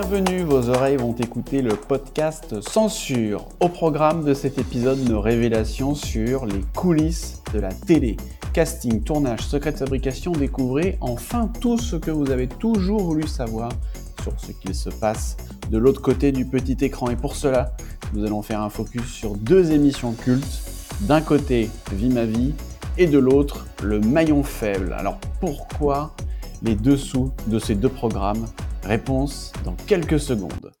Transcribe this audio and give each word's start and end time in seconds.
Bienvenue, 0.00 0.44
vos 0.44 0.70
oreilles 0.70 0.96
vont 0.96 1.14
écouter 1.14 1.60
le 1.60 1.76
podcast 1.76 2.62
Censure. 2.62 3.46
Au 3.60 3.68
programme 3.68 4.24
de 4.24 4.32
cet 4.32 4.56
épisode, 4.56 4.98
nos 5.06 5.20
révélations 5.20 5.94
sur 5.94 6.46
les 6.46 6.62
coulisses 6.74 7.42
de 7.52 7.60
la 7.60 7.68
télé. 7.68 8.16
Casting, 8.54 9.02
tournage, 9.02 9.40
secret 9.40 9.72
de 9.72 9.76
fabrication, 9.76 10.32
découvrez 10.32 10.96
enfin 11.02 11.50
tout 11.60 11.76
ce 11.76 11.96
que 11.96 12.10
vous 12.10 12.30
avez 12.30 12.48
toujours 12.48 13.02
voulu 13.02 13.28
savoir 13.28 13.68
sur 14.22 14.32
ce 14.40 14.52
qu'il 14.52 14.74
se 14.74 14.88
passe 14.88 15.36
de 15.70 15.76
l'autre 15.76 16.00
côté 16.00 16.32
du 16.32 16.46
petit 16.46 16.78
écran. 16.80 17.10
Et 17.10 17.16
pour 17.16 17.36
cela, 17.36 17.76
nous 18.14 18.24
allons 18.24 18.40
faire 18.40 18.62
un 18.62 18.70
focus 18.70 19.04
sur 19.04 19.34
deux 19.34 19.70
émissions 19.70 20.12
cultes. 20.12 20.62
D'un 21.02 21.20
côté, 21.20 21.68
Vie 21.92 22.08
ma 22.08 22.24
vie, 22.24 22.54
et 22.96 23.06
de 23.06 23.18
l'autre, 23.18 23.66
le 23.82 24.00
maillon 24.00 24.44
faible. 24.44 24.94
Alors 24.98 25.18
pourquoi 25.40 26.14
les 26.62 26.74
dessous 26.74 27.32
de 27.46 27.58
ces 27.58 27.74
deux 27.74 27.88
programmes 27.88 28.46
Réponse 28.82 29.52
dans 29.64 29.74
quelques 29.86 30.18
secondes. 30.18 30.72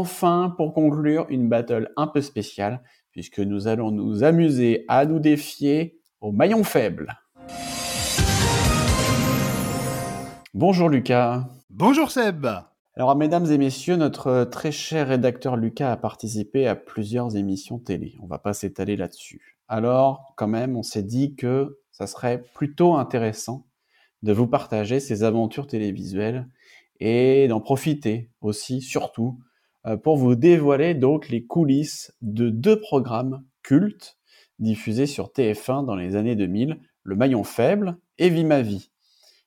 Enfin, 0.00 0.54
pour 0.56 0.72
conclure, 0.72 1.26
une 1.28 1.50
battle 1.50 1.92
un 1.98 2.06
peu 2.06 2.22
spéciale, 2.22 2.82
puisque 3.10 3.38
nous 3.38 3.68
allons 3.68 3.90
nous 3.90 4.24
amuser 4.24 4.86
à 4.88 5.04
nous 5.04 5.18
défier 5.18 6.00
au 6.22 6.32
maillon 6.32 6.64
faible. 6.64 7.20
Bonjour 10.54 10.88
Lucas. 10.88 11.44
Bonjour 11.68 12.10
Seb. 12.10 12.46
Alors, 12.94 13.14
mesdames 13.14 13.44
et 13.52 13.58
messieurs, 13.58 13.96
notre 13.96 14.44
très 14.44 14.72
cher 14.72 15.08
rédacteur 15.08 15.58
Lucas 15.58 15.92
a 15.92 15.98
participé 15.98 16.66
à 16.66 16.76
plusieurs 16.76 17.36
émissions 17.36 17.78
télé. 17.78 18.14
On 18.22 18.26
va 18.26 18.38
pas 18.38 18.54
s'étaler 18.54 18.96
là-dessus. 18.96 19.58
Alors, 19.68 20.32
quand 20.38 20.48
même, 20.48 20.78
on 20.78 20.82
s'est 20.82 21.02
dit 21.02 21.36
que 21.36 21.78
ça 21.92 22.06
serait 22.06 22.42
plutôt 22.54 22.94
intéressant 22.94 23.66
de 24.22 24.32
vous 24.32 24.46
partager 24.46 24.98
ces 24.98 25.24
aventures 25.24 25.66
télévisuelles 25.66 26.48
et 27.00 27.48
d'en 27.48 27.60
profiter 27.60 28.30
aussi, 28.40 28.80
surtout, 28.80 29.38
pour 30.02 30.16
vous 30.16 30.34
dévoiler 30.34 30.94
donc 30.94 31.28
les 31.28 31.44
coulisses 31.44 32.12
de 32.20 32.50
deux 32.50 32.78
programmes 32.78 33.44
cultes 33.62 34.18
diffusés 34.58 35.06
sur 35.06 35.28
TF1 35.28 35.86
dans 35.86 35.96
les 35.96 36.16
années 36.16 36.36
2000, 36.36 36.78
Le 37.02 37.16
Maillon 37.16 37.44
Faible 37.44 37.96
et 38.18 38.28
Vie 38.28 38.44
ma 38.44 38.62
vie. 38.62 38.90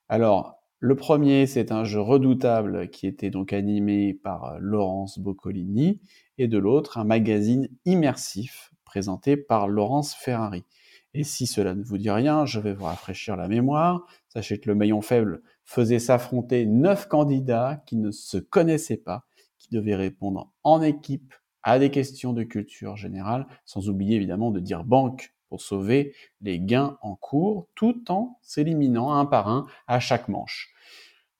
Alors, 0.10 0.64
le 0.80 0.96
premier, 0.96 1.46
c'est 1.46 1.72
un 1.72 1.86
jeu 1.86 2.02
redoutable 2.02 2.90
qui 2.90 3.08
était 3.08 3.30
donc 3.30 3.54
animé 3.54 4.14
par 4.14 4.46
euh, 4.46 4.58
Laurence 4.60 5.18
Boccolini, 5.18 6.02
et 6.38 6.50
de 6.50 6.58
l'autre, 6.58 6.98
un 6.98 7.06
magazine 7.06 7.70
immersif 7.86 8.74
présenté 8.84 9.38
par 9.38 9.70
Laurence 9.70 10.14
Ferrari. 10.14 10.66
Et 11.14 11.24
si 11.24 11.48
cela 11.48 11.74
ne 11.74 11.84
vous 11.84 11.98
dit 11.98 12.10
rien, 12.10 12.46
je 12.46 12.60
vais 12.60 12.74
vous 12.74 12.84
rafraîchir 12.84 13.38
la 13.38 13.48
mémoire. 13.48 14.06
Sachez 14.28 14.60
que 14.60 14.68
le 14.68 14.76
maillon 14.76 15.02
faible 15.02 15.42
faisait 15.64 16.00
s'affronter 16.00 16.66
neuf 16.66 17.08
candidats 17.08 17.82
qui 17.86 17.96
ne 17.96 18.12
se 18.12 18.38
connaissaient 18.38 18.98
pas 18.98 19.26
devait 19.74 19.96
répondre 19.96 20.52
en 20.64 20.82
équipe 20.82 21.34
à 21.64 21.80
des 21.80 21.92
questions 21.92 22.34
de 22.34 22.44
culture 22.44 22.96
générale, 22.96 23.48
sans 23.66 23.90
oublier 23.90 24.16
évidemment 24.16 24.52
de 24.52 24.60
dire 24.60 24.84
banque 24.84 25.34
pour 25.50 25.62
sauver 25.62 26.14
les 26.42 26.60
gains 26.60 26.98
en 27.02 27.16
cours, 27.16 27.68
tout 27.76 28.12
en 28.12 28.40
s'éliminant 28.42 29.14
un 29.14 29.26
par 29.26 29.48
un 29.50 29.66
à 29.88 30.00
chaque 30.00 30.28
manche. 30.28 30.74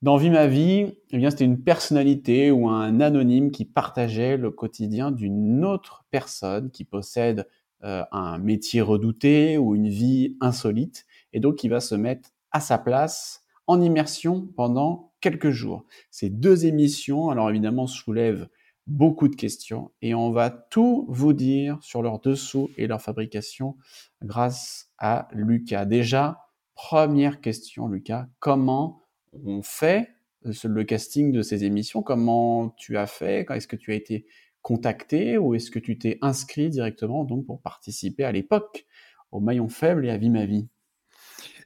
Dans 0.02 0.18
Vie 0.18 0.30
ma 0.30 0.48
vie, 0.48 0.92
eh 1.12 1.18
bien 1.18 1.30
c'était 1.30 1.46
une 1.46 1.64
personnalité 1.64 2.52
ou 2.52 2.68
un 2.68 3.00
anonyme 3.00 3.52
qui 3.52 3.64
partageait 3.64 4.36
le 4.36 4.52
quotidien 4.52 5.12
d'une 5.12 5.64
autre 5.64 6.06
personne 6.12 6.72
qui 6.72 6.84
possède 6.84 7.48
euh, 7.84 8.04
un 8.12 8.38
métier 8.38 8.82
redouté 8.82 9.58
ou 9.58 9.76
une 9.76 9.88
vie 9.88 10.36
insolite 10.42 11.06
et 11.32 11.40
donc 11.40 11.56
qui 11.56 11.70
va 11.70 11.80
se 11.80 11.96
mettre 11.96 12.32
à 12.52 12.60
sa 12.60 12.78
place 12.78 13.44
en 13.66 13.82
immersion 13.82 14.48
pendant 14.58 15.13
quelques 15.24 15.52
jours. 15.52 15.86
Ces 16.12 16.30
deux 16.30 16.66
émissions, 16.66 17.30
alors 17.30 17.50
évidemment, 17.50 17.88
soulèvent 17.88 18.50
beaucoup 18.88 19.30
de 19.30 19.36
questions 19.36 19.92
et 20.02 20.14
on 20.14 20.32
va 20.32 20.50
tout 20.50 21.06
vous 21.08 21.32
dire 21.32 21.78
sur 21.82 22.02
leur 22.02 22.20
dessous 22.20 22.70
et 22.78 22.88
leur 22.88 23.02
fabrication 23.02 23.78
grâce 24.22 24.92
à 24.98 25.30
Lucas. 25.32 25.86
Déjà, 25.86 26.42
première 26.76 27.40
question, 27.40 27.88
Lucas, 27.88 28.28
comment 28.40 29.02
on 29.46 29.62
fait 29.62 30.10
euh, 30.46 30.52
le 30.66 30.84
casting 30.84 31.32
de 31.32 31.42
ces 31.42 31.64
émissions? 31.64 32.04
Comment 32.04 32.72
tu 32.78 32.98
as 32.98 33.08
fait? 33.08 33.50
Est-ce 33.50 33.68
que 33.68 33.78
tu 33.78 33.94
as 33.94 33.96
été 33.96 34.26
contacté? 34.62 35.38
Ou 35.38 35.56
est-ce 35.56 35.72
que 35.72 35.80
tu 35.80 35.98
t'es 35.98 36.18
inscrit 36.22 36.70
directement 36.70 37.24
donc 37.24 37.46
pour 37.46 37.62
participer 37.62 38.26
à 38.26 38.34
l'époque 38.34 38.86
au 39.32 39.40
maillon 39.40 39.70
faible 39.70 40.06
et 40.06 40.10
à 40.10 40.18
Vie 40.18 40.30
ma 40.30 40.46
vie? 40.46 40.68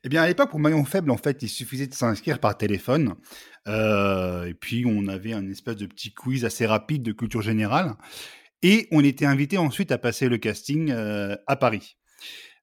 Eh 0.03 0.09
bien, 0.09 0.21
à 0.23 0.27
l'époque, 0.27 0.49
pour 0.49 0.59
maillon 0.59 0.83
faible, 0.85 1.11
en 1.11 1.17
fait, 1.17 1.41
il 1.41 1.49
suffisait 1.49 1.87
de 1.87 1.93
s'inscrire 1.93 2.39
par 2.39 2.57
téléphone. 2.57 3.15
Euh, 3.67 4.45
et 4.45 4.53
puis, 4.53 4.85
on 4.85 5.07
avait 5.07 5.33
un 5.33 5.47
espèce 5.49 5.77
de 5.77 5.85
petit 5.85 6.13
quiz 6.13 6.45
assez 6.45 6.65
rapide 6.65 7.03
de 7.03 7.11
culture 7.11 7.41
générale. 7.41 7.95
Et 8.63 8.87
on 8.91 9.03
était 9.03 9.25
invité 9.25 9.57
ensuite 9.57 9.91
à 9.91 9.97
passer 9.97 10.29
le 10.29 10.37
casting 10.37 10.91
euh, 10.91 11.35
à 11.45 11.55
Paris. 11.55 11.97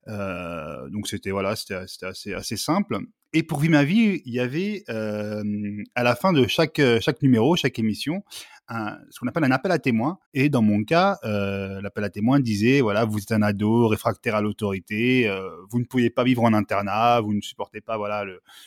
Euh, 0.06 0.90
donc 0.90 1.08
c'était 1.08 1.30
voilà, 1.30 1.50
assez, 1.50 2.34
assez 2.34 2.56
simple. 2.56 2.98
Et 3.32 3.42
pour 3.42 3.60
Vie 3.60 3.68
ma 3.68 3.84
vie, 3.84 4.20
il 4.24 4.34
y 4.34 4.40
avait 4.40 4.84
à 4.88 6.02
la 6.02 6.14
fin 6.14 6.32
de 6.32 6.46
chaque 6.46 6.80
chaque 7.00 7.22
numéro, 7.22 7.56
chaque 7.56 7.78
émission, 7.78 8.22
ce 8.68 9.20
qu'on 9.20 9.26
appelle 9.26 9.44
un 9.44 9.50
appel 9.50 9.72
à 9.72 9.78
témoins. 9.78 10.18
Et 10.32 10.48
dans 10.48 10.62
mon 10.62 10.84
cas, 10.84 11.18
euh, 11.24 11.80
l'appel 11.82 12.04
à 12.04 12.10
témoins 12.10 12.40
disait 12.40 12.80
voilà, 12.80 13.04
vous 13.04 13.18
êtes 13.18 13.32
un 13.32 13.42
ado 13.42 13.88
réfractaire 13.88 14.34
à 14.34 14.42
l'autorité, 14.42 15.28
euh, 15.28 15.50
vous 15.70 15.78
ne 15.78 15.84
pouviez 15.84 16.10
pas 16.10 16.24
vivre 16.24 16.42
en 16.42 16.52
internat, 16.52 17.20
vous 17.20 17.34
ne 17.34 17.40
supportez 17.40 17.80
pas 17.80 17.96
voilà 17.96 18.24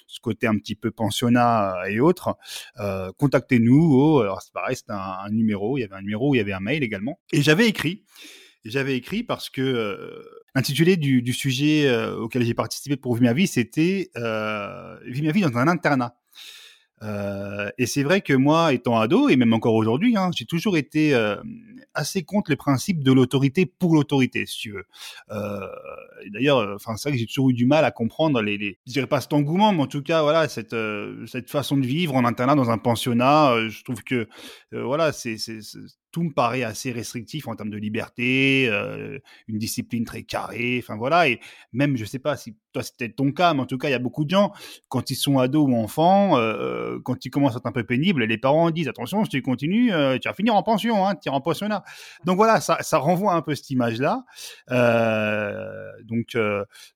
ce 0.08 0.20
côté 0.20 0.48
un 0.48 0.58
petit 0.58 0.76
peu 0.76 0.92
pensionnat 0.92 1.76
et 1.90 2.00
autres. 2.00 2.38
Euh, 2.80 3.12
contactez-nous. 3.18 4.20
Alors 4.20 4.42
c'est 4.42 4.54
pareil, 4.54 4.76
c'est 4.76 4.90
un, 4.90 5.30
numéro. 5.32 5.78
Il 5.78 5.82
y 5.82 5.84
avait 5.84 5.96
un 5.96 6.02
numéro, 6.02 6.36
il 6.36 6.38
y 6.38 6.42
avait 6.42 6.54
un 6.54 6.60
mail 6.60 6.84
également. 6.84 7.20
Et 7.32 7.42
j'avais 7.42 7.68
écrit. 7.68 8.06
J'avais 8.66 8.98
écrit 8.98 9.24
parce 9.24 9.50
que 9.50 10.26
l'intitulé 10.54 10.98
du, 10.98 11.34
sujet 11.34 11.90
auquel 12.16 12.44
j'ai 12.44 12.54
participé 12.54 12.98
pour 12.98 13.16
Vie 13.16 13.22
ma 13.22 13.34
vie, 13.34 13.48
c'était 13.48 14.10
euh, 14.18 14.98
Vie 15.06 15.22
ma 15.22 15.32
vie 15.32 15.42
dans 15.42 15.58
un 15.58 15.68
internat. 15.68 16.18
Euh, 17.04 17.70
et 17.78 17.86
c'est 17.86 18.04
vrai 18.04 18.22
que 18.22 18.34
moi, 18.34 18.74
étant 18.74 19.00
ado, 19.00 19.30
et 19.30 19.36
même 19.36 19.54
encore 19.54 19.76
aujourd'hui, 19.76 20.18
hein, 20.18 20.32
j'ai 20.36 20.46
toujours 20.46 20.78
été 20.78 21.14
euh, 21.14 21.36
assez 21.94 22.24
contre 22.24 22.52
le 22.52 22.58
principe 22.58 23.04
de 23.04 23.12
l'autorité 23.12 23.66
pour 23.66 23.94
l'autorité, 23.94 24.46
si 24.46 24.58
tu 24.58 24.72
veux. 24.72 24.86
Euh, 25.32 25.68
D'ailleurs, 26.34 26.78
c'est 26.80 27.04
vrai 27.04 27.12
que 27.12 27.18
j'ai 27.18 27.28
toujours 27.28 27.52
eu 27.52 27.54
du 27.54 27.66
mal 27.66 27.86
à 27.86 27.92
comprendre 27.92 28.42
les, 28.42 28.58
les, 28.58 28.80
je 28.88 28.94
dirais 28.94 29.08
pas 29.08 29.22
cet 29.22 29.34
engouement, 29.34 29.72
mais 29.72 29.84
en 29.84 29.88
tout 29.88 30.02
cas, 30.02 30.24
voilà, 30.24 30.48
cette 30.50 31.50
façon 31.50 31.78
de 31.78 31.86
vivre 31.86 32.16
en 32.16 32.26
internat 32.26 32.56
dans 32.56 32.72
un 32.72 32.78
pensionnat. 32.80 33.70
je 33.70 33.84
trouve 33.84 34.04
que 34.04 34.28
voilà, 34.72 35.12
tout 36.12 36.24
me 36.24 36.34
paraît 36.34 36.64
assez 36.64 36.92
restrictif 36.92 37.48
en 37.48 37.56
termes 37.56 37.70
de 37.70 37.78
liberté, 37.78 38.68
une 39.48 39.58
discipline 39.60 40.06
très 40.06 40.24
carrée, 40.24 40.80
enfin 40.82 40.98
voilà, 40.98 41.30
et 41.30 41.40
même, 41.72 41.98
je 41.98 42.06
sais 42.06 42.20
pas 42.20 42.36
si 42.36 42.56
c'était 42.84 43.10
ton 43.10 43.32
cas, 43.32 43.54
mais 43.54 43.62
en 43.62 43.66
tout 43.66 43.78
cas, 43.78 43.90
il 43.90 43.92
y 43.92 43.96
a 43.96 44.00
beaucoup 44.00 44.26
de 44.26 44.30
gens, 44.30 44.52
quand 44.90 45.10
ils 45.10 45.16
sont 45.16 45.40
ados 45.40 45.70
ou 45.70 45.76
enfants, 45.76 46.38
euh, 46.38 47.00
quand 47.04 47.26
ils 47.26 47.30
commencent 47.30 47.56
à 47.56 47.58
être 47.58 47.66
un 47.66 47.72
peu 47.72 47.84
pénibles, 47.84 48.24
les 48.24 48.38
parents 48.38 48.72
disent, 48.72 48.88
attention, 48.88 49.24
si 49.24 49.30
tu 49.30 49.42
continues, 49.42 49.92
euh, 49.94 50.18
tu 50.18 50.28
vas 50.28 50.34
finir 50.34 50.56
en 50.56 50.64
pension, 50.64 51.06
hein, 51.08 51.16
tu 51.16 51.28
iras 51.28 51.38
en 51.38 51.42
pensionnat. 51.42 51.84
Donc 52.26 52.38
voilà, 52.38 52.60
ça, 52.62 52.98
renvoie 52.98 53.34
un 53.34 53.42
peu 53.42 53.56
cette 53.56 53.70
image-là. 53.70 54.24
donc, 56.08 56.38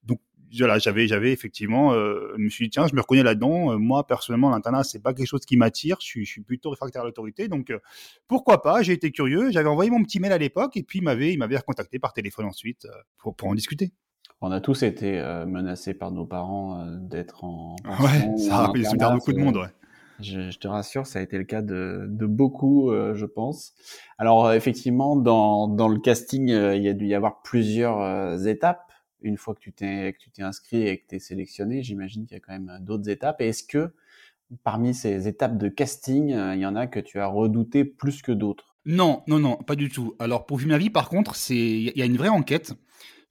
donc 0.03 0.19
voilà, 0.59 0.79
j'avais, 0.79 1.07
j'avais 1.07 1.31
effectivement, 1.31 1.93
euh, 1.93 2.33
je 2.37 2.43
me 2.43 2.49
suis 2.49 2.65
dit 2.65 2.71
tiens, 2.71 2.87
je 2.87 2.95
me 2.95 3.01
reconnais 3.01 3.23
là-dedans. 3.23 3.73
Euh, 3.73 3.77
moi, 3.77 4.05
personnellement, 4.05 4.49
l'internat, 4.49 4.83
c'est 4.83 4.99
pas 4.99 5.13
quelque 5.13 5.27
chose 5.27 5.45
qui 5.45 5.57
m'attire. 5.57 5.97
Je 6.01 6.23
suis, 6.23 6.41
plutôt 6.41 6.69
réfractaire 6.69 7.03
à 7.03 7.05
l'autorité, 7.05 7.47
donc 7.47 7.69
euh, 7.69 7.79
pourquoi 8.27 8.61
pas 8.61 8.81
J'ai 8.81 8.93
été 8.93 9.11
curieux. 9.11 9.51
J'avais 9.51 9.69
envoyé 9.69 9.89
mon 9.89 10.03
petit 10.03 10.19
mail 10.19 10.33
à 10.33 10.37
l'époque, 10.37 10.75
et 10.77 10.83
puis 10.83 10.99
il 10.99 11.03
m'avait, 11.03 11.33
il 11.33 11.37
m'avait 11.37 11.57
recontacté 11.57 11.99
par 11.99 12.13
téléphone 12.13 12.45
ensuite 12.45 12.87
pour 13.17 13.35
en 13.47 13.55
discuter. 13.55 13.91
On 14.41 14.51
a 14.51 14.59
tous 14.59 14.83
été 14.83 15.21
menacés 15.47 15.93
par 15.93 16.11
nos 16.11 16.25
parents 16.25 16.85
d'être 16.99 17.43
en. 17.43 17.75
Ouais, 17.99 18.37
ça 18.37 18.65
a 18.65 18.73
fait 18.73 18.97
beaucoup 19.13 19.33
de 19.33 19.39
monde, 19.39 19.57
ouais. 19.57 19.69
Je, 20.19 20.51
je, 20.51 20.59
te 20.59 20.67
rassure, 20.67 21.07
ça 21.07 21.17
a 21.17 21.21
été 21.23 21.37
le 21.37 21.45
cas 21.45 21.61
de, 21.63 22.05
de 22.07 22.25
beaucoup, 22.25 22.91
je 22.91 23.25
pense. 23.25 23.73
Alors 24.17 24.51
effectivement, 24.53 25.15
dans, 25.15 25.67
dans 25.67 25.87
le 25.87 25.99
casting, 25.99 26.49
il 26.49 26.81
y 26.81 26.89
a 26.89 26.93
dû 26.93 27.05
y 27.05 27.13
avoir 27.13 27.41
plusieurs 27.41 28.47
étapes 28.47 28.91
une 29.21 29.37
fois 29.37 29.55
que 29.55 29.59
tu 29.59 29.71
t'es 29.71 30.13
que 30.13 30.17
tu 30.19 30.31
t'es 30.31 30.41
inscrit 30.41 30.87
et 30.87 30.97
que 30.97 31.07
tu 31.07 31.15
es 31.15 31.19
sélectionné, 31.19 31.83
j'imagine 31.83 32.25
qu'il 32.25 32.35
y 32.35 32.37
a 32.37 32.39
quand 32.39 32.53
même 32.53 32.69
euh, 32.69 32.79
d'autres 32.79 33.09
étapes. 33.09 33.41
Et 33.41 33.49
est-ce 33.49 33.63
que 33.63 33.93
parmi 34.63 34.93
ces 34.93 35.27
étapes 35.27 35.57
de 35.57 35.69
casting, 35.69 36.33
euh, 36.33 36.55
il 36.55 36.61
y 36.61 36.65
en 36.65 36.75
a 36.75 36.87
que 36.87 36.99
tu 36.99 37.19
as 37.19 37.27
redouté 37.27 37.85
plus 37.85 38.21
que 38.21 38.31
d'autres? 38.31 38.75
Non, 38.85 39.23
non, 39.27 39.39
non, 39.39 39.57
pas 39.57 39.75
du 39.75 39.89
tout. 39.89 40.15
Alors 40.19 40.45
pour 40.45 40.59
ma 40.65 40.77
vie, 40.77 40.89
par 40.89 41.09
contre, 41.09 41.35
c'est 41.35 41.55
il 41.55 41.97
y 41.97 42.01
a 42.01 42.05
une 42.05 42.17
vraie 42.17 42.29
enquête 42.29 42.73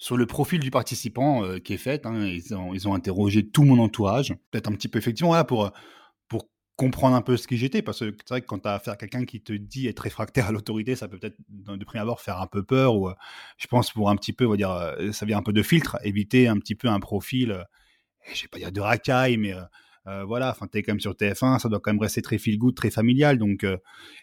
sur 0.00 0.17
le 0.17 0.26
profil 0.26 0.58
du 0.58 0.73
participant 0.73 1.58
qui 1.61 1.75
est 1.75 1.79
fait. 1.79 2.05
Hein. 2.06 2.26
ils, 2.26 2.55
ont, 2.55 2.75
ils, 2.75 2.88
ont, 2.88 2.94
interrogé 2.94 3.47
tout 3.47 3.62
mon 3.62 3.79
entourage, 3.79 4.35
peut-être 4.50 4.69
un 4.69 4.73
petit 4.73 4.88
peu 4.88 4.99
effectivement 4.99 5.44
pour 5.44 5.70
pour 6.26 6.49
comprendre 6.76 7.14
un 7.14 7.20
peu 7.20 7.37
ce 7.37 7.47
qui 7.47 7.58
j'étais, 7.58 7.82
parce 7.82 8.00
que 8.00 8.17
c'est 8.25 8.31
vrai 8.31 8.41
que 8.41 8.47
quand 8.47 8.61
tu 8.61 8.69
as 8.69 8.75
affaire 8.75 8.94
à 8.94 8.97
quelqu'un 8.97 9.26
qui 9.26 9.43
te 9.43 9.52
dit 9.52 9.87
être 9.87 10.00
réfractaire 10.00 10.47
à 10.47 10.52
l'autorité, 10.52 10.97
ça 10.97 11.06
peut 11.06 11.19
peut-être 11.19 11.37
de 11.49 11.85
prime 11.85 12.00
abord 12.00 12.20
faire 12.23 12.41
un 12.41 12.47
peu 12.47 12.62
peur, 12.62 12.97
ou 12.97 13.11
je 13.58 13.67
pense 13.67 13.93
pour 13.93 14.08
un 14.08 14.17
petit 14.17 14.32
peu, 14.32 14.47
on 14.47 14.50
va 14.50 14.56
dire, 14.56 14.97
ça 15.12 15.26
vient 15.26 15.38
un 15.38 15.43
peu 15.43 15.52
de 15.52 15.62
filtre, 15.62 15.99
éviter 16.03 16.49
un 16.49 16.56
petit 16.56 16.75
peu 16.75 16.88
un 16.88 16.99
profil, 16.99 17.64
je 18.32 18.43
vais 18.43 18.49
pas 18.49 18.58
dire 18.58 18.73
de 18.73 18.81
racaille, 18.81 19.37
mais 19.37 19.55
euh, 20.06 20.25
voilà, 20.25 20.50
enfin, 20.50 20.67
t'es 20.67 20.82
quand 20.82 20.93
même 20.93 21.00
sur 21.00 21.12
TF1, 21.12 21.58
ça 21.58 21.69
doit 21.69 21.79
quand 21.81 21.93
même 21.93 22.00
rester 22.00 22.23
très 22.23 22.38
feel 22.38 22.58
good, 22.58 22.75
très 22.75 22.91
familial. 22.91 23.38
Donc, 23.38 23.64
euh, 23.64 23.76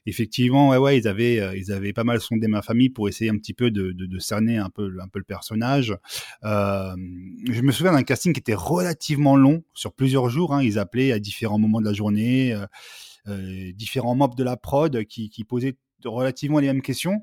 effectivement, 0.05 0.69
ouais, 0.69 0.97
ils 0.97 1.07
avaient, 1.07 1.39
euh, 1.39 1.55
ils 1.55 1.71
avaient 1.71 1.93
pas 1.93 2.03
mal 2.03 2.19
sondé 2.19 2.47
ma 2.47 2.61
famille 2.61 2.89
pour 2.89 3.07
essayer 3.07 3.29
un 3.29 3.37
petit 3.37 3.53
peu 3.53 3.69
de, 3.69 3.91
de, 3.91 4.19
cerner 4.19 4.57
un 4.57 4.69
peu, 4.69 4.91
un 5.01 5.07
peu 5.07 5.19
le 5.19 5.25
personnage. 5.25 5.95
je 6.43 7.61
me 7.61 7.71
souviens 7.71 7.93
d'un 7.93 8.03
casting 8.03 8.33
qui 8.33 8.39
était 8.39 8.55
relativement 8.55 9.35
long, 9.35 9.63
sur 9.73 9.93
plusieurs 9.93 10.29
jours. 10.29 10.53
Hein. 10.53 10.63
ils 10.63 10.79
appelaient 10.79 11.11
à 11.11 11.19
différents 11.19 11.59
moments 11.59 11.79
de 11.79 11.85
la 11.85 11.93
journée. 11.93 12.55
différents 13.75 14.15
membres 14.15 14.35
de 14.35 14.43
la 14.43 14.57
prod 14.57 15.03
qui, 15.05 15.43
posaient 15.47 15.77
relativement 16.05 16.59
les 16.59 16.67
mêmes 16.67 16.81
questions, 16.81 17.21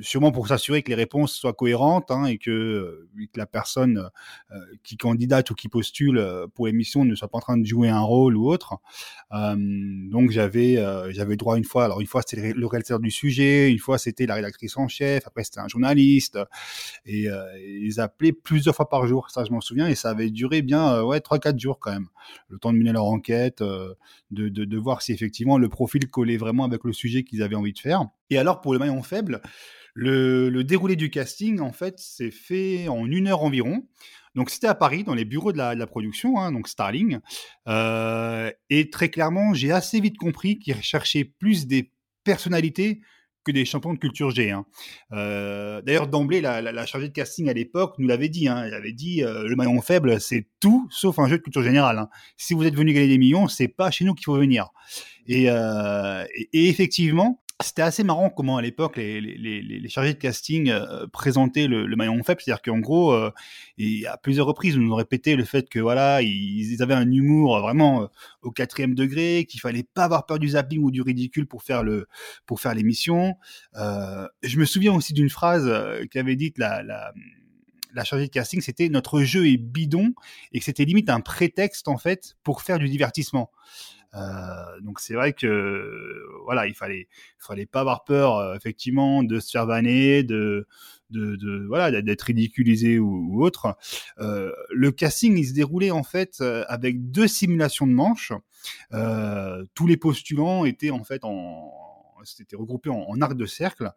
sûrement 0.00 0.32
pour 0.32 0.48
s'assurer 0.48 0.82
que 0.82 0.88
les 0.88 0.94
réponses 0.94 1.32
soient 1.32 1.52
cohérentes 1.52 2.10
hein, 2.10 2.24
et 2.24 2.38
que, 2.38 2.50
euh, 2.50 3.08
que, 3.32 3.38
la 3.38 3.46
personne 3.46 4.10
euh, 4.52 4.56
qui 4.82 4.96
candidate 4.96 5.50
ou 5.50 5.54
qui 5.54 5.68
postule 5.68 6.24
pour 6.54 6.66
l'émission 6.66 7.04
ne 7.04 7.14
soit 7.14 7.28
pas 7.28 7.38
en 7.38 7.42
train 7.42 7.56
de 7.56 7.66
jouer 7.66 7.88
un 7.88 8.00
rôle 8.00 8.36
ou 8.36 8.50
autre. 8.50 8.78
donc 9.30 10.30
j'avais 10.30 10.76
j'avais 11.10 11.36
droit 11.36 11.56
une 11.56 11.64
fois, 11.64 11.84
alors 11.84 12.00
une 12.00 12.06
fois 12.06 12.22
c'était 12.26 12.52
le 12.52 12.66
réalisateur 12.66 13.00
du 13.00 13.10
sujet, 13.10 13.70
une 13.70 13.78
fois 13.78 13.98
c'était 13.98 14.26
la 14.26 14.34
rédactrice 14.34 14.76
en 14.76 14.88
chef, 14.88 15.26
après 15.26 15.44
c'était 15.44 15.60
un 15.60 15.68
journaliste 15.68 16.38
et, 17.06 17.28
ils 17.82 18.00
appelaient 18.00 18.32
plusieurs 18.32 18.74
fois 18.74 18.88
par 18.88 19.06
jour, 19.06 19.30
ça 19.30 19.44
je 19.44 19.52
m'en 19.52 19.60
souviens 19.60 19.88
et 19.88 19.94
ça 19.94 20.10
avait 20.10 20.30
duré 20.30 20.62
bien 20.62 21.02
ouais 21.02 21.20
trois 21.20 21.38
quatre 21.38 21.58
jours 21.58 21.78
quand 21.78 21.92
même, 21.92 22.08
le 22.48 22.58
temps 22.58 22.72
de 22.72 22.78
mener 22.78 22.92
leur 22.92 23.04
enquête, 23.04 23.62
de, 23.62 23.96
de, 24.30 24.48
de 24.48 24.78
voir 24.78 25.02
si 25.02 25.12
effectivement 25.12 25.58
le 25.58 25.68
profil 25.68 26.08
collait 26.08 26.36
vraiment 26.36 26.64
avec 26.64 26.84
le 26.84 26.92
sujet 26.92 27.24
qu'ils 27.24 27.42
avaient 27.42 27.56
envie 27.56 27.72
de 27.72 27.78
faire. 27.78 28.06
Et 28.30 28.38
alors, 28.38 28.60
pour 28.60 28.72
le 28.72 28.78
maillon 28.78 29.02
faible, 29.02 29.40
le, 29.94 30.62
déroulé 30.62 30.96
du 30.96 31.10
casting, 31.10 31.60
en 31.60 31.72
fait, 31.72 31.98
s'est 31.98 32.30
fait 32.30 32.88
en 32.88 33.06
une 33.06 33.28
heure 33.28 33.42
environ. 33.42 33.86
Donc, 34.34 34.50
c'était 34.50 34.68
à 34.68 34.74
Paris, 34.74 35.04
dans 35.04 35.14
les 35.14 35.24
bureaux 35.24 35.52
de 35.52 35.58
la, 35.58 35.86
production, 35.86 36.38
hein, 36.38 36.52
donc 36.52 36.68
Starling. 36.68 37.18
Euh, 37.68 38.50
et 38.68 38.90
très 38.90 39.08
clairement, 39.08 39.54
j'ai 39.54 39.72
assez 39.72 40.00
vite 40.00 40.16
compris 40.16 40.58
qu'ils 40.58 40.74
recherchaient 40.74 41.24
plus 41.24 41.66
des 41.66 41.92
personnalités 42.22 43.00
que 43.42 43.52
des 43.52 43.64
champions 43.64 43.94
de 43.94 43.98
culture 43.98 44.30
G. 44.30 44.50
Hein. 44.50 44.66
Euh, 45.12 45.80
d'ailleurs, 45.82 46.06
d'emblée, 46.06 46.40
la, 46.40 46.86
chargée 46.86 47.08
de 47.08 47.12
casting 47.12 47.48
à 47.48 47.54
l'époque 47.54 47.94
nous 47.98 48.06
l'avait 48.06 48.28
dit. 48.28 48.46
Hein. 48.46 48.64
elle 48.66 48.74
avait 48.74 48.92
dit 48.92 49.24
euh, 49.24 49.48
le 49.48 49.56
maillon 49.56 49.80
faible, 49.80 50.20
c'est 50.20 50.46
tout 50.60 50.86
sauf 50.90 51.18
un 51.18 51.26
jeu 51.26 51.38
de 51.38 51.42
culture 51.42 51.62
générale. 51.62 52.06
Si 52.36 52.54
vous 52.54 52.64
êtes 52.64 52.76
venu 52.76 52.92
gagner 52.92 53.08
des 53.08 53.18
millions, 53.18 53.48
c'est 53.48 53.68
pas 53.68 53.90
chez 53.90 54.04
nous 54.04 54.14
qu'il 54.14 54.26
faut 54.26 54.36
venir. 54.36 54.68
et 55.26 55.48
effectivement, 56.52 57.42
c'était 57.62 57.82
assez 57.82 58.04
marrant 58.04 58.30
comment 58.30 58.56
à 58.56 58.62
l'époque 58.62 58.96
les, 58.96 59.20
les, 59.20 59.62
les, 59.62 59.88
chargés 59.88 60.14
de 60.14 60.18
casting 60.18 60.70
euh, 60.70 61.06
présentaient 61.06 61.66
le, 61.66 61.86
le, 61.86 61.96
maillon 61.96 62.22
faible, 62.22 62.40
c'est-à-dire 62.40 62.62
qu'en 62.62 62.78
gros, 62.78 63.12
euh, 63.12 63.30
et 63.78 64.06
à 64.06 64.16
plusieurs 64.16 64.46
reprises, 64.46 64.76
on 64.76 64.80
nous 64.80 64.94
répétait 64.94 65.36
le 65.36 65.44
fait 65.44 65.68
que 65.68 65.78
voilà, 65.78 66.22
ils, 66.22 66.82
avaient 66.82 66.94
un 66.94 67.10
humour 67.10 67.60
vraiment 67.60 68.02
euh, 68.02 68.06
au 68.42 68.50
quatrième 68.50 68.94
degré, 68.94 69.46
qu'il 69.48 69.60
fallait 69.60 69.82
pas 69.82 70.04
avoir 70.04 70.26
peur 70.26 70.38
du 70.38 70.50
zapping 70.50 70.82
ou 70.82 70.90
du 70.90 71.02
ridicule 71.02 71.46
pour 71.46 71.62
faire 71.62 71.82
le 71.82 72.06
pour 72.46 72.60
faire 72.60 72.74
l'émission. 72.74 73.34
je 73.74 74.58
me 74.58 74.64
souviens 74.64 74.94
aussi 74.94 75.12
d'une 75.12 75.30
phrase 75.30 75.70
qu'avait 76.10 76.36
dite 76.36 76.58
la, 76.58 76.82
la 76.82 77.12
la 77.92 78.04
chargée 78.04 78.26
de 78.26 78.30
casting, 78.30 78.60
c'était 78.60 78.88
notre 78.88 79.22
jeu 79.22 79.48
est 79.48 79.56
bidon 79.56 80.12
et 80.52 80.60
que 80.60 80.64
c'était 80.64 80.84
limite 80.84 81.10
un 81.10 81.20
prétexte 81.20 81.88
en 81.88 81.98
fait 81.98 82.36
pour 82.42 82.62
faire 82.62 82.78
du 82.78 82.88
divertissement. 82.88 83.50
Euh, 84.14 84.80
donc 84.80 85.00
c'est 85.00 85.14
vrai 85.14 85.32
que 85.32 86.22
voilà, 86.44 86.66
il 86.66 86.74
fallait, 86.74 87.08
il 87.10 87.44
fallait 87.46 87.66
pas 87.66 87.80
avoir 87.80 88.04
peur 88.04 88.36
euh, 88.36 88.54
effectivement 88.54 89.22
de 89.22 89.38
se 89.38 89.50
faire 89.50 89.66
vanner, 89.66 90.22
de, 90.22 90.66
de, 91.10 91.66
voilà, 91.66 92.02
d'être 92.02 92.22
ridiculisé 92.22 92.98
ou, 92.98 93.42
autre. 93.42 93.76
Euh, 94.18 94.52
le 94.70 94.90
casting, 94.92 95.36
il 95.36 95.46
se 95.46 95.52
déroulait 95.52 95.90
en 95.90 96.02
fait 96.02 96.38
euh, 96.40 96.64
avec 96.68 97.10
deux 97.10 97.28
simulations 97.28 97.86
de 97.86 97.92
manches. 97.92 98.32
Euh, 98.92 99.64
tous 99.74 99.86
les 99.86 99.96
postulants 99.96 100.64
étaient 100.64 100.90
en 100.90 101.04
fait 101.04 101.24
en 101.24 101.72
c'était 102.22 102.56
regroupé 102.56 102.90
en, 102.90 103.18
arc 103.22 103.34
de 103.34 103.46
cercle 103.46 103.92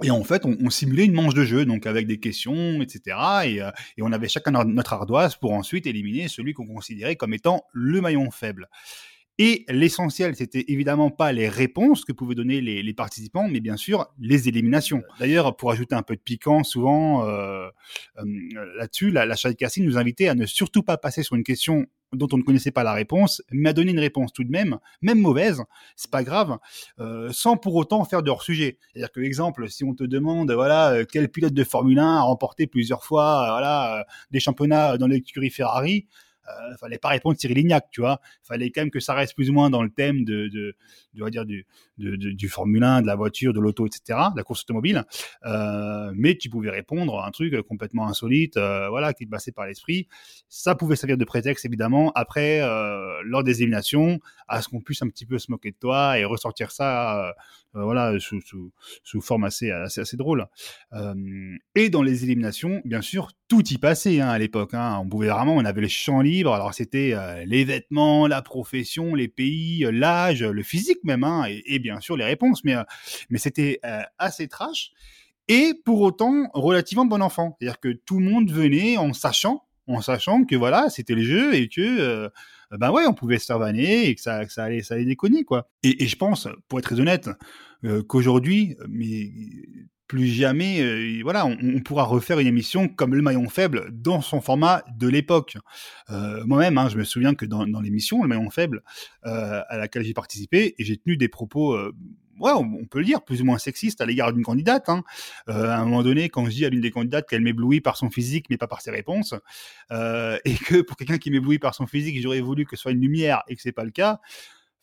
et 0.00 0.12
en 0.12 0.22
fait, 0.22 0.44
on, 0.44 0.56
on, 0.60 0.70
simulait 0.70 1.06
une 1.06 1.12
manche 1.12 1.34
de 1.34 1.42
jeu, 1.42 1.64
donc 1.64 1.84
avec 1.86 2.06
des 2.06 2.20
questions, 2.20 2.80
etc. 2.80 3.16
Et, 3.46 3.56
et 3.56 4.02
on 4.02 4.12
avait 4.12 4.28
chacun 4.28 4.52
notre 4.64 4.92
ardoise 4.92 5.34
pour 5.34 5.52
ensuite 5.52 5.88
éliminer 5.88 6.28
celui 6.28 6.54
qu'on 6.54 6.68
considérait 6.68 7.16
comme 7.16 7.34
étant 7.34 7.64
le 7.72 8.00
maillon 8.00 8.30
faible. 8.30 8.68
Et 9.40 9.64
l'essentiel, 9.68 10.34
c'était 10.34 10.64
évidemment 10.66 11.10
pas 11.10 11.30
les 11.30 11.48
réponses 11.48 12.04
que 12.04 12.12
pouvaient 12.12 12.34
donner 12.34 12.60
les, 12.60 12.82
les, 12.82 12.94
participants, 12.94 13.48
mais 13.48 13.60
bien 13.60 13.76
sûr 13.76 14.08
les 14.18 14.48
éliminations. 14.48 15.04
D'ailleurs, 15.20 15.56
pour 15.56 15.70
ajouter 15.70 15.94
un 15.94 16.02
peu 16.02 16.16
de 16.16 16.20
piquant, 16.20 16.64
souvent 16.64 17.24
euh, 17.24 17.68
euh, 18.18 18.24
là-dessus, 18.76 19.12
la, 19.12 19.26
la 19.26 19.36
de 19.36 19.52
casting 19.52 19.84
nous 19.84 19.96
invitait 19.96 20.26
à 20.26 20.34
ne 20.34 20.44
surtout 20.44 20.82
pas 20.82 20.96
passer 20.96 21.22
sur 21.22 21.36
une 21.36 21.44
question 21.44 21.86
dont 22.12 22.26
on 22.32 22.38
ne 22.38 22.42
connaissait 22.42 22.72
pas 22.72 22.82
la 22.82 22.94
réponse, 22.94 23.40
mais 23.52 23.68
à 23.68 23.72
donner 23.72 23.92
une 23.92 24.00
réponse 24.00 24.32
tout 24.32 24.42
de 24.42 24.50
même, 24.50 24.78
même 25.02 25.20
mauvaise, 25.20 25.62
c'est 25.94 26.10
pas 26.10 26.24
grave, 26.24 26.58
euh, 26.98 27.28
sans 27.30 27.56
pour 27.56 27.76
autant 27.76 28.04
faire 28.04 28.24
de 28.24 28.30
hors 28.30 28.42
sujet. 28.42 28.78
C'est-à-dire 28.92 29.12
que 29.12 29.20
l'exemple, 29.20 29.68
si 29.68 29.84
on 29.84 29.94
te 29.94 30.02
demande, 30.02 30.50
voilà, 30.50 31.04
quel 31.04 31.28
pilote 31.28 31.52
de 31.52 31.64
Formule 31.64 32.00
1 32.00 32.16
a 32.16 32.22
remporté 32.22 32.66
plusieurs 32.66 33.04
fois, 33.04 33.46
voilà, 33.50 34.04
des 34.32 34.40
championnats 34.40 34.98
dans 34.98 35.06
l'écurie 35.06 35.50
Ferrari, 35.50 36.08
euh, 36.48 36.76
fallait 36.78 36.98
pas 36.98 37.08
répondre 37.08 37.38
Cyril 37.38 37.56
Lignac, 37.56 37.86
tu 37.90 38.00
vois. 38.00 38.20
Fallait 38.42 38.70
quand 38.70 38.82
même 38.82 38.90
que 38.90 39.00
ça 39.00 39.14
reste 39.14 39.34
plus 39.34 39.50
ou 39.50 39.52
moins 39.52 39.70
dans 39.70 39.82
le 39.82 39.90
thème 39.90 40.24
de, 40.24 40.48
de, 40.48 40.74
de 41.14 41.22
va 41.22 41.30
dire 41.30 41.44
du, 41.44 41.66
de, 41.98 42.16
du 42.16 42.48
Formule 42.48 42.82
1, 42.82 43.02
de 43.02 43.06
la 43.06 43.16
voiture, 43.16 43.52
de 43.52 43.60
l'auto, 43.60 43.86
etc., 43.86 44.18
de 44.32 44.36
la 44.36 44.42
course 44.42 44.62
automobile. 44.62 45.04
Euh, 45.44 46.12
mais 46.14 46.36
tu 46.36 46.48
pouvais 46.48 46.70
répondre 46.70 47.18
à 47.18 47.26
un 47.26 47.30
truc 47.30 47.60
complètement 47.62 48.06
insolite, 48.06 48.56
euh, 48.56 48.88
voilà, 48.88 49.12
qui 49.12 49.26
te 49.26 49.30
passait 49.30 49.52
par 49.52 49.66
l'esprit. 49.66 50.08
Ça 50.48 50.74
pouvait 50.74 50.96
servir 50.96 51.16
de 51.16 51.24
prétexte, 51.24 51.64
évidemment, 51.64 52.12
après, 52.14 52.60
euh, 52.62 53.20
lors 53.24 53.42
des 53.42 53.62
éliminations, 53.62 54.20
à 54.46 54.62
ce 54.62 54.68
qu'on 54.68 54.80
puisse 54.80 55.02
un 55.02 55.08
petit 55.08 55.26
peu 55.26 55.38
se 55.38 55.50
moquer 55.50 55.70
de 55.70 55.76
toi 55.76 56.18
et 56.18 56.24
ressortir 56.24 56.70
ça, 56.70 57.34
voilà, 57.74 58.18
sous, 58.18 58.40
sous, 58.40 58.72
sous, 59.04 59.20
forme 59.20 59.44
assez, 59.44 59.70
assez, 59.70 60.00
assez 60.00 60.16
drôle. 60.16 60.46
et 61.74 61.90
dans 61.90 62.02
les 62.02 62.24
éliminations, 62.24 62.80
bien 62.84 63.02
sûr, 63.02 63.30
tout 63.48 63.66
y 63.70 63.78
passait 63.78 64.20
hein, 64.20 64.28
à 64.28 64.38
l'époque. 64.38 64.74
Hein. 64.74 64.98
On 65.00 65.08
pouvait 65.08 65.28
vraiment, 65.28 65.56
on 65.56 65.64
avait 65.64 65.80
les 65.80 65.88
champs 65.88 66.20
libres. 66.20 66.37
Alors 66.46 66.74
c'était 66.74 67.14
les 67.46 67.64
vêtements, 67.64 68.26
la 68.26 68.42
profession, 68.42 69.14
les 69.14 69.28
pays, 69.28 69.86
l'âge, 69.90 70.42
le 70.42 70.62
physique 70.62 70.98
même, 71.04 71.24
hein, 71.24 71.44
et, 71.48 71.78
bien 71.78 72.00
sûr 72.00 72.16
les 72.16 72.24
réponses. 72.24 72.64
Mais, 72.64 72.76
mais 73.30 73.38
c'était 73.38 73.80
assez 74.18 74.48
trash 74.48 74.92
et 75.48 75.72
pour 75.84 76.00
autant 76.00 76.48
relativement 76.54 77.06
bon 77.06 77.22
enfant. 77.22 77.56
C'est-à-dire 77.58 77.80
que 77.80 77.92
tout 77.92 78.18
le 78.18 78.26
monde 78.26 78.50
venait 78.50 78.96
en 78.96 79.12
sachant, 79.12 79.64
en 79.86 80.00
sachant 80.00 80.44
que 80.44 80.56
voilà, 80.56 80.90
c'était 80.90 81.14
le 81.14 81.22
jeu 81.22 81.54
et 81.54 81.68
que 81.68 82.30
ben 82.70 82.90
ouais, 82.90 83.06
on 83.06 83.14
pouvait 83.14 83.38
se 83.38 83.46
faire 83.46 83.58
vanner 83.58 84.08
et 84.08 84.14
que 84.14 84.20
ça, 84.20 84.46
ça 84.48 84.64
allait, 84.64 84.82
ça 84.82 84.94
allait 84.94 85.06
déconner 85.06 85.44
quoi. 85.44 85.70
Et, 85.82 86.04
et 86.04 86.06
je 86.06 86.16
pense, 86.16 86.48
pour 86.68 86.78
être 86.78 86.84
très 86.84 87.00
honnête, 87.00 87.30
euh, 87.84 88.02
qu'aujourd'hui, 88.02 88.76
mais 88.88 89.30
plus 90.08 90.26
jamais, 90.26 90.80
euh, 90.80 91.20
voilà, 91.22 91.46
on, 91.46 91.80
pourra 91.80 92.04
refaire 92.04 92.38
une 92.38 92.46
émission 92.46 92.88
comme 92.88 93.14
le 93.14 93.20
maillon 93.20 93.48
faible 93.48 93.88
dans 93.92 94.22
son 94.22 94.40
format 94.40 94.82
de 94.96 95.06
l'époque. 95.06 95.58
Euh, 96.08 96.42
Moi-même, 96.46 96.78
hein, 96.78 96.88
je 96.88 96.96
me 96.96 97.04
souviens 97.04 97.34
que 97.34 97.44
dans, 97.44 97.64
l'émission 97.80 98.22
le 98.22 98.28
maillon 98.28 98.48
faible 98.48 98.82
euh, 99.26 99.60
à 99.68 99.76
laquelle 99.76 100.02
j'ai 100.02 100.14
participé, 100.14 100.74
et 100.78 100.84
j'ai 100.84 100.96
tenu 100.96 101.18
des 101.18 101.28
propos 101.28 101.78
ouais, 102.40 102.52
on, 102.52 102.86
peut 102.86 103.00
le 103.00 103.04
dire, 103.04 103.22
plus 103.22 103.42
ou 103.42 103.44
moins 103.44 103.58
sexiste 103.58 104.00
à 104.00 104.06
l'égard 104.06 104.32
d'une 104.32 104.44
candidate. 104.44 104.88
Hein. 104.88 105.02
À 105.46 105.78
un 105.78 105.84
moment 105.84 106.02
donné, 106.02 106.30
quand 106.30 106.46
je 106.46 106.50
dis 106.50 106.64
à 106.64 106.70
l'une 106.70 106.80
des 106.80 106.90
candidates 106.90 107.28
qu'elle 107.28 107.42
m'éblouit 107.42 107.80
par 107.80 107.96
son 107.96 108.10
physique, 108.10 108.46
mais 108.48 108.56
pas 108.56 108.68
par 108.68 108.80
ses 108.80 108.90
réponses, 108.90 109.34
et 109.90 110.54
que 110.66 110.80
pour 110.80 110.96
quelqu'un 110.96 111.18
qui 111.18 111.30
m'éblouit 111.30 111.58
par 111.58 111.74
son 111.74 111.86
physique, 111.86 112.20
j'aurais 112.22 112.40
voulu 112.40 112.64
que 112.64 112.76
ce 112.76 112.82
soit 112.82 112.92
une 112.92 113.00
lumière 113.00 113.42
et 113.48 113.56
que 113.56 113.62
c'est 113.62 113.72
pas 113.72 113.84
le 113.84 113.90
cas. 113.90 114.20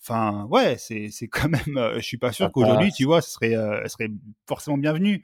Enfin, 0.08 0.46
ouais, 0.52 0.76
c'est 0.78 1.10
c'est 1.10 1.28
quand 1.28 1.50
même. 1.50 1.78
Euh, 1.78 1.96
je 1.96 2.02
suis 2.02 2.18
pas 2.18 2.32
sûr 2.32 2.52
qu'aujourd'hui, 2.52 2.92
tu 2.92 3.06
vois, 3.06 3.22
ce 3.22 3.32
serait 3.32 3.56
euh, 3.56 3.88
serait 3.88 4.10
forcément 4.48 4.78
bienvenu. 4.78 5.24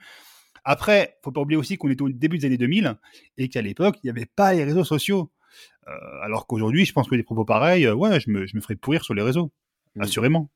Après, 0.63 1.17
faut 1.23 1.31
pas 1.31 1.41
oublier 1.41 1.57
aussi 1.57 1.77
qu'on 1.77 1.89
est 1.89 2.01
au 2.01 2.09
début 2.09 2.39
des 2.39 2.45
années 2.45 2.57
2000 2.57 2.95
et 3.37 3.49
qu'à 3.49 3.61
l'époque, 3.61 3.97
il 4.03 4.07
n'y 4.07 4.09
avait 4.09 4.27
pas 4.35 4.53
les 4.53 4.63
réseaux 4.63 4.83
sociaux. 4.83 5.31
Euh, 5.87 5.91
alors 6.23 6.47
qu'aujourd'hui, 6.47 6.85
je 6.85 6.93
pense 6.93 7.07
que 7.07 7.15
des 7.15 7.23
propos 7.23 7.45
pareils, 7.45 7.85
euh, 7.85 7.93
ouais, 7.93 8.19
je 8.19 8.29
me, 8.31 8.47
je 8.47 8.55
me 8.55 8.61
ferais 8.61 8.75
pourrir 8.75 9.03
sur 9.03 9.13
les 9.13 9.21
réseaux, 9.21 9.51
mmh. 9.95 10.01
assurément. 10.01 10.49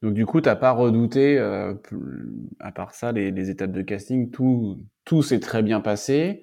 Donc 0.00 0.14
du 0.14 0.26
coup, 0.26 0.40
t'as 0.40 0.56
pas 0.56 0.70
redouté, 0.70 1.38
à 1.40 2.72
part 2.72 2.94
ça, 2.94 3.10
les, 3.10 3.32
les, 3.32 3.50
étapes 3.50 3.72
de 3.72 3.82
casting, 3.82 4.30
tout, 4.30 4.80
tout 5.04 5.22
s'est 5.22 5.40
très 5.40 5.64
bien 5.64 5.80
passé 5.80 6.42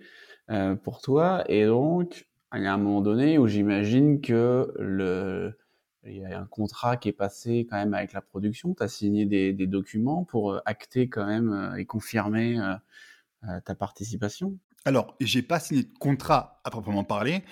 pour 0.84 1.02
toi. 1.02 1.46
Et 1.48 1.66
donc, 1.66 2.26
il 2.54 2.64
y 2.64 2.68
a 2.68 2.74
un 2.74 2.78
moment 2.78 3.02
donné 3.02 3.38
où 3.38 3.48
j'imagine 3.48 4.20
que 4.20 4.74
le, 4.78 5.58
il 6.06 6.18
y 6.18 6.26
a 6.26 6.40
un 6.40 6.46
contrat 6.46 6.98
qui 6.98 7.10
est 7.10 7.14
passé 7.14 7.66
quand 7.70 7.78
même 7.78 7.94
avec 7.94 8.14
la 8.14 8.22
production. 8.22 8.74
Tu 8.74 8.84
as 8.84 8.88
signé 8.88 9.26
des, 9.26 9.54
documents 9.68 10.24
pour 10.24 10.54
euh, 10.54 10.60
acter 10.66 11.08
quand 11.08 11.26
même 11.26 11.52
euh, 11.52 11.76
et 11.76 11.86
confirmer 11.86 12.60
euh, 12.60 13.60
ta 13.66 13.76
participation? 13.76 14.58
Alors, 14.86 15.16
j'ai 15.22 15.42
pas 15.42 15.60
signé 15.60 15.84
de 15.84 15.98
contrat 15.98 16.62
à 16.66 16.70
proprement 16.70 17.06
parler, 17.06 17.44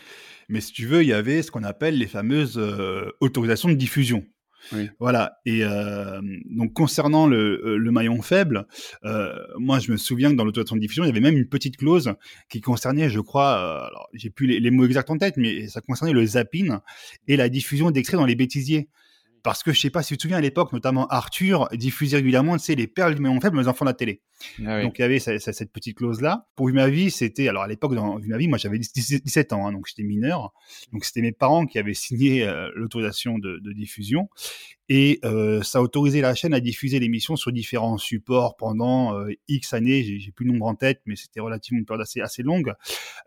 mais 0.50 0.60
si 0.60 0.74
tu 0.74 0.86
veux, 0.86 1.02
il 1.02 1.08
y 1.08 1.14
avait 1.14 1.42
ce 1.42 1.52
qu'on 1.52 1.64
appelle 1.64 1.98
les 1.98 2.08
fameuses 2.08 2.58
autorisations 3.22 3.70
de 3.70 3.76
diffusion. 3.76 4.26
Voilà. 5.00 5.40
Et 5.46 5.64
euh, 5.64 6.22
donc 6.50 6.74
concernant 6.74 7.28
le, 7.28 7.62
euh, 7.66 7.78
le 7.78 7.92
maillon 7.92 8.22
faible, 8.22 8.68
euh, 9.04 9.34
moi 9.58 9.80
je 9.80 9.92
me 9.92 9.98
souviens 9.98 10.32
que 10.32 10.36
dans 10.36 10.46
l'autorisation 10.46 10.76
de 10.76 10.82
diffusion, 10.82 11.04
il 11.04 11.08
y 11.08 11.10
avait 11.10 11.20
même 11.20 11.38
une 11.38 11.48
petite 11.48 11.78
clause 11.78 12.14
qui 12.50 12.62
concernait, 12.62 13.10
je 13.10 13.20
crois, 13.20 13.58
euh, 13.58 13.88
alors 13.88 14.10
j'ai 14.14 14.30
plus 14.30 14.48
les, 14.48 14.60
les 14.60 14.72
mots 14.72 14.86
exacts 14.86 15.10
en 15.10 15.18
tête, 15.18 15.38
mais 15.38 15.68
ça 15.68 15.82
concernait 15.82 16.14
le 16.14 16.26
zapping 16.26 16.78
et 17.28 17.38
la 17.38 17.50
diffusion 17.50 17.92
d'extraits 17.92 18.20
dans 18.20 18.26
les 18.26 18.36
bêtisiers. 18.36 18.90
Parce 19.44 19.64
que 19.64 19.72
je 19.74 19.80
sais 19.80 19.90
pas 19.90 20.04
si 20.04 20.10
tu 20.10 20.18
te 20.18 20.22
souviens 20.24 20.38
à 20.38 20.42
l'époque, 20.42 20.72
notamment 20.74 21.08
Arthur 21.08 21.68
diffusait 21.74 22.18
régulièrement, 22.18 22.58
tu 22.58 22.64
sais, 22.64 22.76
les 22.76 22.88
perles 22.88 23.16
du 23.16 23.22
maillon 23.22 23.40
faible 23.42 23.58
aux 23.58 23.68
enfants 23.68 23.86
de 23.86 23.90
la 23.90 23.94
télé. 23.94 24.22
Ah 24.66 24.78
oui. 24.78 24.84
Donc 24.84 24.98
il 25.00 25.02
y 25.02 25.06
avait 25.06 25.20
ce- 25.20 25.38
ce- 25.38 25.52
cette 25.52 25.72
petite 25.72 25.98
clause 25.98 26.22
là. 26.22 26.48
Pour 26.56 26.68
Vu 26.68 26.74
ma 26.74 26.90
vie, 26.90 27.12
c'était 27.12 27.48
alors 27.48 27.64
à 27.64 27.68
l'époque 27.68 27.94
dans 27.96 28.18
Vu 28.18 28.30
ma 28.30 28.38
vie, 28.38 28.48
moi 28.48 28.58
j'avais 28.58 28.80
17 28.80 29.24
17 29.24 29.54
ans, 29.54 29.68
hein, 29.68 29.72
donc 29.72 29.86
j'étais 29.88 30.04
mineur. 30.04 30.54
Donc 30.94 31.06
c'était 31.06 31.22
mes 31.22 31.32
parents 31.32 31.66
qui 31.66 31.78
avaient 31.80 31.94
signé 31.94 32.44
euh, 32.48 32.70
l'autorisation 32.76 33.38
de, 33.40 33.60
de 33.64 33.72
diffusion 33.74 34.30
et 34.94 35.20
euh, 35.24 35.62
ça 35.62 35.82
autorisait 35.82 36.20
la 36.20 36.36
chaîne 36.36 36.54
à 36.54 36.60
diffuser 36.60 37.00
l'émission 37.00 37.38
sur 37.38 37.54
différents 37.54 37.98
supports 37.98 38.58
pendant 38.58 39.18
euh, 39.18 39.30
X 39.48 39.74
années. 39.74 40.04
J'ai 40.04 40.32
plus 40.34 40.44
le 40.46 40.52
nombre 40.52 40.66
en 40.66 40.76
tête, 40.76 41.00
mais 41.06 41.16
c'était 41.16 41.40
relativement 41.40 41.80
une 41.80 41.86
période 41.86 42.02
assez 42.02 42.20
assez 42.20 42.44
longue. 42.44 42.74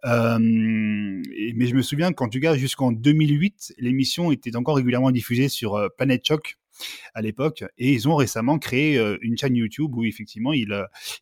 Euh, 0.05 1.23
et- 1.35 1.53
mais 1.55 1.67
je 1.67 1.75
me 1.75 1.83
souviens 1.83 2.13
qu'en 2.13 2.29
tout 2.29 2.41
cas 2.41 2.57
jusqu'en 2.57 2.93
2008, 2.93 3.75
l'émission 3.79 4.31
était 4.31 4.55
encore 4.57 4.77
régulièrement 4.77 5.11
diffusée 5.11 5.49
sur 5.49 5.89
Planet 5.97 6.23
Choc 6.27 6.59
à 7.15 7.23
l'époque 7.23 7.65
et 7.79 7.93
ils 7.93 8.09
ont 8.09 8.17
récemment 8.17 8.59
créé 8.59 8.99
une 9.23 9.39
chaîne 9.39 9.55
YouTube 9.57 9.95
où 9.95 10.05
effectivement 10.05 10.53
ils 10.53 10.75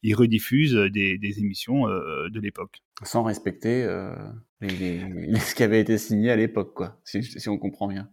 ils 0.03 0.15
rediffusent 0.15 0.75
des, 0.93 1.19
des 1.19 1.39
émissions 1.39 1.87
de 1.87 2.41
l'époque. 2.41 2.83
Sans 3.05 3.23
respecter 3.23 3.85
euh, 3.85 4.15
les, 4.61 4.69
les- 4.71 5.09
les- 5.09 5.39
ce 5.41 5.55
qui 5.55 5.63
avait 5.63 5.81
été 5.81 5.99
signé 5.99 6.31
à 6.31 6.37
l'époque, 6.37 6.75
quoi, 6.75 7.01
si, 7.05 7.23
si 7.23 7.49
on 7.49 7.59
comprend 7.59 7.87
bien. 7.87 8.09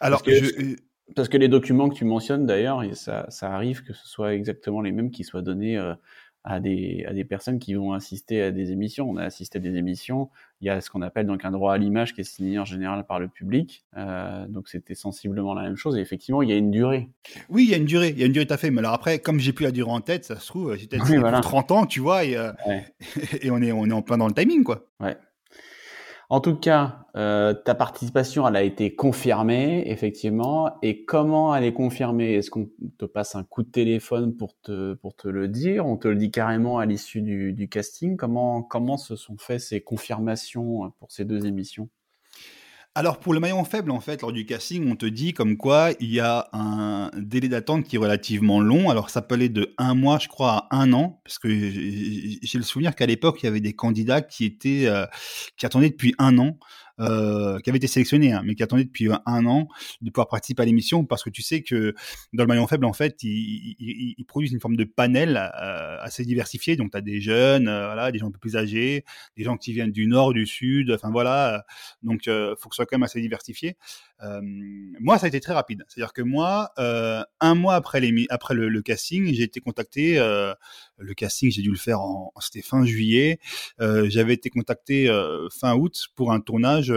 Alors 0.00 0.22
Parce 0.22 0.40
que- 0.40 0.44
je, 0.46 0.76
Parce 1.14 1.28
que 1.28 1.36
les 1.36 1.48
documents 1.48 1.88
que 1.88 1.94
tu 1.94 2.04
mentionnes, 2.04 2.46
d'ailleurs, 2.46 2.82
ça, 2.94 3.26
ça 3.28 3.52
arrive 3.52 3.82
que 3.84 3.92
ce 3.92 4.06
soit 4.08 4.34
exactement 4.34 4.80
les 4.80 4.90
mêmes 4.92 5.10
qui 5.10 5.22
soient 5.24 5.42
donnés 5.42 5.76
euh, 5.76 5.94
à, 6.44 6.60
des, 6.60 7.04
à 7.06 7.12
des 7.12 7.24
personnes 7.24 7.58
qui 7.58 7.74
vont 7.74 7.92
assister 7.92 8.42
à 8.42 8.50
des 8.50 8.72
émissions. 8.72 9.08
On 9.08 9.16
a 9.16 9.22
assisté 9.24 9.58
à 9.58 9.60
des 9.60 9.76
émissions, 9.76 10.30
il 10.60 10.66
y 10.66 10.70
a 10.70 10.80
ce 10.80 10.90
qu'on 10.90 11.02
appelle 11.02 11.26
donc 11.26 11.44
un 11.44 11.50
droit 11.50 11.74
à 11.74 11.78
l'image 11.78 12.14
qui 12.14 12.22
est 12.22 12.24
signé 12.24 12.58
en 12.58 12.64
général 12.64 13.04
par 13.06 13.20
le 13.20 13.28
public. 13.28 13.84
Euh, 13.96 14.46
donc 14.48 14.68
c'était 14.68 14.94
sensiblement 14.94 15.54
la 15.54 15.62
même 15.62 15.76
chose. 15.76 15.96
Et 15.96 16.00
effectivement, 16.00 16.42
il 16.42 16.48
y 16.48 16.52
a 16.52 16.56
une 16.56 16.70
durée. 16.70 17.08
Oui, 17.50 17.64
il 17.64 17.70
y 17.70 17.74
a 17.74 17.76
une 17.76 17.84
durée, 17.84 18.08
il 18.10 18.18
y 18.18 18.22
a 18.22 18.26
une 18.26 18.32
durée 18.32 18.46
tout 18.46 18.54
à 18.54 18.58
fait. 18.58 18.70
Mais 18.70 18.78
alors 18.80 18.94
après, 18.94 19.18
comme 19.18 19.40
j'ai 19.40 19.52
plus 19.52 19.64
la 19.64 19.72
durée 19.72 19.90
en 19.92 20.00
tête, 20.00 20.24
ça 20.24 20.36
se 20.38 20.46
trouve, 20.46 20.74
j'ai 20.76 20.86
peut-être 20.86 21.08
Oui, 21.10 21.18
voilà. 21.18 21.40
pour 21.40 21.50
30 21.50 21.70
ans, 21.72 21.86
tu 21.86 22.00
vois, 22.00 22.24
et, 22.24 22.36
euh, 22.36 22.50
Ouais. 22.66 22.84
et 23.42 23.50
on, 23.50 23.60
est, 23.62 23.72
on 23.72 23.84
est 23.86 23.92
en 23.92 24.02
plein 24.02 24.16
dans 24.18 24.28
le 24.28 24.34
timing, 24.34 24.64
quoi. 24.64 24.86
Ouais. 25.00 25.16
En 26.30 26.40
tout 26.40 26.56
cas, 26.56 27.06
euh, 27.16 27.54
ta 27.54 27.74
participation, 27.74 28.46
elle 28.48 28.56
a 28.56 28.62
été 28.62 28.94
confirmée, 28.94 29.84
effectivement. 29.90 30.78
Et 30.82 31.04
comment 31.04 31.54
elle 31.54 31.64
est 31.64 31.72
confirmée? 31.72 32.34
Est-ce 32.34 32.50
qu'on 32.50 32.68
te 32.98 33.04
passe 33.04 33.34
un 33.36 33.44
coup 33.44 33.62
de 33.62 33.70
téléphone 33.70 34.34
pour 34.36 34.54
te, 34.62 34.94
pour 34.94 35.14
te 35.14 35.28
le 35.28 35.48
dire? 35.48 35.86
On 35.86 35.96
te 35.96 36.08
le 36.08 36.16
dit 36.16 36.30
carrément 36.30 36.78
à 36.78 36.86
l'issue 36.86 37.22
du, 37.22 37.52
du 37.52 37.68
casting? 37.68 38.16
Comment, 38.16 38.62
comment 38.62 38.96
se 38.96 39.16
sont 39.16 39.36
fait 39.38 39.58
ces 39.58 39.80
confirmations 39.82 40.92
pour 40.98 41.12
ces 41.12 41.24
deux 41.24 41.46
émissions? 41.46 41.88
Alors 42.96 43.18
pour 43.18 43.34
le 43.34 43.40
maillon 43.40 43.64
faible, 43.64 43.90
en 43.90 43.98
fait, 43.98 44.22
lors 44.22 44.30
du 44.30 44.46
casting, 44.46 44.88
on 44.88 44.94
te 44.94 45.04
dit 45.04 45.32
comme 45.32 45.56
quoi 45.56 45.90
il 45.98 46.12
y 46.12 46.20
a 46.20 46.48
un 46.52 47.10
délai 47.16 47.48
d'attente 47.48 47.82
qui 47.82 47.96
est 47.96 47.98
relativement 47.98 48.60
long. 48.60 48.88
Alors 48.88 49.10
ça 49.10 49.20
peut 49.20 49.34
aller 49.34 49.48
de 49.48 49.74
un 49.78 49.94
mois, 49.94 50.20
je 50.20 50.28
crois, 50.28 50.68
à 50.70 50.76
un 50.76 50.92
an, 50.92 51.20
parce 51.24 51.40
que 51.40 51.48
j'ai 51.50 52.58
le 52.58 52.62
souvenir 52.62 52.94
qu'à 52.94 53.06
l'époque, 53.06 53.42
il 53.42 53.46
y 53.46 53.48
avait 53.48 53.58
des 53.58 53.72
candidats 53.72 54.22
qui 54.22 54.44
étaient 54.44 54.86
euh, 54.86 55.06
qui 55.56 55.66
attendaient 55.66 55.90
depuis 55.90 56.14
un 56.18 56.38
an, 56.38 56.56
euh, 57.00 57.58
qui 57.60 57.70
avaient 57.70 57.78
été 57.78 57.86
sélectionnés, 57.86 58.32
hein, 58.32 58.42
mais 58.44 58.54
qui 58.54 58.62
attendaient 58.62 58.84
depuis 58.84 59.08
un 59.26 59.46
an 59.46 59.68
de 60.00 60.10
pouvoir 60.10 60.28
participer 60.28 60.62
à 60.62 60.66
l'émission, 60.66 61.04
parce 61.04 61.22
que 61.24 61.30
tu 61.30 61.42
sais 61.42 61.62
que 61.62 61.94
dans 62.32 62.44
le 62.44 62.48
maillon 62.48 62.66
faible, 62.66 62.84
en 62.84 62.92
fait, 62.92 63.22
ils, 63.22 63.76
ils- 63.78 64.14
ils 64.18 64.24
produisent 64.24 64.52
une 64.52 64.60
forme 64.60 64.76
de 64.76 64.84
panel 64.84 65.36
euh, 65.36 65.96
assez 66.00 66.24
diversifié. 66.24 66.76
Donc 66.76 66.92
tu 66.92 66.96
as 66.96 67.00
des 67.00 67.20
jeunes, 67.20 67.68
euh, 67.68 67.86
voilà, 67.86 68.12
des 68.12 68.18
gens 68.18 68.28
un 68.28 68.30
peu 68.30 68.38
plus 68.38 68.56
âgés, 68.56 69.04
des 69.36 69.44
gens 69.44 69.56
qui 69.56 69.72
viennent 69.72 69.92
du 69.92 70.06
nord, 70.06 70.32
du 70.32 70.46
sud, 70.46 70.90
enfin 70.92 71.10
voilà. 71.10 71.64
Donc, 72.02 72.28
euh, 72.28 72.54
faut 72.58 72.68
que 72.68 72.74
ce 72.74 72.76
soit 72.76 72.86
quand 72.86 72.96
même 72.96 73.02
assez 73.04 73.20
diversifié. 73.20 73.76
Moi, 75.00 75.18
ça 75.18 75.26
a 75.26 75.28
été 75.28 75.40
très 75.40 75.52
rapide. 75.52 75.84
C'est-à-dire 75.88 76.12
que 76.12 76.22
moi, 76.22 76.70
euh, 76.78 77.22
un 77.40 77.54
mois 77.54 77.74
après, 77.74 78.00
l'émi- 78.00 78.26
après 78.30 78.54
le, 78.54 78.68
le 78.68 78.82
casting, 78.82 79.32
j'ai 79.34 79.42
été 79.42 79.60
contacté. 79.60 80.18
euh, 80.18 80.54
le 80.98 81.14
casting, 81.14 81.50
j'ai 81.50 81.62
dû 81.62 81.70
le 81.70 81.76
faire 81.76 82.00
en, 82.00 82.32
c'était 82.40 82.62
fin 82.62 82.84
juillet. 82.84 83.38
Euh, 83.80 84.08
J'avais 84.08 84.34
été 84.34 84.50
contacté 84.50 85.08
fin 85.52 85.74
août 85.74 86.08
pour 86.14 86.32
un 86.32 86.40
tournage 86.40 86.88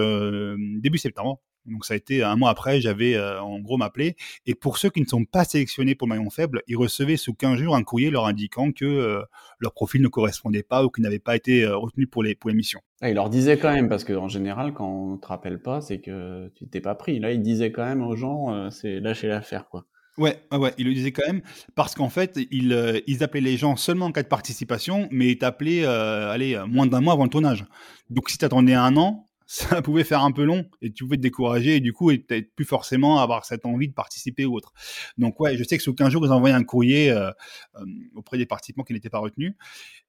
début 0.80 0.98
septembre. 0.98 1.42
Donc 1.68 1.86
ça 1.86 1.94
a 1.94 1.98
été 1.98 2.24
un 2.24 2.36
mois 2.36 2.50
après, 2.50 2.82
j'avais 2.82 3.16
euh, 3.16 3.42
en 3.42 3.60
gros 3.60 3.78
m'appelé. 3.78 4.16
Et 4.46 4.56
pour 4.56 4.78
ceux 4.78 4.90
qui 4.90 5.02
ne 5.02 5.06
sont 5.06 5.26
pas 5.26 5.44
sélectionnés 5.44 5.96
pour 5.96 6.08
maillon 6.08 6.30
faible, 6.30 6.62
ils 6.68 6.78
recevaient 6.78 7.18
sous 7.18 7.34
15 7.34 7.60
jours 7.60 7.76
un 7.76 7.84
courrier 7.84 8.10
leur 8.10 8.26
indiquant 8.26 8.72
que 8.72 8.86
euh, 8.86 9.22
leur 9.60 9.74
profil 9.74 10.02
ne 10.02 10.08
correspondait 10.08 10.64
pas 10.64 10.84
ou 10.84 10.90
qu'ils 10.90 11.04
n'avaient 11.04 11.20
pas 11.20 11.36
été 11.36 11.64
euh, 11.64 11.78
retenus 11.78 12.08
pour 12.10 12.24
les 12.24 12.36
pour 12.36 12.50
l'émission. 12.50 12.82
Ah, 13.02 13.10
Il 13.10 13.16
leur 13.16 13.30
disait 13.30 13.58
quand 13.58 13.72
même, 13.72 13.90
parce 13.90 14.04
qu'en 14.04 14.28
général, 14.28 14.74
quand 14.74 14.90
on 14.90 15.18
te 15.18 15.28
rappelle 15.28 15.62
pas, 15.62 15.82
c'est 15.82 16.00
que 16.00 16.52
tu 16.56 16.68
t'es 16.68 16.82
pas 16.82 16.96
pris. 16.96 17.20
Là, 17.20 17.32
il 17.32 17.42
disait 17.42 17.72
quand 17.72 17.86
même 17.86 18.02
aux 18.02 18.16
gens, 18.16 18.54
euh, 18.54 18.70
c'est 18.72 19.00
lâcher 19.00 19.28
l'affaire, 19.28 19.68
quoi. 19.70 19.86
Ouais, 20.18 20.42
ouais, 20.52 20.74
il 20.80 20.88
le 20.88 20.96
disait 20.96 21.12
quand 21.12 21.28
même, 21.28 21.44
parce 21.76 21.94
qu'en 21.94 22.10
fait, 22.10 22.40
ils, 22.50 22.74
euh, 22.74 23.00
ils 23.06 23.24
appelaient 23.24 23.40
les 23.40 23.56
gens 23.56 23.76
seulement 23.76 24.08
en 24.08 24.12
cas 24.12 24.24
de 24.24 24.28
participation, 24.28 25.08
mais 25.12 25.28
ils 25.28 25.38
t'appelaient, 25.38 25.86
euh, 25.86 26.32
allez, 26.32 26.60
moins 26.68 26.88
d'un 26.88 27.02
mois 27.02 27.14
avant 27.14 27.26
le 27.26 27.30
tournage. 27.30 27.66
Donc 28.10 28.32
si 28.32 28.40
t'attendais 28.40 28.74
un 28.74 28.98
an, 28.98 29.28
ça 29.48 29.82
pouvait 29.82 30.04
faire 30.04 30.22
un 30.22 30.32
peu 30.32 30.44
long, 30.44 30.70
et 30.82 30.92
tu 30.92 31.06
pouvais 31.06 31.18
te 31.18 31.22
décourager, 31.22 31.78
et 31.78 31.80
du 31.80 31.94
coup, 31.94 32.12
et 32.12 32.20
peut-être 32.20 32.54
plus 32.54 32.66
forcément 32.66 33.20
avoir 33.20 33.46
cette 33.46 33.66
envie 33.66 33.88
de 33.88 33.94
participer 33.94 34.46
ou 34.46 34.54
autre. 34.54 34.74
Donc 35.18 35.40
ouais, 35.40 35.58
je 35.58 35.64
sais 35.64 35.78
que 35.78 35.84
sous 35.84 35.96
15 35.96 36.12
jours, 36.12 36.26
ils 36.26 36.32
envoyaient 36.32 36.56
un 36.56 36.64
courrier 36.64 37.10
euh, 37.10 37.32
euh, 37.76 37.86
auprès 38.16 38.38
des 38.38 38.46
participants 38.46 38.84
qui 38.84 38.94
n'étaient 38.94 39.10
pas 39.10 39.20
retenus. 39.20 39.54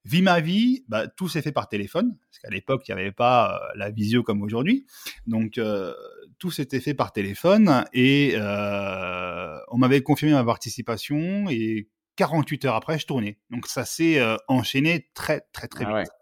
Vie 0.05 0.23
ma 0.23 0.41
vie, 0.41 0.85
bah, 0.89 1.07
tout 1.07 1.29
s'est 1.29 1.43
fait 1.43 1.53
par 1.53 1.69
téléphone, 1.69 2.17
parce 2.31 2.39
qu'à 2.41 2.51
l'époque, 2.51 2.83
il 2.89 2.95
n'y 2.95 3.01
avait 3.01 3.13
pas 3.13 3.55
euh, 3.57 3.69
la 3.77 3.91
visio 3.91 4.23
comme 4.23 4.43
aujourd'hui. 4.43 4.87
Donc, 5.27 5.57
euh, 5.59 5.95
tout 6.39 6.51
s'était 6.51 6.81
fait 6.81 6.95
par 6.95 7.13
téléphone 7.13 7.85
et 7.93 8.33
euh, 8.37 9.59
on 9.69 9.79
m'avait 9.79 10.03
confirmé 10.03 10.35
ma 10.35 10.45
participation 10.45 11.49
et 11.51 11.89
48 12.17 12.65
heures 12.65 12.75
après, 12.75 12.99
je 12.99 13.07
tournais. 13.07 13.39
Donc, 13.51 13.67
ça 13.67 13.85
s'est 13.85 14.19
euh, 14.19 14.37
enchaîné 14.49 15.09
très, 15.15 15.43
très, 15.53 15.69
très 15.69 15.85
Ah 15.85 15.89
vite. 15.89 15.97
ouais. 15.97 16.18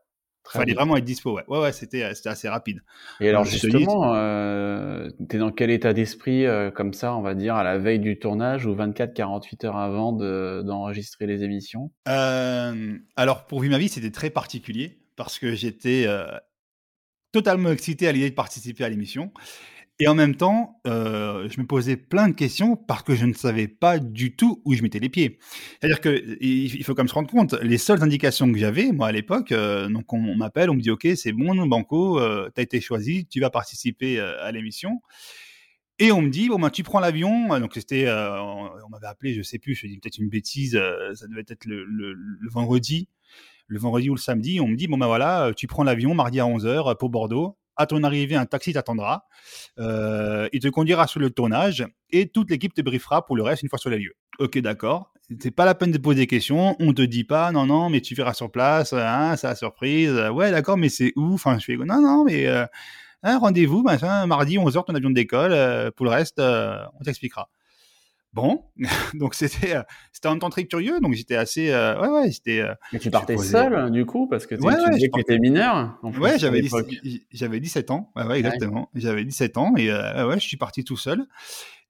Il 0.47 0.51
Très 0.51 0.61
fallait 0.61 0.75
vraiment 0.75 0.97
être 0.97 1.05
dispo, 1.05 1.35
ouais. 1.35 1.43
Ouais, 1.49 1.59
ouais, 1.61 1.73
c'était, 1.73 2.15
c'était 2.15 2.29
assez 2.29 2.49
rapide. 2.49 2.81
Et 3.21 3.29
alors 3.29 3.45
justement, 3.45 4.15
euh, 4.15 5.11
t'es 5.29 5.39
dans 5.39 5.51
quel 5.51 5.71
état 5.71 5.93
d'esprit 5.93 6.47
euh, 6.47 6.71
comme 6.71 6.93
ça, 6.93 7.17
on 7.17 7.21
va 7.21 7.35
dire, 7.35 7.57
à 7.57 7.65
la 7.65 7.79
veille 7.79 7.99
du 7.99 8.19
tournage 8.19 8.65
ou 8.67 8.75
24-48 8.75 9.65
heures 9.67 9.77
avant 9.77 10.13
de- 10.13 10.63
d'enregistrer 10.65 11.27
les 11.27 11.43
émissions? 11.43 11.91
Euh, 12.09 12.97
alors, 13.17 13.47
pour 13.47 13.61
Vie 13.61 13.69
ma 13.69 13.79
vie, 13.79 13.89
c'était 13.89 14.13
très 14.13 14.31
particulier 14.31 15.01
parce 15.17 15.39
que 15.39 15.55
j'étais 15.55 16.05
euh, 16.07 16.27
totalement 17.33 17.71
excité 17.71 18.07
à 18.09 18.13
l'idée 18.13 18.31
de 18.31 18.35
participer 18.35 18.85
à 18.85 18.89
l'émission. 18.89 19.33
Et 19.99 20.09
en 20.09 20.15
même 20.15 20.35
temps, 20.35 20.79
euh, 20.87 21.49
je 21.49 21.59
me 21.59 21.67
posais 21.67 21.97
plein 21.97 22.29
de 22.29 22.35
questions 22.35 22.77
parce 22.77 23.03
que 23.03 23.15
je 23.15 23.25
ne 23.25 23.33
savais 23.33 23.67
pas 23.67 23.99
du 23.99 24.37
tout 24.37 24.61
où 24.67 24.75
je 24.75 24.83
mettais 24.83 24.99
les 24.99 25.09
pieds. 25.09 25.39
C'est-à-dire 25.81 26.03
que 26.03 26.37
il 26.43 26.85
faut 26.85 26.95
quand 26.95 27.03
même 27.03 27.09
se 27.09 27.15
rendre 27.15 27.31
compte, 27.31 27.55
les 27.63 27.79
seules 27.79 28.03
indications 28.03 28.51
que 28.53 28.59
j'avais, 28.59 28.93
moi 28.93 29.09
à 29.09 29.13
l'époque, 29.13 29.53
euh, 29.53 29.89
donc 29.89 30.13
on, 30.13 30.37
m'appelle, 30.37 30.69
on 30.69 30.75
me 30.75 30.83
dit 30.83 30.91
OK, 30.91 31.09
c'est 31.17 31.33
bon, 31.33 31.67
Banco, 31.67 32.21
euh, 32.21 32.51
t'as 32.55 32.61
été 32.61 32.81
choisi, 32.83 33.27
tu 33.27 33.41
vas 33.41 33.49
participer 33.49 34.21
euh, 34.21 34.45
à 34.45 34.53
l'émission. 34.53 35.01
Et 35.99 36.13
on 36.13 36.21
me 36.21 36.29
dit 36.29 36.49
bon 36.51 36.59
ben 36.59 36.69
tu 36.69 36.83
prends 36.83 37.01
l'avion, 37.01 37.59
donc 37.59 37.73
c'était, 37.75 38.07
on, 38.11 38.89
m'avait 38.91 39.07
appelé, 39.07 39.33
je 39.33 39.41
sais 39.41 39.59
plus, 39.59 39.75
je 39.75 39.87
dis 39.87 39.99
peut-être 39.99 40.19
une 40.19 40.29
bêtise, 40.29 40.79
ça 41.15 41.27
devait 41.27 41.45
être 41.49 41.65
le 41.65 42.51
vendredi, 42.51 43.09
le 43.67 43.79
vendredi 43.79 44.11
ou 44.11 44.15
le 44.15 44.21
samedi, 44.21 44.61
on 44.61 44.69
me 44.69 44.77
dit 44.77 44.89
bon 44.89 44.99
ben 44.99 45.07
voilà, 45.07 45.53
tu 45.57 45.67
prends 45.67 45.85
l'avion 45.85 46.15
mardi 46.15 46.39
à 46.39 46.45
11h 46.45 46.99
pour 46.99 47.09
Bordeaux. 47.09 47.57
À 47.77 47.87
ton 47.87 48.03
arrivée, 48.05 48.37
un 48.37 48.47
taxi 48.47 48.73
t'attendra. 48.73 49.27
Euh, 49.79 50.49
il 50.53 50.61
te 50.61 50.69
conduira 50.69 51.07
sur 51.07 51.21
le 51.21 51.31
tournage 51.31 51.87
et 52.11 52.29
toute 52.29 52.51
l'équipe 52.51 52.73
te 52.75 52.81
briefera 52.83 53.25
pour 53.27 53.37
le 53.37 53.43
reste 53.43 53.63
une 53.63 53.69
fois 53.69 53.79
sur 53.79 53.91
les 53.91 53.99
lieux. 53.99 54.15
Ok, 54.39 54.59
d'accord. 54.59 55.13
C'est 55.41 55.51
pas 55.51 55.65
la 55.65 55.75
peine 55.75 55.91
de 55.91 55.99
poser 55.99 56.21
des 56.21 56.27
questions. 56.27 56.77
On 56.79 56.93
te 56.93 57.03
dit 57.03 57.25
pas, 57.25 57.51
non, 57.53 57.67
non, 57.67 57.91
mais 57.91 58.01
tu 58.01 58.15
verras 58.15 58.33
sur 58.33 58.51
place. 58.51 58.93
Hein, 58.93 59.35
la 59.43 59.55
surprise. 59.55 60.13
Ouais, 60.33 60.51
d'accord, 60.51 60.77
mais 60.77 60.89
c'est 60.89 61.13
où 61.17 61.35
Enfin, 61.35 61.59
je 61.59 61.65
fais, 61.65 61.77
non, 61.77 62.01
non, 62.01 62.25
mais 62.25 62.47
euh, 62.47 62.65
hein, 63.23 63.39
rendez-vous, 63.39 63.83
machin, 63.83 64.27
mardi 64.27 64.57
11h, 64.57 64.85
ton 64.87 64.95
avion 64.95 65.11
décolle. 65.11 65.53
euh, 65.53 65.91
pour 65.91 66.07
le 66.07 66.13
reste, 66.13 66.39
on 66.41 67.03
t'expliquera. 67.05 67.49
Bon, 68.37 68.67
donc 69.15 69.35
c'était, 69.35 69.77
euh, 69.77 69.83
c'était 70.13 70.29
en 70.29 70.33
même 70.33 70.41
temps 70.41 70.51
très 70.51 70.67
curieux. 70.67 71.01
Donc 71.01 71.15
j'étais 71.15 71.37
assez, 71.37 71.71
euh, 71.71 71.99
ouais, 71.99 72.09
ouais, 72.09 72.31
j'étais. 72.31 72.61
euh, 72.61 72.75
Mais 72.93 72.99
tu 72.99 73.11
partais 73.11 73.39
seul, 73.39 73.91
du 73.91 74.05
coup, 74.05 74.29
parce 74.29 74.47
que 74.47 74.55
tu 74.55 74.61
Ouais, 74.61 74.75
tu 74.77 74.83
ouais, 74.83 74.91
disais 74.91 75.09
que 75.09 75.17
t'étais 75.21 75.39
mineur. 75.39 75.99
en 76.03 76.13
Ouais, 76.13 76.39
j'avais 76.39 76.61
l'époque. 76.61 76.87
17, 77.03 77.23
j'avais 77.33 77.61
17 77.61 77.91
ans. 77.91 78.13
Ouais, 78.15 78.25
ouais, 78.27 78.39
exactement. 78.41 78.91
J'avais 78.95 79.25
17 79.25 79.57
ans 79.57 79.73
et 79.79 79.91
euh, 79.91 80.17
ouais, 80.27 80.35
ouais, 80.35 80.39
je 80.41 80.47
suis 80.47 80.59
parti 80.59 80.85
tout 80.85 80.99
seul. 80.99 81.25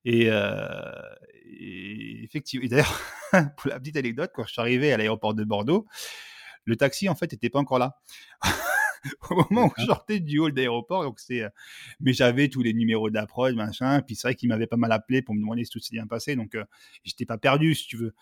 Et, 0.05 0.27
et 0.29 2.23
effectivement, 2.25 2.65
et 2.65 2.69
d'ailleurs, 2.69 3.01
pour 3.57 3.69
la 3.71 3.81
petite 3.81 3.97
anecdote, 3.97 4.31
quand 4.33 4.45
je 4.45 4.53
suis 4.53 4.61
arrivé 4.61 4.93
à 4.93 4.97
l'aéroport 4.97 5.35
de 5.35 5.43
Bordeaux, 5.43 5.87
le 6.65 6.77
taxi 6.77 7.09
en 7.09 7.17
fait 7.17 7.33
était 7.33 7.51
pas 7.51 7.59
encore 7.59 7.81
là. 7.81 7.97
au 9.31 9.45
moment 9.51 9.67
où 9.67 9.73
je 9.79 9.87
sortais 9.87 10.21
du 10.21 10.39
hall 10.39 10.53
d'aéroport. 10.53 11.03
Donc 11.03 11.21
c'est, 11.21 11.43
euh, 11.43 11.49
mais 12.01 12.13
j'avais 12.13 12.49
tous 12.49 12.63
les 12.63 12.75
numéros 12.75 13.11
d'approche, 13.11 13.55
machin. 13.55 14.03
Puis 14.03 14.17
c'est 14.17 14.29
vrai 14.29 14.35
qu'il 14.35 14.49
m'avait 14.49 14.67
pas 14.67 14.77
mal 14.77 14.93
appelé 14.93 15.23
pour 15.23 15.35
me 15.35 15.41
demander 15.41 15.65
si 15.65 15.71
tout 15.71 15.81
s'est 15.81 15.95
bien 15.95 16.07
passé. 16.07 16.37
Donc 16.37 16.57
j'étais 17.05 17.27
pas 17.27 17.39
perdu, 17.39 17.75
si 17.75 17.87
tu 17.87 17.97
veux. 17.97 18.15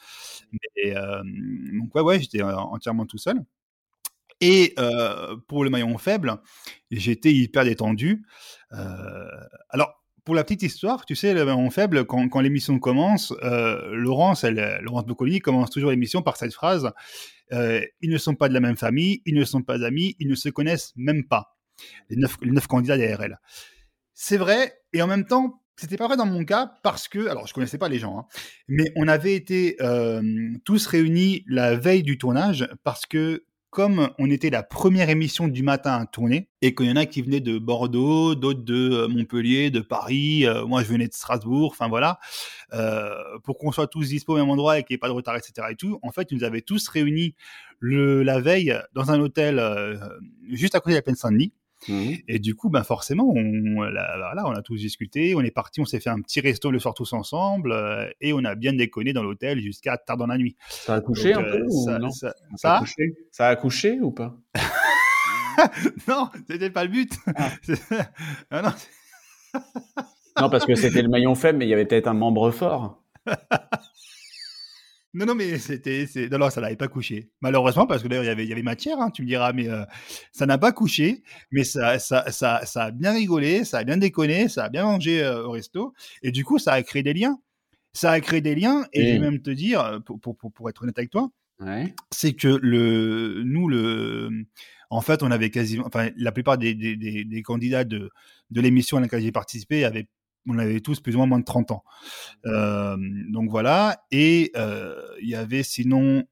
Mais, 0.52 0.94
donc 1.72 1.94
ouais, 1.94 2.02
ouais, 2.02 2.20
j'étais 2.20 2.42
entièrement 2.42 3.06
tout 3.06 3.18
seul. 3.18 3.44
Et 4.40 4.74
pour 5.48 5.64
le 5.64 5.70
maillon 5.70 5.96
faible, 5.98 6.36
j'étais 6.90 7.32
hyper 7.32 7.64
détendu. 7.64 8.24
alors, 9.70 10.03
pour 10.24 10.34
la 10.34 10.42
petite 10.44 10.62
histoire, 10.62 11.04
tu 11.04 11.14
sais, 11.14 11.34
maillon 11.34 11.70
faible, 11.70 12.04
quand, 12.06 12.40
l'émission 12.40 12.78
commence, 12.78 13.32
Laurence, 13.42 14.44
elle, 14.44 14.78
Laurence 14.82 15.06
Boccoli 15.06 15.40
commence 15.40 15.70
toujours 15.70 15.90
l'émission 15.90 16.22
par 16.22 16.36
cette 16.36 16.54
phrase 16.54 16.90
Ils 17.50 18.10
ne 18.10 18.18
sont 18.18 18.34
pas 18.34 18.48
de 18.48 18.54
la 18.54 18.60
même 18.60 18.76
famille, 18.76 19.22
ils 19.26 19.34
ne 19.34 19.44
sont 19.44 19.62
pas 19.62 19.84
amis, 19.84 20.16
ils 20.18 20.28
ne 20.28 20.34
se 20.34 20.48
connaissent 20.48 20.92
même 20.96 21.24
pas. 21.24 21.56
Les 22.08 22.16
neuf, 22.16 22.36
les 22.40 22.52
neuf 22.52 22.66
candidats 22.66 22.96
elle. 22.96 23.38
C'est 24.14 24.36
vrai, 24.36 24.78
et 24.92 25.02
en 25.02 25.06
même 25.06 25.26
temps, 25.26 25.60
c'était 25.76 25.96
pas 25.96 26.06
vrai 26.06 26.16
dans 26.16 26.26
mon 26.26 26.44
cas 26.44 26.72
parce 26.82 27.08
que, 27.08 27.26
alors 27.26 27.46
je 27.46 27.54
connaissais 27.54 27.78
pas 27.78 27.88
les 27.88 27.98
gens, 27.98 28.18
hein, 28.18 28.26
mais 28.68 28.92
on 28.96 29.08
avait 29.08 29.34
été 29.34 29.76
tous 30.64 30.86
réunis 30.86 31.44
la 31.48 31.76
veille 31.76 32.02
du 32.02 32.16
tournage 32.16 32.68
parce 32.82 33.06
que 33.06 33.44
comme 33.74 34.08
on 34.20 34.30
était 34.30 34.50
la 34.50 34.62
première 34.62 35.10
émission 35.10 35.48
du 35.48 35.64
matin 35.64 35.94
à 35.94 36.06
tourner, 36.06 36.48
et 36.62 36.76
qu'il 36.76 36.86
y 36.86 36.92
en 36.92 36.96
a 36.96 37.06
qui 37.06 37.22
venaient 37.22 37.40
de 37.40 37.58
Bordeaux, 37.58 38.36
d'autres 38.36 38.62
de 38.62 38.90
euh, 38.92 39.08
Montpellier, 39.08 39.72
de 39.72 39.80
Paris, 39.80 40.46
euh, 40.46 40.64
moi 40.64 40.84
je 40.84 40.88
venais 40.88 41.08
de 41.08 41.12
Strasbourg, 41.12 41.72
enfin 41.72 41.88
voilà, 41.88 42.20
euh, 42.72 43.10
pour 43.42 43.58
qu'on 43.58 43.72
soit 43.72 43.88
tous 43.88 44.10
dispo 44.10 44.34
au 44.34 44.36
même 44.36 44.48
endroit 44.48 44.78
et 44.78 44.84
qu'il 44.84 44.94
n'y 44.94 44.98
ait 44.98 44.98
pas 44.98 45.08
de 45.08 45.12
retard, 45.12 45.34
etc. 45.34 45.66
Et 45.72 45.74
tout, 45.74 45.98
en 46.02 46.12
fait, 46.12 46.30
ils 46.30 46.38
nous 46.38 46.44
avaient 46.44 46.60
tous 46.60 46.86
réunis 46.86 47.34
le, 47.80 48.22
la 48.22 48.40
veille 48.40 48.78
dans 48.92 49.10
un 49.10 49.18
hôtel 49.18 49.60
juste 50.52 50.76
à 50.76 50.78
côté 50.78 50.92
de 50.92 50.98
la 50.98 51.02
plaine 51.02 51.16
Saint-Denis. 51.16 51.52
Mmh. 51.88 52.12
Et 52.28 52.38
du 52.38 52.54
coup, 52.54 52.70
ben 52.70 52.82
forcément, 52.82 53.28
on, 53.28 53.82
là, 53.82 54.42
on 54.46 54.52
a 54.52 54.62
tous 54.62 54.76
discuté, 54.76 55.34
on 55.34 55.40
est 55.40 55.50
parti, 55.50 55.80
on 55.80 55.84
s'est 55.84 56.00
fait 56.00 56.10
un 56.10 56.20
petit 56.20 56.40
resto 56.40 56.70
le 56.70 56.78
soir 56.78 56.94
tous 56.94 57.12
ensemble, 57.12 57.72
euh, 57.72 58.08
et 58.20 58.32
on 58.32 58.44
a 58.44 58.54
bien 58.54 58.72
déconné 58.72 59.12
dans 59.12 59.22
l'hôtel 59.22 59.60
jusqu'à 59.60 59.96
tard 59.96 60.16
dans 60.16 60.26
la 60.26 60.38
nuit. 60.38 60.56
Ça 60.68 60.94
a 60.94 61.00
couché 61.00 61.34
un 61.34 61.42
peu 61.42 61.60
euh, 61.60 61.68
ou 61.68 61.90
non 61.98 62.10
ça, 62.10 62.34
a 62.64 62.78
couché? 62.80 63.14
Ça 63.30 63.48
a 63.48 63.56
couché 63.56 64.00
ou 64.00 64.10
pas? 64.10 64.36
Non, 66.08 66.30
c'était 66.48 66.68
pas 66.68 66.82
le 66.82 66.90
but. 66.90 67.12
Ah. 67.36 67.50
ah 68.50 68.62
non. 68.62 69.60
non, 70.40 70.50
parce 70.50 70.66
que 70.66 70.74
c'était 70.74 71.00
le 71.00 71.08
maillon 71.08 71.36
faible, 71.36 71.58
mais 71.58 71.66
il 71.66 71.68
y 71.68 71.72
avait 71.72 71.84
peut-être 71.84 72.08
un 72.08 72.14
membre 72.14 72.50
fort. 72.50 73.00
Non, 75.14 75.26
non, 75.26 75.34
mais 75.34 75.58
c'était, 75.58 76.06
non, 76.30 76.38
non, 76.38 76.50
ça 76.50 76.60
n'avait 76.60 76.76
pas 76.76 76.88
couché. 76.88 77.30
Malheureusement, 77.40 77.86
parce 77.86 78.02
que 78.02 78.08
d'ailleurs, 78.08 78.24
il 78.24 78.28
y 78.28 78.30
avait, 78.30 78.44
il 78.44 78.48
y 78.48 78.52
avait 78.52 78.62
matière, 78.62 78.98
hein, 79.00 79.10
tu 79.10 79.22
me 79.22 79.28
diras, 79.28 79.52
mais 79.52 79.68
euh, 79.68 79.84
ça 80.32 80.44
n'a 80.44 80.58
pas 80.58 80.72
couché. 80.72 81.22
Mais 81.52 81.64
ça, 81.64 81.98
ça, 81.98 82.30
ça, 82.30 82.66
ça, 82.66 82.84
a 82.84 82.90
bien 82.90 83.12
rigolé, 83.12 83.64
ça 83.64 83.78
a 83.78 83.84
bien 83.84 83.96
déconné, 83.96 84.48
ça 84.48 84.64
a 84.64 84.68
bien 84.68 84.84
mangé 84.84 85.22
euh, 85.22 85.46
au 85.46 85.52
resto. 85.52 85.94
Et 86.22 86.32
du 86.32 86.44
coup, 86.44 86.58
ça 86.58 86.72
a 86.72 86.82
créé 86.82 87.02
des 87.02 87.14
liens. 87.14 87.38
Ça 87.92 88.10
a 88.10 88.20
créé 88.20 88.40
des 88.40 88.56
liens. 88.56 88.84
Et 88.92 89.06
je 89.06 89.12
vais 89.12 89.18
même 89.20 89.40
te 89.40 89.50
dire, 89.50 89.80
euh, 89.80 90.00
pour, 90.00 90.20
pour, 90.20 90.36
pour, 90.36 90.68
être 90.68 90.82
honnête 90.82 90.98
avec 90.98 91.10
toi, 91.10 91.30
c'est 92.10 92.34
que 92.34 92.58
le, 92.60 93.42
nous, 93.44 93.68
le, 93.68 94.46
en 94.90 95.00
fait, 95.00 95.22
on 95.22 95.30
avait 95.30 95.50
quasiment, 95.50 95.86
enfin, 95.86 96.10
la 96.16 96.32
plupart 96.32 96.58
des, 96.58 96.74
des, 96.74 96.96
des, 96.96 97.24
des 97.24 97.42
candidats 97.42 97.84
de, 97.84 98.10
de 98.50 98.60
l'émission 98.60 98.96
à 98.96 99.00
laquelle 99.00 99.22
j'ai 99.22 99.32
participé 99.32 99.84
avaient 99.84 100.08
on 100.48 100.58
avait 100.58 100.80
tous 100.80 101.00
plus 101.00 101.14
ou 101.14 101.18
moins 101.18 101.26
moins 101.26 101.38
de 101.38 101.44
30 101.44 101.70
ans. 101.70 101.84
Euh, 102.46 102.96
donc 103.30 103.50
voilà. 103.50 104.04
Et 104.10 104.52
euh, 104.56 105.00
il 105.22 105.28
y 105.28 105.34
avait 105.34 105.62
sinon, 105.62 106.24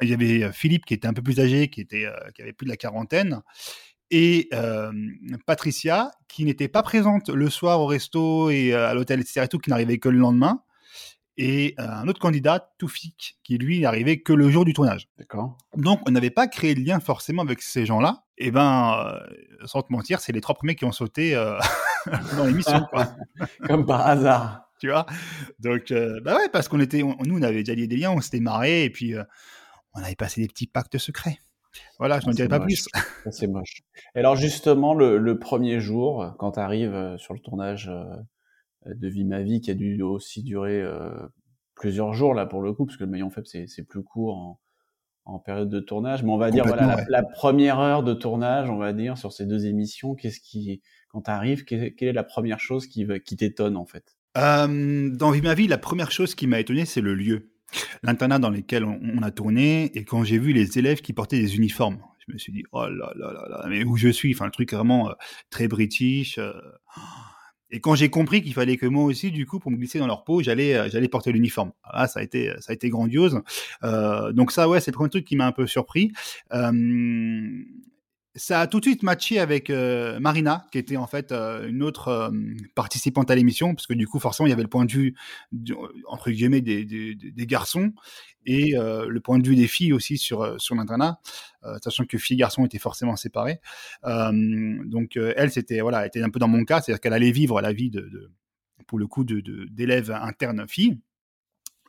il 0.00 0.08
y 0.08 0.14
avait 0.14 0.52
Philippe 0.52 0.84
qui 0.84 0.94
était 0.94 1.08
un 1.08 1.12
peu 1.12 1.22
plus 1.22 1.40
âgé, 1.40 1.68
qui, 1.68 1.80
était, 1.80 2.06
euh, 2.06 2.30
qui 2.34 2.42
avait 2.42 2.52
plus 2.52 2.66
de 2.66 2.70
la 2.70 2.76
quarantaine. 2.76 3.42
Et 4.10 4.48
Patricia, 5.46 6.12
qui 6.28 6.44
n'était 6.44 6.68
pas 6.68 6.82
présente 6.82 7.30
le 7.30 7.50
soir 7.50 7.80
au 7.80 7.86
resto 7.86 8.50
et 8.50 8.72
à 8.72 8.94
l'hôtel, 8.94 9.20
etc., 9.20 9.42
et 9.44 9.48
tout, 9.48 9.58
qui 9.58 9.70
n'arrivait 9.70 9.98
que 9.98 10.08
le 10.08 10.18
lendemain 10.18 10.62
et 11.36 11.74
un 11.78 12.06
autre 12.06 12.20
candidat, 12.20 12.72
Toufik, 12.78 13.38
qui 13.42 13.58
lui 13.58 13.80
n'arrivait 13.80 14.20
que 14.20 14.32
le 14.32 14.50
jour 14.50 14.64
du 14.64 14.72
tournage. 14.72 15.08
D'accord. 15.18 15.58
Donc 15.76 16.00
on 16.06 16.12
n'avait 16.12 16.30
pas 16.30 16.46
créé 16.46 16.74
de 16.74 16.80
lien 16.80 17.00
forcément 17.00 17.42
avec 17.42 17.60
ces 17.60 17.86
gens-là. 17.86 18.23
Et 18.36 18.48
eh 18.48 18.50
ben, 18.50 19.20
sans 19.64 19.82
te 19.82 19.92
mentir, 19.92 20.20
c'est 20.20 20.32
les 20.32 20.40
trois 20.40 20.56
premiers 20.56 20.74
qui 20.74 20.84
ont 20.84 20.92
sauté 20.92 21.34
dans 22.36 22.44
l'émission. 22.44 22.80
Comme 23.66 23.86
par 23.86 24.06
hasard. 24.06 24.64
Tu 24.80 24.90
vois? 24.90 25.06
Donc, 25.60 25.90
euh, 25.92 26.20
bah 26.22 26.36
ouais, 26.36 26.48
parce 26.52 26.68
qu'on 26.68 26.80
était, 26.80 27.02
nous, 27.02 27.38
on 27.38 27.42
avait 27.42 27.62
déjà 27.62 27.74
lié 27.74 27.86
des 27.86 27.96
liens, 27.96 28.10
on 28.10 28.20
s'était 28.20 28.40
marré, 28.40 28.84
et 28.84 28.90
puis 28.90 29.14
euh, 29.14 29.22
on 29.94 30.02
avait 30.02 30.16
passé 30.16 30.40
des 30.40 30.48
petits 30.48 30.66
pactes 30.66 30.98
secrets. 30.98 31.38
Voilà, 31.98 32.20
je 32.20 32.26
n'en 32.26 32.32
ah, 32.32 32.34
dirai 32.34 32.48
pas 32.48 32.60
plus. 32.60 32.86
C'est 33.30 33.46
moche. 33.46 33.82
Et 34.14 34.18
alors, 34.18 34.36
justement, 34.36 34.94
le, 34.94 35.38
premier 35.38 35.80
jour, 35.80 36.34
quand 36.38 36.52
tu 36.52 36.60
arrives 36.60 36.94
euh, 36.94 37.16
sur 37.16 37.34
le 37.34 37.40
tournage 37.40 37.90
de 38.86 39.08
Vie 39.08 39.24
ma 39.24 39.40
vie, 39.40 39.60
qui 39.60 39.70
a 39.70 39.74
dû 39.74 40.02
aussi 40.02 40.42
durer 40.42 40.84
plusieurs 41.74 42.12
jours, 42.12 42.34
là, 42.34 42.44
pour 42.44 42.60
le 42.60 42.72
coup, 42.74 42.84
parce 42.84 42.98
que 42.98 43.04
le 43.04 43.10
maillon 43.10 43.30
faible, 43.30 43.46
c'est 43.46 43.82
plus 43.88 44.02
court 44.02 44.36
en, 44.36 44.60
en 45.26 45.38
période 45.38 45.70
de 45.70 45.80
tournage, 45.80 46.22
mais 46.22 46.30
on 46.30 46.36
va 46.36 46.50
dire 46.50 46.66
voilà 46.66 47.04
la, 47.08 47.22
première 47.22 47.78
heure 47.78 48.02
de 48.02 48.12
tournage, 48.12 48.68
on 48.68 48.76
va 48.76 48.92
dire 48.92 49.16
sur 49.16 49.32
ces 49.32 49.46
deux 49.46 49.66
émissions, 49.66 50.14
qu'est-ce 50.14 50.40
qui 50.40 50.82
quand 51.08 51.22
tu 51.22 51.30
arrives, 51.30 51.64
quelle 51.64 51.94
est 51.98 52.12
la 52.12 52.24
première 52.24 52.60
chose 52.60 52.86
qui, 52.86 53.06
qui 53.24 53.36
t'étonne 53.36 53.76
en 53.76 53.86
fait? 53.86 54.16
Euh, 54.36 55.10
Dans 55.10 55.30
ma 55.30 55.54
vie, 55.54 55.68
la 55.68 55.78
première 55.78 56.10
chose 56.10 56.34
qui 56.34 56.46
m'a 56.46 56.60
étonné, 56.60 56.84
c'est 56.84 57.00
le 57.00 57.14
lieu, 57.14 57.52
l'internat 58.02 58.38
dans 58.38 58.50
lequel 58.50 58.84
on, 58.84 59.22
a 59.22 59.30
tourné, 59.30 59.96
et 59.96 60.04
quand 60.04 60.24
j'ai 60.24 60.38
vu 60.38 60.52
les 60.52 60.78
élèves 60.78 61.00
qui 61.00 61.12
portaient 61.12 61.38
des 61.38 61.56
uniformes, 61.56 61.98
je 62.26 62.32
me 62.32 62.38
suis 62.38 62.52
dit 62.52 62.64
oh 62.72 62.86
là 62.88 63.12
là 63.16 63.32
là 63.32 63.48
là, 63.48 63.66
mais 63.68 63.84
où 63.84 63.96
je 63.96 64.08
suis, 64.08 64.34
enfin 64.34 64.46
le 64.46 64.50
truc 64.50 64.72
vraiment 64.72 65.10
euh, 65.10 65.12
très 65.50 65.68
british. 65.68 66.38
Euh, 66.38 66.52
et 67.70 67.80
quand 67.80 67.94
j'ai 67.94 68.08
compris 68.08 68.42
qu'il 68.42 68.54
fallait 68.54 68.76
que 68.76 68.86
moi 68.86 69.04
aussi, 69.04 69.30
du 69.30 69.46
coup, 69.46 69.58
pour 69.58 69.70
me 69.70 69.76
glisser 69.76 69.98
dans 69.98 70.06
leur 70.06 70.24
peau, 70.24 70.42
j'allais, 70.42 70.76
euh, 70.76 70.88
j'allais 70.90 71.08
porter 71.08 71.32
l'uniforme. 71.32 71.72
Ah, 71.82 72.06
ça 72.06 72.20
a 72.20 72.22
été, 72.22 72.52
ça 72.60 72.70
a 72.70 72.74
été 72.74 72.88
grandiose. 72.88 73.40
Euh, 73.82 74.32
donc 74.32 74.52
ça, 74.52 74.68
ouais, 74.68 74.80
c'est 74.80 74.90
le 74.90 74.96
premier 74.96 75.10
truc 75.10 75.24
qui 75.24 75.36
m'a 75.36 75.46
un 75.46 75.52
peu 75.52 75.66
surpris. 75.66 76.12
Euh, 76.52 76.70
ça 78.36 78.60
a 78.60 78.66
tout 78.66 78.80
de 78.80 78.84
suite 78.84 79.02
matché 79.02 79.38
avec 79.38 79.70
euh, 79.70 80.18
Marina, 80.18 80.66
qui 80.72 80.78
était 80.78 80.96
en 80.96 81.06
fait 81.06 81.30
euh, 81.30 81.68
une 81.68 81.82
autre 81.82 82.08
euh, 82.08 82.30
participante 82.74 83.30
à 83.30 83.34
l'émission, 83.34 83.74
parce 83.74 83.86
que 83.86 83.94
du 83.94 84.08
coup, 84.08 84.18
forcément, 84.18 84.46
il 84.46 84.50
y 84.50 84.52
avait 84.52 84.62
le 84.62 84.68
point 84.68 84.84
de 84.84 84.92
vue, 84.92 85.14
entre 86.08 86.30
guillemets, 86.30 86.60
des, 86.60 87.16
garçons 87.46 87.92
et 88.46 88.72
le 88.72 89.18
point 89.20 89.38
de 89.38 89.48
vue 89.48 89.54
des 89.54 89.68
filles 89.68 89.92
aussi 89.92 90.18
sur, 90.18 90.60
sur 90.60 90.74
l'internat, 90.74 91.18
sachant 91.82 92.04
que 92.04 92.18
filles 92.18 92.36
et 92.36 92.40
garçons 92.40 92.64
étaient 92.64 92.78
forcément 92.78 93.16
séparés. 93.16 93.60
donc, 94.02 95.16
elle, 95.16 95.50
c'était 95.50 95.80
voilà, 95.80 96.06
était 96.06 96.22
un 96.22 96.30
peu 96.30 96.38
dans 96.38 96.48
mon 96.48 96.64
cas, 96.64 96.80
c'est-à-dire 96.80 97.00
qu'elle 97.00 97.12
allait 97.12 97.30
vivre 97.30 97.60
la 97.60 97.72
vie 97.72 97.90
de, 97.90 98.00
de 98.00 98.32
pour 98.86 98.98
le 98.98 99.06
coup, 99.06 99.24
d'élèves 99.24 100.08
de, 100.08 100.12
internes 100.12 100.66
filles. 100.68 100.98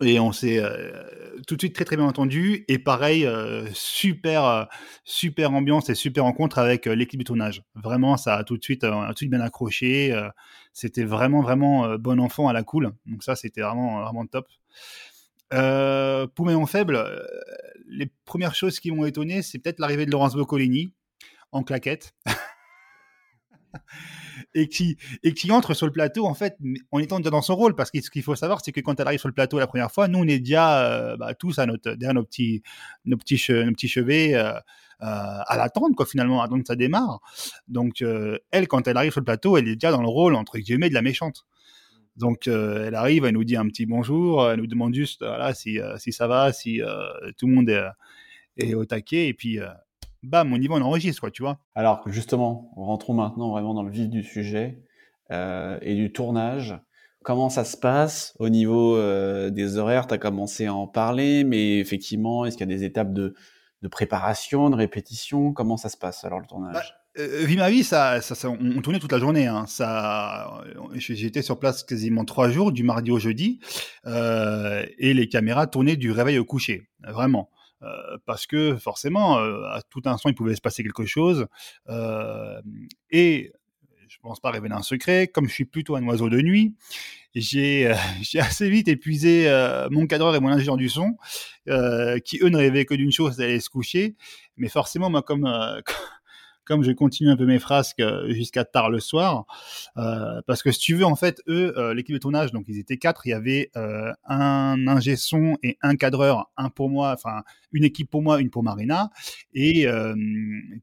Et 0.01 0.19
on 0.19 0.33
s'est 0.33 0.59
euh, 0.59 1.39
tout 1.47 1.55
de 1.55 1.61
suite 1.61 1.73
très 1.73 1.85
très 1.85 1.95
bien 1.95 2.05
entendu. 2.05 2.65
Et 2.67 2.79
pareil, 2.79 3.25
euh, 3.25 3.65
super 3.73 4.43
euh, 4.43 4.63
super 5.05 5.53
ambiance 5.53 5.89
et 5.89 5.95
super 5.95 6.25
rencontre 6.25 6.57
avec 6.59 6.85
l'équipe 6.85 7.17
du 7.17 7.23
tournage. 7.23 7.63
Vraiment, 7.75 8.17
ça 8.17 8.35
a 8.35 8.43
tout 8.43 8.57
de 8.57 8.63
suite, 8.63 8.81
tout 8.81 8.87
de 8.87 9.17
suite 9.17 9.29
bien 9.29 9.41
accroché. 9.41 10.13
c'était 10.73 11.03
vraiment 11.05 11.41
vraiment 11.41 11.95
bon 11.97 12.19
enfant 12.19 12.49
à 12.49 12.53
la 12.53 12.63
cool. 12.63 12.91
Donc 13.05 13.23
ça, 13.23 13.35
c'était 13.35 13.61
vraiment 13.61 14.01
vraiment 14.01 14.25
top. 14.25 14.47
pour 16.35 16.45
mes 16.45 16.65
faibles, 16.67 17.01
les 17.87 18.11
premières 18.25 18.55
choses 18.55 18.79
qui 18.79 18.91
m'ont 18.91 19.05
étonné, 19.05 19.41
c'est 19.41 19.59
peut-être 19.59 19.79
l'arrivée 19.79 20.05
de 20.05 20.11
Laurence 20.11 20.35
Boccolini 20.35 20.93
en 21.51 21.63
claquette. 21.63 22.13
et 24.53 24.67
qui, 24.67 24.97
et 25.23 25.33
qui 25.33 25.51
entre 25.51 25.73
sur 25.73 25.85
le 25.85 25.91
plateau, 25.91 26.25
en 26.25 26.33
fait, 26.33 26.57
en 26.91 26.99
étant 26.99 27.19
déjà 27.19 27.29
dans 27.29 27.41
son 27.41 27.55
rôle. 27.55 27.75
Parce 27.75 27.91
que 27.91 28.01
ce 28.01 28.09
qu'il 28.09 28.23
faut 28.23 28.35
savoir, 28.35 28.61
c'est 28.63 28.71
que 28.71 28.81
quand 28.81 28.99
elle 28.99 29.07
arrive 29.07 29.19
sur 29.19 29.29
le 29.29 29.33
plateau 29.33 29.59
la 29.59 29.67
première 29.67 29.91
fois, 29.91 30.07
nous, 30.07 30.19
on 30.19 30.27
est 30.27 30.39
déjà 30.39 30.85
euh, 30.85 31.17
bah, 31.17 31.33
tous 31.33 31.59
à 31.59 31.65
notre, 31.65 31.91
derrière 31.91 32.13
nos 32.13 32.23
petits, 32.23 32.61
nos 33.05 33.17
petits, 33.17 33.37
petits 33.37 33.87
chevets. 33.87 34.35
Euh, 34.35 34.53
euh, 35.01 35.05
à 35.47 35.57
l'attendre 35.57 35.93
quoi 35.93 36.05
finalement 36.05 36.41
attendre 36.41 36.61
que 36.61 36.67
ça 36.67 36.77
démarre 36.77 37.19
donc 37.67 38.01
elle 38.01 38.67
quand 38.69 38.87
elle 38.87 38.95
arrive 38.95 39.11
sur 39.11 39.19
le 39.19 39.25
plateau 39.25 39.57
elle 39.57 39.67
est 39.67 39.75
déjà 39.75 39.91
dans 39.91 40.01
le 40.01 40.07
rôle 40.07 40.35
entre 40.35 40.57
guillemets 40.57 40.87
de 40.87 40.93
la 40.93 41.01
méchante 41.01 41.45
donc 42.15 42.47
elle 42.47 42.95
arrive 42.95 43.25
elle 43.25 43.33
nous 43.33 43.43
dit 43.43 43.57
un 43.57 43.67
petit 43.67 43.85
bonjour 43.85 44.49
elle 44.49 44.57
nous 44.57 44.67
demande 44.67 44.93
juste 44.93 45.19
voilà 45.19 45.53
si, 45.53 45.79
si 45.97 46.13
ça 46.13 46.27
va 46.27 46.53
si 46.53 46.79
tout 47.37 47.45
le 47.45 47.53
monde 47.53 47.69
est, 47.69 47.83
est, 48.55 48.73
au 48.73 48.85
taquet 48.85 49.27
et 49.27 49.33
puis 49.33 49.59
bam, 50.25 50.51
au 50.53 50.57
niveau 50.57 50.75
on 50.75 50.81
enregistre, 50.81 51.21
quoi, 51.21 51.31
tu 51.31 51.43
vois. 51.43 51.59
Alors, 51.75 52.01
justement, 52.07 52.71
rentrons 52.75 53.13
maintenant 53.13 53.51
vraiment 53.51 53.73
dans 53.73 53.83
le 53.83 53.91
vif 53.91 54.09
du 54.09 54.23
sujet 54.23 54.81
euh, 55.31 55.77
et 55.81 55.95
du 55.95 56.11
tournage. 56.11 56.77
Comment 57.23 57.49
ça 57.49 57.63
se 57.63 57.77
passe 57.77 58.35
au 58.37 58.49
niveau 58.49 58.95
euh, 58.95 59.49
des 59.49 59.77
horaires? 59.77 60.07
Tu 60.07 60.13
as 60.13 60.17
commencé 60.17 60.67
à 60.67 60.73
en 60.73 60.87
parler, 60.87 61.43
mais 61.43 61.79
effectivement, 61.79 62.45
est-ce 62.45 62.57
qu'il 62.57 62.69
y 62.69 62.73
a 62.73 62.75
des 62.75 62.83
étapes 62.83 63.13
de, 63.13 63.33
préparation, 63.89 64.69
de 64.69 64.75
répétition? 64.75 65.53
Comment 65.53 65.77
ça 65.77 65.89
se 65.89 65.97
passe 65.97 66.23
alors 66.25 66.39
le 66.39 66.45
tournage? 66.45 66.73
Bah, 66.73 66.83
euh, 67.17 67.45
Vie 67.45 67.57
ma 67.57 67.69
vie, 67.69 67.83
ça, 67.83 68.21
ça, 68.21 68.49
on, 68.49 68.81
tournait 68.81 68.99
toute 68.99 69.11
la 69.11 69.19
journée. 69.19 69.47
Hein. 69.47 69.65
Ça, 69.67 70.63
j'étais 70.95 71.41
sur 71.41 71.57
place 71.57 71.83
quasiment 71.83 72.25
trois 72.25 72.49
jours, 72.49 72.71
du 72.71 72.83
mardi 72.83 73.09
au 73.09 73.17
jeudi, 73.17 73.59
et 74.05 75.13
les 75.13 75.29
caméras 75.29 75.65
tournaient 75.65 75.95
du 75.95 76.11
réveil 76.11 76.37
au 76.37 76.45
coucher, 76.45 76.89
vraiment. 77.07 77.49
Parce 78.25 78.47
que 78.47 78.75
forcément, 78.77 79.37
à 79.37 79.81
tout 79.89 80.01
instant, 80.05 80.29
il 80.29 80.35
pouvait 80.35 80.55
se 80.55 80.61
passer 80.61 80.83
quelque 80.83 81.05
chose. 81.05 81.47
et 83.11 83.51
je 84.07 84.17
pense 84.21 84.39
pas 84.39 84.51
révéler 84.51 84.73
un 84.75 84.83
secret, 84.83 85.27
comme 85.27 85.47
je 85.47 85.53
suis 85.53 85.65
plutôt 85.65 85.95
un 85.95 86.03
oiseau 86.05 86.29
de 86.29 86.39
nuit, 86.41 86.75
j'ai 87.33 87.87
assez 88.39 88.69
vite 88.69 88.87
épuisé 88.87 89.47
mon 89.91 90.07
cadreur 90.07 90.35
et 90.35 90.39
mon 90.39 90.49
ingénieur 90.49 90.77
du 90.77 90.89
son, 90.89 91.17
qui 92.23 92.39
eux 92.41 92.49
ne 92.49 92.57
rêvaient 92.57 92.85
que 92.85 92.95
d'une 92.95 93.11
chose, 93.11 93.37
d'aller 93.37 93.59
se 93.59 93.69
coucher. 93.69 94.15
Mais 94.57 94.69
forcément, 94.69 95.09
moi, 95.09 95.21
comme 95.21 95.45
comme 96.65 96.83
je 96.83 96.91
continue 96.91 97.29
un 97.29 97.37
peu 97.37 97.45
mes 97.45 97.59
frasques 97.59 97.99
euh, 97.99 98.31
jusqu'à 98.33 98.65
tard 98.65 98.89
le 98.89 98.99
soir, 98.99 99.45
euh, 99.97 100.41
parce 100.47 100.63
que 100.63 100.71
si 100.71 100.79
tu 100.79 100.95
veux, 100.95 101.05
en 101.05 101.15
fait, 101.15 101.41
eux, 101.47 101.73
euh, 101.77 101.93
l'équipe 101.93 102.13
de 102.13 102.19
tournage, 102.19 102.51
donc 102.51 102.65
ils 102.67 102.79
étaient 102.79 102.97
quatre, 102.97 103.25
il 103.25 103.29
y 103.29 103.33
avait 103.33 103.71
un 103.75 104.87
ingé 104.87 105.15
son 105.15 105.57
et 105.63 105.77
un 105.81 105.95
cadreur, 105.95 106.51
un 106.57 106.69
pour 106.69 106.89
moi, 106.89 107.11
enfin 107.13 107.43
une 107.71 107.83
équipe 107.83 108.09
pour 108.09 108.21
moi, 108.21 108.39
une 108.39 108.49
pour 108.49 108.63
Marina, 108.63 109.09
et 109.53 109.87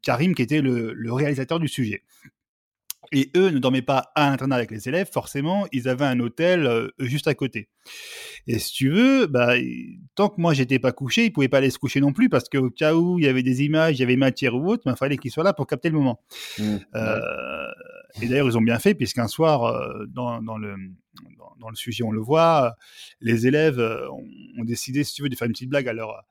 Karim 0.02 0.34
qui 0.34 0.42
était 0.42 0.60
le 0.60 1.12
réalisateur 1.12 1.58
du 1.58 1.68
sujet. 1.68 2.02
Et 3.14 3.30
eux 3.36 3.50
ne 3.50 3.58
dormaient 3.58 3.82
pas 3.82 4.10
à 4.14 4.30
l'internat 4.30 4.56
avec 4.56 4.70
les 4.70 4.88
élèves, 4.88 5.08
forcément, 5.12 5.66
ils 5.70 5.86
avaient 5.86 6.06
un 6.06 6.18
hôtel 6.18 6.66
euh, 6.66 6.88
juste 6.98 7.28
à 7.28 7.34
côté. 7.34 7.68
Et 8.46 8.58
si 8.58 8.72
tu 8.72 8.88
veux, 8.88 9.26
bah, 9.26 9.54
tant 10.14 10.30
que 10.30 10.40
moi 10.40 10.54
j'étais 10.54 10.78
pas 10.78 10.92
couché, 10.92 11.26
ils 11.26 11.30
pouvaient 11.30 11.48
pas 11.48 11.58
aller 11.58 11.68
se 11.68 11.78
coucher 11.78 12.00
non 12.00 12.14
plus 12.14 12.30
parce 12.30 12.48
qu'au 12.48 12.70
cas 12.70 12.94
où 12.94 13.18
il 13.18 13.26
y 13.26 13.28
avait 13.28 13.42
des 13.42 13.62
images, 13.64 13.96
il 13.96 14.00
y 14.00 14.02
avait 14.02 14.16
matière 14.16 14.54
ou 14.54 14.66
autre, 14.66 14.84
il 14.86 14.96
fallait 14.96 15.18
qu'ils 15.18 15.30
soient 15.30 15.44
là 15.44 15.52
pour 15.52 15.66
capter 15.66 15.90
le 15.90 15.96
moment. 15.96 16.22
Mmh, 16.58 16.76
euh, 16.94 17.20
et 18.22 18.28
d'ailleurs, 18.28 18.48
ils 18.48 18.56
ont 18.56 18.62
bien 18.62 18.78
fait 18.78 18.94
puisqu'un 18.94 19.28
soir, 19.28 19.64
euh, 19.64 20.06
dans, 20.06 20.40
dans, 20.40 20.56
le, 20.56 20.74
dans, 21.60 21.68
le 21.68 21.76
sujet, 21.76 22.04
on 22.04 22.12
le 22.12 22.20
voit, 22.20 22.76
les 23.20 23.46
élèves 23.46 23.78
ont, 23.78 24.64
décidé, 24.64 25.04
si 25.04 25.12
tu 25.14 25.22
veux, 25.22 25.28
de 25.28 25.36
faire 25.36 25.46
une 25.46 25.52
petite 25.52 25.68
blague 25.68 25.86
à, 25.86 25.92
leur, 25.92 26.24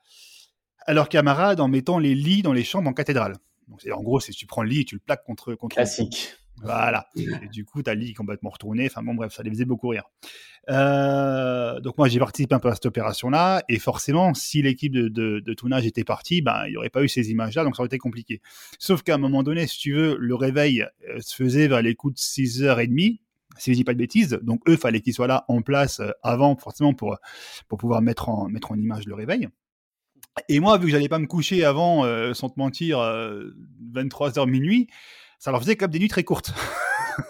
à 0.88 0.94
leurs 0.94 1.10
camarades 1.10 1.60
en 1.60 1.68
mettant 1.68 2.00
les 2.00 2.16
lits 2.16 2.42
dans 2.42 2.54
les 2.54 2.64
chambres 2.64 2.90
en 2.90 2.94
cathédrale. 2.94 3.36
Donc, 3.68 3.82
en 3.94 4.02
gros, 4.02 4.20
c'est 4.20 4.32
tu 4.32 4.48
prends 4.48 4.64
le 4.64 4.70
lit 4.70 4.82
et 4.82 4.86
tu 4.86 4.96
le 4.96 5.02
plaques 5.02 5.24
contre, 5.24 5.54
contre 5.54 5.76
Classique. 5.76 6.36
Voilà. 6.64 7.08
Du 7.52 7.66
coup, 7.66 7.82
ta 7.82 7.96
lit 7.96 8.14
complètement 8.14 8.50
retournée. 8.50 8.86
Enfin 8.86 9.04
bon, 9.04 9.14
bref, 9.14 9.34
ça 9.34 9.44
les 9.44 9.50
faisait 9.50 9.66
beaucoup 9.66 9.90
rire. 9.90 10.04
Euh, 10.70 11.80
donc 11.80 11.98
moi, 11.98 12.08
j'ai 12.08 12.20
participé 12.20 12.54
un 12.56 12.60
peu 12.60 12.70
à 12.70 12.74
cette 12.74 12.86
opération-là. 12.86 13.64
Et 13.70 13.80
forcément, 13.80 14.34
si 14.34 14.62
l'équipe 14.62 14.94
de, 14.94 15.54
tournage 15.54 15.86
était 15.86 16.04
partie, 16.04 16.42
ben, 16.42 16.64
il 16.68 16.72
n'y 16.72 16.78
aurait 16.78 16.90
pas 16.90 17.04
eu 17.04 17.10
ces 17.10 17.32
images-là, 17.32 17.64
donc 17.64 17.76
ça 17.76 17.82
aurait 17.82 17.88
été 17.88 17.98
compliqué. 17.98 18.42
Sauf 18.80 19.04
qu'à 19.04 19.16
un 19.16 19.18
moment 19.18 19.44
donné, 19.44 19.68
si 19.68 19.80
tu 19.80 19.94
veux, 19.94 20.18
le 20.18 20.36
réveil 20.36 20.82
euh, 20.82 21.20
se 21.20 21.36
faisait 21.36 21.68
vers 21.68 21.82
les 21.82 21.96
coups 21.96 22.16
de 22.16 22.20
6h30 22.20 23.20
si 23.58 23.74
je 23.74 23.78
dis 23.78 23.84
pas 23.84 23.94
de 23.94 23.98
bêtises. 23.98 24.40
Donc 24.44 24.62
eux, 24.70 24.78
fallait 24.78 25.02
qu'ils 25.02 25.14
soient 25.14 25.28
là 25.28 25.44
en 25.50 25.62
place 25.62 26.00
euh, 26.00 26.12
avant, 26.24 26.56
forcément, 26.56 26.94
pour, 26.94 27.18
pour 27.68 27.78
pouvoir 27.78 28.02
mettre 28.02 28.30
en, 28.30 28.48
mettre 28.48 28.72
en 28.72 28.76
image 28.76 29.06
le 29.06 29.14
réveil. 29.14 29.50
Et 30.48 30.62
moi, 30.62 30.78
vu 30.78 30.86
que 30.86 30.92
j'allais 30.92 31.10
pas 31.10 31.20
me 31.20 31.28
coucher 31.28 31.66
avant, 31.66 32.06
sans 32.34 32.48
te 32.48 32.58
mentir, 32.58 33.00
23h 33.00 34.50
minuit, 34.50 34.88
ça 35.42 35.50
leur 35.50 35.60
faisait 35.60 35.76
comme 35.76 35.90
des 35.90 35.98
nuits 35.98 36.08
très 36.08 36.24
courtes. 36.24 36.54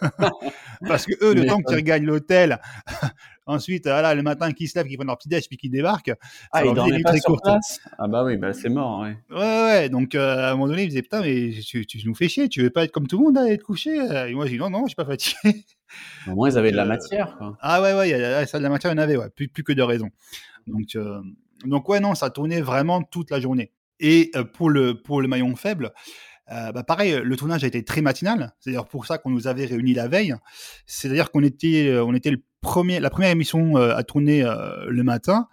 Parce 0.86 1.06
que 1.06 1.14
eux, 1.24 1.34
le 1.34 1.46
temps 1.46 1.62
qu'ils 1.62 1.78
regagnent 1.78 2.06
l'hôtel, 2.06 2.60
ensuite, 3.46 3.86
voilà, 3.86 4.14
le 4.14 4.22
matin 4.22 4.52
qu'ils 4.52 4.68
se 4.68 4.78
lèvent, 4.78 4.88
qu'ils 4.88 4.98
prennent 4.98 5.08
leur 5.08 5.18
petit 5.18 5.30
déj, 5.30 5.48
puis 5.48 5.56
qu'ils 5.56 5.72
débarquent, 5.72 6.12
ah, 6.52 6.66
ils 6.66 6.74
dormaient 6.74 7.02
pas 7.02 7.16
sur 7.16 7.42
place? 7.42 7.80
Ah 7.98 8.10
bah 8.10 8.26
oui, 8.26 8.36
bah 8.36 8.52
c'est 8.52 8.68
mort, 8.68 9.00
ouais. 9.00 9.16
Ouais, 9.30 9.64
ouais, 9.64 9.90
donc 9.90 10.14
euh, 10.14 10.50
à 10.50 10.50
un 10.50 10.52
moment 10.56 10.68
donné, 10.68 10.84
ils 10.84 10.90
disaient, 10.90 11.04
putain, 11.04 11.22
mais 11.22 11.52
tu, 11.66 11.86
nous 12.04 12.14
fais 12.14 12.28
chier, 12.28 12.50
tu 12.50 12.62
veux 12.62 12.70
pas 12.70 12.84
être 12.84 12.92
comme 12.92 13.08
tout 13.08 13.18
le 13.18 13.24
monde, 13.24 13.38
à 13.38 13.50
être 13.50 13.64
couché? 13.64 13.96
Et 13.96 14.34
moi, 14.34 14.46
j'ai 14.46 14.54
dit, 14.54 14.58
non, 14.58 14.70
non, 14.70 14.82
je 14.84 14.90
suis 14.90 14.96
pas 14.96 15.06
fatigué. 15.06 15.64
Au 16.28 16.32
moins, 16.32 16.50
ils 16.50 16.58
avaient 16.58 16.72
de 16.72 16.78
la 16.78 16.84
euh, 16.84 16.88
matière, 16.88 17.38
quoi. 17.38 17.58
Ah 17.62 17.82
ouais, 17.82 17.94
ouais, 17.94 18.10
y 18.10 18.14
a, 18.14 18.46
ça, 18.46 18.58
de 18.58 18.64
la 18.64 18.70
matière, 18.70 18.92
il 18.92 18.98
y 18.98 19.00
en 19.00 19.04
avait, 19.04 19.16
ouais, 19.16 19.30
plus, 19.30 19.48
plus 19.48 19.64
que 19.64 19.72
de 19.72 19.84
raison. 19.84 20.10
Donc, 20.68 20.98
euh, 20.98 21.22
donc 21.64 21.88
ouais, 21.88 22.02
non, 22.02 22.14
ça 22.14 22.30
tournait 22.30 22.60
vraiment 22.60 23.04
toute 23.04 23.32
la 23.32 23.40
journée. 23.40 23.72
Et 24.02 24.32
pour 24.56 24.70
le, 24.70 25.00
pour 25.00 25.22
le 25.22 25.28
maillon 25.28 25.56
faible, 25.56 25.94
euh, 26.52 26.72
bah 26.72 26.84
pareil, 26.84 27.22
le 27.24 27.38
tournage 27.38 27.64
a 27.64 27.68
été 27.68 27.84
très 27.84 28.02
matinal. 28.02 28.54
C'est 28.60 28.72
d'ailleurs 28.72 28.88
pour 28.88 29.06
ça 29.06 29.18
qu'on 29.18 29.30
nous 29.30 29.48
avait 29.48 29.66
réunis 29.66 29.94
la 29.94 30.08
veille. 30.08 30.36
C'est-à-dire 30.86 31.32
qu'on 31.32 31.44
était, 31.44 31.88
euh, 31.88 32.04
on 32.04 32.14
était 32.14 32.32
le 32.32 32.44
premier, 32.62 33.00
la 33.00 33.10
première 33.10 33.30
émission 33.30 33.78
euh, 33.78 33.96
à 33.96 34.04
tourner 34.04 34.44
le 34.88 35.04
matin, 35.04 35.48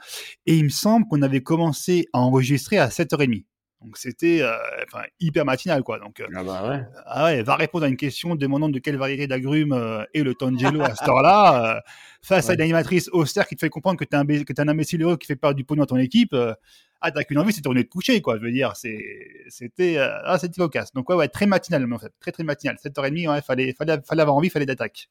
et 0.46 0.56
il 0.56 0.64
me 0.64 0.68
semble 0.68 1.06
qu'on 1.08 1.22
avait 1.22 1.42
commencé 1.42 2.08
à 2.12 2.18
enregistrer 2.18 2.78
à 2.78 2.88
7h30. 2.88 3.44
Donc 3.82 3.96
c'était 3.96 4.42
enfin, 4.86 5.04
hyper 5.20 5.44
matinal 5.44 5.82
quoi. 5.82 5.98
Donc 6.00 6.22
ah 6.34 6.42
bah 6.42 6.68
ouais. 6.68 6.82
Ah 7.06 7.24
ouais, 7.26 7.42
va 7.42 7.54
répondre 7.54 7.84
à 7.84 7.88
une 7.88 7.96
question 7.96 8.34
demandant 8.34 8.68
de 8.68 8.78
quelle 8.80 8.96
variété 8.96 9.26
d'agrumes 9.26 9.72
est 10.14 10.22
le 10.22 10.34
Tangelo 10.34 10.82
à 10.82 10.94
cette 10.94 11.08
heure-là 11.08 11.82
face 12.20 12.50
à 12.50 12.54
une 12.54 12.60
animatrice 12.60 13.08
austère 13.12 13.46
qui 13.46 13.54
te 13.54 13.60
fait 13.60 13.70
comprendre 13.70 13.98
que 13.98 14.04
tu 14.04 14.16
es, 14.16 14.40
es, 14.40 14.60
un 14.60 14.68
imbécile 14.68 15.02
heureux 15.02 15.16
qui 15.16 15.26
fait 15.26 15.36
perdre 15.36 15.56
du 15.56 15.64
pognon 15.64 15.84
à 15.84 15.86
ton 15.86 15.96
équipe 15.96 16.34
ah 17.00 17.12
t'as 17.12 17.24
qu'une 17.24 17.38
envie 17.38 17.52
c'est 17.52 17.60
tourner 17.60 17.84
de 17.84 17.88
coucher 17.88 18.20
quoi. 18.20 18.36
Je 18.38 18.42
veux 18.42 18.50
dire 18.50 18.74
c'est 18.76 18.98
c'était 19.48 19.98
euh, 19.98 20.08
ah 20.24 20.38
c'était 20.38 20.60
cocasse 20.60 20.92
donc 20.92 21.08
ouais 21.08 21.16
ouais 21.16 21.28
très 21.28 21.46
matinal 21.46 21.90
en 21.92 21.98
fait. 21.98 22.12
Très 22.20 22.32
très 22.32 22.44
matinal. 22.44 22.76
7h30 22.76 23.28
ouais 23.30 23.42
fallait 23.42 23.72
fallait 23.72 24.00
fallait 24.04 24.22
avoir 24.22 24.36
envie 24.36 24.50
fallait 24.50 24.66
d'attaque 24.66 25.08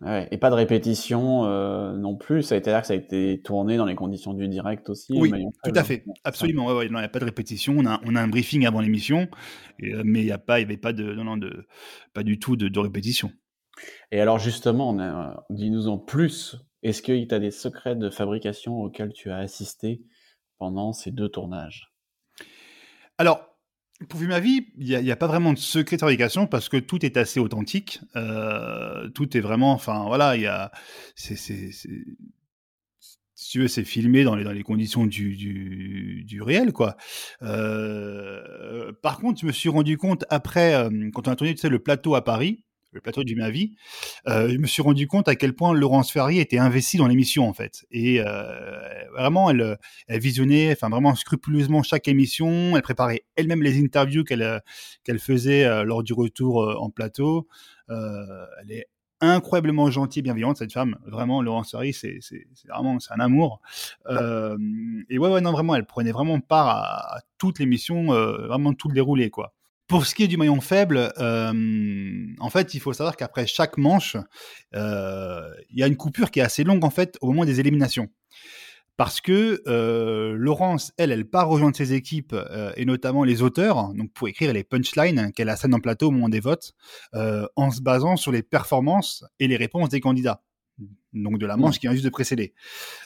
ouais, 0.00 0.28
et 0.30 0.38
pas 0.38 0.50
de 0.50 0.54
répétition 0.54 1.44
euh, 1.44 1.96
non 1.96 2.16
plus. 2.16 2.42
Ça 2.42 2.54
a 2.54 2.58
été 2.58 2.70
là 2.70 2.80
que 2.80 2.86
ça 2.86 2.94
a 2.94 2.96
été 2.96 3.40
tourné 3.42 3.76
dans 3.76 3.86
les 3.86 3.94
conditions 3.94 4.34
du 4.34 4.48
direct 4.48 4.88
aussi 4.90 5.12
oui 5.16 5.32
tout 5.64 5.72
à 5.74 5.84
fait. 5.84 6.04
absolument 6.24 6.66
ouais, 6.66 6.74
ouais. 6.74 6.88
Non 6.88 6.98
il 6.98 7.02
n'y 7.02 7.06
a 7.06 7.08
pas 7.08 7.20
de 7.20 7.24
répétition. 7.24 7.74
On 7.78 7.86
a 7.86 8.00
on 8.04 8.16
a 8.16 8.20
un 8.20 8.28
briefing 8.28 8.66
avant 8.66 8.80
l'émission 8.80 9.28
euh, 9.82 10.02
mais 10.04 10.20
il 10.20 10.26
y 10.26 10.32
a 10.32 10.38
pas 10.38 10.60
il 10.60 10.62
y 10.62 10.64
avait 10.66 10.76
pas 10.76 10.92
de 10.92 11.14
non 11.14 11.24
non 11.24 11.36
de 11.36 11.66
pas 12.14 12.22
du 12.22 12.38
tout 12.38 12.56
de, 12.56 12.68
de 12.68 12.78
répétition. 12.78 13.30
Et 14.10 14.20
alors 14.20 14.38
justement 14.38 14.98
euh, 14.98 15.32
dis-nous 15.50 15.88
en 15.88 15.98
plus 15.98 16.56
est-ce 16.82 17.02
que 17.02 17.24
tu 17.24 17.34
as 17.34 17.38
des 17.38 17.50
secrets 17.50 17.96
de 17.96 18.08
fabrication 18.08 18.80
auxquels 18.80 19.12
tu 19.12 19.30
as 19.30 19.36
assisté 19.36 20.02
pendant 20.58 20.92
ces 20.92 21.10
deux 21.10 21.28
tournages? 21.28 21.92
Alors, 23.18 23.49
pour 24.08 24.20
ma 24.20 24.40
vie, 24.40 24.66
il 24.78 24.86
n'y 24.86 25.10
a, 25.10 25.16
pas 25.16 25.26
vraiment 25.26 25.52
de 25.52 25.58
secret 25.58 25.96
de 25.96 26.00
fabrication 26.00 26.46
parce 26.46 26.68
que 26.68 26.76
tout 26.78 27.04
est 27.04 27.16
assez 27.16 27.38
authentique. 27.38 28.00
Euh, 28.16 29.08
tout 29.10 29.36
est 29.36 29.40
vraiment, 29.40 29.72
enfin 29.72 30.04
voilà, 30.06 30.36
il 30.36 30.42
y 30.42 30.46
a, 30.46 30.72
c'est, 31.14 31.36
si 33.40 33.48
tu 33.50 33.60
veux, 33.60 33.68
c'est 33.68 33.84
filmé 33.84 34.22
dans 34.24 34.36
les, 34.36 34.44
dans 34.44 34.52
les 34.52 34.62
conditions 34.62 35.06
du, 35.06 35.36
du, 35.36 36.24
du 36.24 36.42
réel, 36.42 36.72
quoi. 36.72 36.96
Euh, 37.42 38.92
par 39.02 39.18
contre, 39.18 39.40
je 39.40 39.46
me 39.46 39.52
suis 39.52 39.68
rendu 39.68 39.96
compte 39.96 40.24
après, 40.30 40.74
euh, 40.74 41.10
quand 41.12 41.26
on 41.28 41.32
a 41.32 41.36
tourné, 41.36 41.54
tu 41.54 41.60
sais, 41.60 41.68
le 41.68 41.78
plateau 41.78 42.14
à 42.14 42.24
Paris, 42.24 42.64
le 42.92 43.00
plateau 43.00 43.24
du 43.24 43.36
Ma 43.36 43.50
Vie, 43.50 43.72
euh, 44.26 44.48
je 44.48 44.56
me 44.58 44.66
suis 44.66 44.82
rendu 44.82 45.06
compte 45.06 45.28
à 45.28 45.36
quel 45.36 45.54
point 45.54 45.72
Laurence 45.72 46.10
Ferrier 46.10 46.40
était 46.40 46.58
investie 46.58 46.96
dans 46.96 47.06
l'émission 47.06 47.48
en 47.48 47.52
fait. 47.52 47.84
Et 47.90 48.20
euh, 48.20 49.04
vraiment, 49.12 49.50
elle, 49.50 49.78
visionnait, 50.08 50.72
enfin 50.72 50.88
vraiment 50.88 51.14
scrupuleusement 51.14 51.82
chaque 51.82 52.08
émission. 52.08 52.76
Elle 52.76 52.82
préparait 52.82 53.24
elle-même 53.36 53.62
les 53.62 53.80
interviews 53.80 54.24
qu'elle 54.24 54.60
qu'elle 55.04 55.18
faisait 55.18 55.64
euh, 55.64 55.84
lors 55.84 56.02
du 56.02 56.12
retour 56.12 56.76
en 56.80 56.90
plateau. 56.90 57.48
elle 57.88 58.70
est 58.70 58.86
incroyablement 59.22 59.90
gentille 59.90 60.22
bienveillante 60.22 60.56
cette 60.56 60.72
femme. 60.72 60.96
Vraiment, 61.06 61.42
Laurence 61.42 61.70
Ferrier, 61.72 61.92
c'est 61.92 62.18
vraiment 62.68 62.98
c'est 62.98 63.12
un 63.12 63.20
amour. 63.20 63.60
et 64.08 65.18
ouais, 65.18 65.28
ouais, 65.28 65.40
non, 65.40 65.52
vraiment, 65.52 65.74
elle 65.74 65.86
prenait 65.86 66.12
vraiment 66.12 66.40
part 66.40 66.68
à, 66.68 67.16
à 67.16 67.20
toute 67.38 67.58
l'émission, 67.58 68.06
vraiment 68.06 68.72
tout 68.72 68.88
le 68.88 68.94
déroulé 68.94 69.30
quoi. 69.30 69.54
Pour 69.90 70.06
ce 70.06 70.14
qui 70.14 70.22
est 70.22 70.28
du 70.28 70.36
maillon 70.36 70.60
faible, 70.60 71.12
euh, 71.18 71.52
en 72.38 72.48
fait, 72.48 72.74
il 72.74 72.80
faut 72.80 72.92
savoir 72.92 73.16
qu'après 73.16 73.48
chaque 73.48 73.76
manche, 73.76 74.16
euh, 74.76 75.50
il 75.68 75.80
y 75.80 75.82
a 75.82 75.88
une 75.88 75.96
coupure 75.96 76.30
qui 76.30 76.38
est 76.38 76.44
assez 76.44 76.62
longue 76.62 76.84
en 76.84 76.90
fait 76.90 77.18
au 77.20 77.26
moment 77.26 77.44
des 77.44 77.58
éliminations. 77.58 78.06
Parce 78.96 79.20
que 79.20 79.60
euh, 79.66 80.36
Laurence, 80.38 80.92
elle, 80.96 81.10
elle 81.10 81.24
part 81.24 81.48
rejoindre 81.48 81.76
ses 81.76 81.92
équipes 81.92 82.36
et 82.76 82.84
notamment 82.84 83.24
les 83.24 83.42
auteurs, 83.42 83.92
donc 83.94 84.12
pour 84.12 84.28
écrire 84.28 84.52
les 84.52 84.62
punchlines 84.62 85.32
qu'elle 85.32 85.52
scène 85.56 85.74
en 85.74 85.80
plateau 85.80 86.06
au 86.06 86.10
moment 86.12 86.28
des 86.28 86.38
votes, 86.38 86.72
en 87.12 87.72
se 87.72 87.80
basant 87.80 88.14
sur 88.16 88.30
les 88.30 88.44
performances 88.44 89.24
et 89.40 89.48
les 89.48 89.56
réponses 89.56 89.88
des 89.88 90.00
candidats 90.00 90.40
donc 91.12 91.38
de 91.38 91.46
la 91.46 91.56
manche 91.56 91.78
qui 91.78 91.86
vient 91.86 91.92
juste 91.92 92.04
de 92.04 92.10
précéder. 92.10 92.54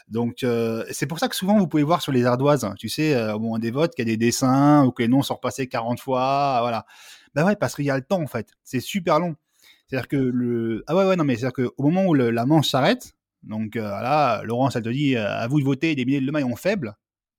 Donc 0.08 0.42
euh, 0.42 0.84
c'est 0.90 1.06
pour 1.06 1.18
ça 1.18 1.28
que 1.28 1.36
souvent 1.36 1.58
vous 1.58 1.66
pouvez 1.66 1.82
voir 1.82 2.02
sur 2.02 2.12
les 2.12 2.24
ardoises, 2.26 2.68
tu 2.78 2.88
sais, 2.88 3.14
euh, 3.14 3.34
au 3.34 3.38
moment 3.38 3.58
des 3.58 3.70
votes, 3.70 3.94
qu'il 3.94 4.06
y 4.06 4.10
a 4.10 4.12
des 4.12 4.16
dessins 4.16 4.84
ou 4.84 4.92
que 4.92 5.02
les 5.02 5.08
noms 5.08 5.22
sont 5.22 5.34
repassés 5.34 5.66
40 5.66 6.00
fois, 6.00 6.58
voilà. 6.60 6.86
Ben 7.34 7.44
ouais, 7.44 7.56
parce 7.56 7.74
qu'il 7.74 7.84
y 7.84 7.90
a 7.90 7.96
le 7.96 8.04
temps 8.04 8.22
en 8.22 8.26
fait, 8.26 8.48
c'est 8.62 8.80
super 8.80 9.18
long. 9.18 9.34
C'est-à-dire 9.86 10.08
que 10.08 10.16
le 10.16 10.84
ah 10.86 10.96
ouais 10.96 11.04
ouais 11.04 11.16
non 11.16 11.24
mais 11.24 11.36
c'est-à-dire 11.36 11.66
qu'au 11.66 11.82
moment 11.82 12.06
où 12.06 12.14
la 12.14 12.46
manche 12.46 12.68
s'arrête, 12.68 13.14
donc 13.42 13.76
euh, 13.76 13.82
là, 13.82 14.42
Laurence 14.44 14.76
elle 14.76 14.82
te 14.82 14.88
dit 14.88 15.16
à 15.16 15.46
vous 15.48 15.60
de 15.60 15.64
voter 15.64 15.94
des 15.94 16.04
milliers 16.04 16.20
de 16.20 16.30
maillons 16.30 16.56
faibles. 16.56 16.94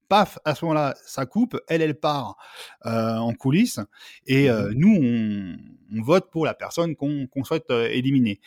Paf, 0.07 0.37
à 0.45 0.53
ce 0.53 0.63
moment-là, 0.65 0.93
ça 1.03 1.25
coupe, 1.25 1.59
elle, 1.67 1.81
elle 1.81 1.95
part 1.99 2.37
en 2.83 3.33
coulisses, 3.33 3.79
et 4.27 4.49
mmh 4.49 4.73
nous, 4.75 5.57
on, 5.91 6.01
vote 6.03 6.29
pour 6.29 6.45
la 6.45 6.53
personne 6.53 6.95
qu'on 6.95 7.43
souhaite 7.43 7.71
éliminer. 7.71 8.39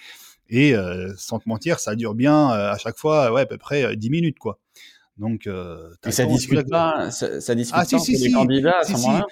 Et 0.49 0.75
euh, 0.75 1.13
sans 1.17 1.39
te 1.39 1.49
mentir, 1.49 1.79
ça 1.79 1.95
dure 1.95 2.15
bien 2.15 2.51
euh, 2.53 2.73
à 2.73 2.79
chaque 2.79 2.97
fois, 2.97 3.33
ouais, 3.33 3.43
à 3.43 3.47
peu 3.47 3.59
près 3.59 3.97
10 3.97 4.09
euh, 4.09 4.11
minutes, 4.11 4.39
quoi. 4.39 4.59
Donc, 5.17 5.49
et 6.07 6.13
ça 6.13 6.25
discute 6.27 6.71
pas, 6.71 7.11
ça, 7.11 7.55
discute 7.55 7.75
ah, 7.77 7.85
pas 7.91 7.99
si, 7.99 8.17
si, 8.17 8.25
les 8.29 8.33
candidats 8.33 8.79
à 8.79 8.85
ce 8.85 8.93
moment-là? 8.93 9.27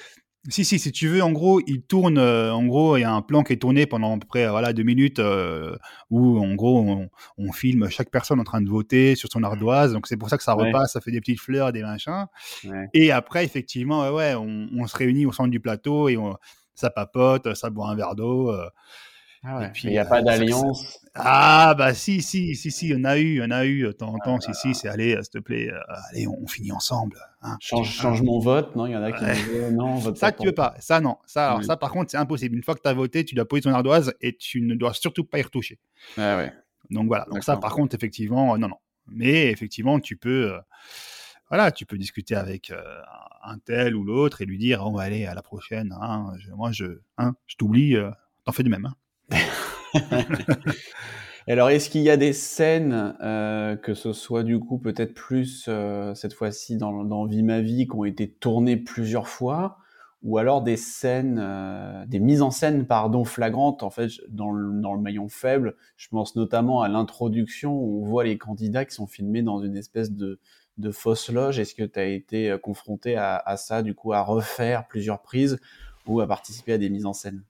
Si, 0.49 0.65
si, 0.65 0.79
si 0.79 0.93
tu 0.93 1.09
veux, 1.09 1.23
en 1.23 1.33
gros, 1.33 1.61
il 1.67 1.83
tourne. 1.83 2.19
euh, 2.19 2.53
en 2.55 2.65
gros, 2.67 2.97
il 2.97 3.01
y 3.01 3.05
a 3.05 3.13
un 3.13 3.23
plan 3.23 3.43
qui 3.43 3.53
est 3.53 3.57
tourné 3.57 3.87
pendant 3.87 4.15
à 4.15 4.19
peu 4.19 4.27
près 4.27 4.49
voilà, 4.49 4.73
deux 4.73 4.85
minutes 4.85 5.19
euh, 5.19 5.77
où, 6.11 6.39
en 6.39 6.55
gros, 6.55 6.79
on, 6.81 7.09
on 7.37 7.53
filme 7.53 7.89
chaque 7.91 8.11
personne 8.11 8.39
en 8.39 8.45
train 8.45 8.61
de 8.61 8.69
voter 8.69 9.17
sur 9.17 9.29
son 9.33 9.43
ardoise. 9.43 9.93
Donc, 9.93 10.07
c'est 10.07 10.17
pour 10.17 10.29
ça 10.29 10.37
que 10.37 10.45
ça 10.45 10.57
Ouais. 10.57 10.67
repasse, 10.67 10.93
ça 10.93 11.01
fait 11.01 11.11
des 11.11 11.21
petites 11.21 11.41
fleurs, 11.41 11.73
des 11.73 11.83
machins. 11.83 12.27
Ouais. 12.65 12.89
Et 12.95 13.11
après, 13.11 13.45
effectivement, 13.45 14.03
ouais, 14.03 14.11
ouais, 14.11 14.35
on, 14.35 14.69
on 14.77 14.87
se 14.87 14.97
réunit 14.97 15.27
au 15.27 15.33
centre 15.33 15.51
du 15.51 15.61
plateau 15.61 16.09
et 16.09 16.17
on- 16.17 16.37
ça 16.75 16.91
papote, 16.91 17.55
ça 17.55 17.71
boit 17.71 17.89
un 17.89 17.97
verre 17.97 18.15
d'eau. 18.15 18.53
Ah 19.43 19.59
ouais. 19.59 19.67
Et 19.67 19.71
puis, 19.71 19.83
il 19.85 19.91
n'y 19.91 19.99
a 19.99 20.05
euh, 20.05 20.09
pas 20.09 20.23
d'alliance. 20.23 20.99
Ah, 21.15 21.75
bah 21.79 21.95
si, 21.95 22.21
si, 22.21 22.55
si, 22.57 22.71
si, 22.71 22.93
on 22.97 23.05
a 23.05 23.17
eu, 23.19 23.41
on 23.43 23.51
a 23.51 23.65
eu, 23.65 23.83
de 23.85 23.93
temps 23.93 24.13
en 24.13 24.19
temps, 24.19 24.39
Ah. 24.39 24.41
si, 24.41 24.55
si, 24.55 24.75
c'est 24.75 24.89
allez, 24.89 25.15
euh, 25.15 25.23
s'il 25.23 25.31
te 25.31 25.39
plaît, 25.39 25.71
euh, 25.73 25.79
allez, 26.11 26.27
on, 26.27 26.37
on 26.43 26.47
finit 26.47 26.73
ensemble. 26.73 27.17
hein. 27.43 27.57
Change, 27.61 27.91
change 27.91 28.23
mon 28.23 28.39
vote, 28.39 28.75
non? 28.77 28.87
Il 28.87 28.93
y 28.93 28.97
en 28.97 29.03
a 29.03 29.13
qui 29.13 29.25
Ouais. 29.25 29.35
disent 29.35 29.73
non, 29.73 29.95
vote 29.97 30.17
Ça, 30.17 30.33
pas 30.33 30.39
tu 30.39 30.47
veux 30.47 30.53
pas. 30.55 30.75
Ça, 30.81 31.01
non. 31.01 31.17
Ça, 31.27 31.51
alors, 31.53 31.65
ça, 31.65 31.77
par 31.77 31.91
contre, 31.93 32.11
c'est 32.11 32.17
impossible. 32.17 32.57
Une 32.57 32.63
fois 32.63 32.75
que 32.75 32.83
tu 32.83 32.89
as 32.89 32.93
voté, 32.95 33.25
tu 33.25 33.35
dois 33.35 33.47
poser 33.47 33.63
ton 33.63 33.71
ardoise 33.71 34.13
et 34.21 34.35
tu 34.37 34.61
ne 34.63 34.75
dois 34.75 34.93
surtout 34.95 35.25
pas 35.25 35.39
y 35.39 35.43
retoucher. 35.43 35.79
Ah 36.19 36.37
ouais. 36.37 36.53
Donc 36.91 37.07
voilà. 37.07 37.27
Donc 37.33 37.43
ça, 37.45 37.57
par 37.57 37.75
contre, 37.75 37.95
effectivement, 37.95 38.55
euh, 38.55 38.59
non, 38.59 38.69
non. 38.69 38.77
Mais 39.09 39.51
effectivement, 39.53 40.01
tu 40.01 40.17
peux, 40.17 40.53
euh, 40.55 40.59
voilà, 41.49 41.71
tu 41.71 41.87
peux 41.87 41.97
discuter 41.97 42.35
avec 42.35 42.71
euh, 42.71 42.83
un 43.45 43.59
tel 43.59 43.95
ou 43.95 44.03
l'autre 44.05 44.43
et 44.43 44.45
lui 44.45 44.59
dire, 44.59 44.85
on 44.85 44.93
va 44.93 45.03
aller 45.03 45.25
à 45.27 45.35
la 45.35 45.43
prochaine. 45.43 45.95
hein, 46.01 46.33
je- 46.39 46.51
moi, 46.51 46.73
je, 46.73 46.99
hein, 47.19 47.35
je 47.47 47.55
t'oublie. 47.57 47.95
euh, 47.97 48.11
T'en 48.45 48.53
fais 48.53 48.63
de 48.65 48.69
même. 48.69 48.85
hein. 48.87 48.95
Alors, 51.49 51.71
est-ce 51.71 51.91
qu'il 51.91 52.03
y 52.03 52.11
a 52.11 52.17
des 52.17 52.33
scènes, 52.33 53.17
euh, 53.23 53.77
que 53.77 53.95
ce 53.95 54.13
soit 54.13 54.43
du 54.43 54.59
coup 54.59 54.79
peut-être 54.79 55.15
plus 55.15 55.67
euh, 55.69 56.15
cette 56.15 56.33
fois-ci 56.33 56.77
dans, 56.77 57.25
Vie 57.27 57.43
ma 57.43 57.61
vie, 57.61 57.87
qui 57.87 57.95
ont 57.95 58.05
été 58.05 58.29
tournées 58.29 58.77
plusieurs 58.77 59.29
fois, 59.29 59.79
ou 60.23 60.39
alors 60.39 60.63
des 60.63 60.77
scènes, 60.77 61.39
euh, 61.41 62.05
des 62.07 62.19
mises 62.19 62.43
en 62.43 62.51
scène, 62.51 62.87
pardon, 62.87 63.25
flagrantes, 63.25 63.83
en 63.85 63.91
fait, 63.91 64.11
dans 64.29 64.51
le, 64.51 64.81
dans 64.81 64.95
le 64.95 65.01
maillon 65.01 65.29
faible? 65.29 65.77
Je 65.97 66.09
pense 66.09 66.35
notamment 66.37 66.83
à 66.83 66.89
l'introduction 66.89 67.73
où 67.75 68.03
on 68.03 68.07
voit 68.07 68.25
les 68.25 68.39
candidats 68.39 68.85
qui 68.85 68.95
sont 68.95 69.07
filmés 69.07 69.43
dans 69.43 69.61
une 69.63 69.77
espèce 69.77 70.11
de, 70.11 70.41
de 70.79 70.91
fausse 70.91 71.31
loge. 71.31 71.59
Est-ce 71.61 71.75
que 71.77 71.85
tu 71.85 71.99
as 72.01 72.07
été 72.07 72.57
confronté 72.63 73.17
à, 73.17 73.37
à 73.37 73.57
ça, 73.57 73.83
du 73.83 73.95
coup, 73.95 74.13
à 74.13 74.23
refaire 74.23 74.89
plusieurs 74.89 75.23
prises 75.23 75.61
ou 76.07 76.21
à 76.21 76.27
participer 76.27 76.73
à 76.73 76.79
des 76.79 76.91
mises 76.91 77.07
en 77.07 77.13
scène? 77.13 77.45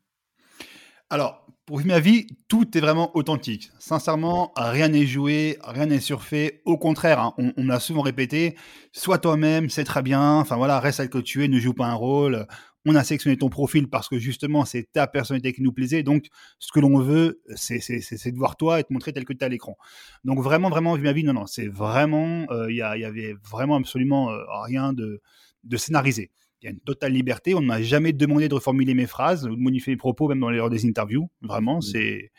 Alors, 1.10 1.46
pour 1.66 1.84
ma 1.84 2.00
vie, 2.00 2.26
tout 2.48 2.76
est 2.76 2.80
vraiment 2.80 3.16
authentique. 3.16 3.70
Sincèrement, 3.78 4.52
rien 4.56 4.88
n'est 4.88 5.06
joué, 5.06 5.58
rien 5.64 5.86
n'est 5.86 6.00
surfait. 6.00 6.62
Au 6.64 6.78
contraire, 6.78 7.20
hein, 7.20 7.34
on, 7.38 7.52
on 7.56 7.68
a 7.70 7.80
souvent 7.80 8.02
répété, 8.02 8.56
sois 8.92 9.18
toi-même, 9.18 9.68
c'est 9.70 9.84
très 9.84 10.02
bien. 10.02 10.34
Enfin 10.38 10.56
voilà, 10.56 10.80
reste 10.80 10.98
tel 10.98 11.08
que 11.10 11.18
tu 11.18 11.44
es, 11.44 11.48
ne 11.48 11.58
joue 11.58 11.74
pas 11.74 11.86
un 11.86 11.94
rôle. 11.94 12.46
On 12.88 12.94
a 12.94 13.02
sélectionné 13.02 13.36
ton 13.36 13.48
profil 13.48 13.88
parce 13.88 14.08
que 14.08 14.18
justement, 14.18 14.64
c'est 14.64 14.88
ta 14.92 15.08
personnalité 15.08 15.52
qui 15.52 15.62
nous 15.62 15.72
plaisait. 15.72 16.04
Donc, 16.04 16.26
ce 16.60 16.70
que 16.70 16.78
l'on 16.78 17.00
veut, 17.00 17.40
c'est 17.56 17.78
de 17.80 18.36
voir 18.36 18.56
toi 18.56 18.78
et 18.78 18.84
te 18.84 18.92
montrer 18.92 19.12
tel 19.12 19.24
que 19.24 19.32
tu 19.32 19.40
es 19.40 19.44
à 19.44 19.48
l'écran. 19.48 19.76
Donc, 20.24 20.40
vraiment, 20.40 20.70
vraiment, 20.70 20.94
vu 20.94 21.02
ma 21.02 21.12
vie, 21.12 21.24
non, 21.24 21.32
non, 21.32 21.46
c'est 21.46 21.66
vraiment, 21.66 22.46
euh, 22.50 22.70
il 22.70 22.76
il 22.76 23.00
y 23.00 23.04
avait 23.04 23.34
vraiment 23.48 23.74
absolument 23.76 24.30
euh, 24.30 24.38
rien 24.64 24.92
de, 24.92 25.20
de 25.64 25.76
scénarisé. 25.76 26.30
Y 26.66 26.68
a 26.68 26.72
une 26.72 26.80
totale 26.80 27.12
liberté. 27.12 27.54
On 27.54 27.60
ne 27.60 27.66
m'a 27.66 27.80
jamais 27.82 28.12
demandé 28.12 28.48
de 28.48 28.54
reformuler 28.54 28.94
mes 28.94 29.06
phrases 29.06 29.46
ou 29.46 29.56
de 29.56 29.60
modifier 29.60 29.92
mes 29.92 29.96
propos, 29.96 30.28
même 30.28 30.40
dans 30.40 30.50
les 30.50 30.58
lors 30.58 30.70
des 30.70 30.86
interviews. 30.86 31.28
Vraiment, 31.42 31.76
Mhm. 31.76 31.82
c'est 31.82 32.30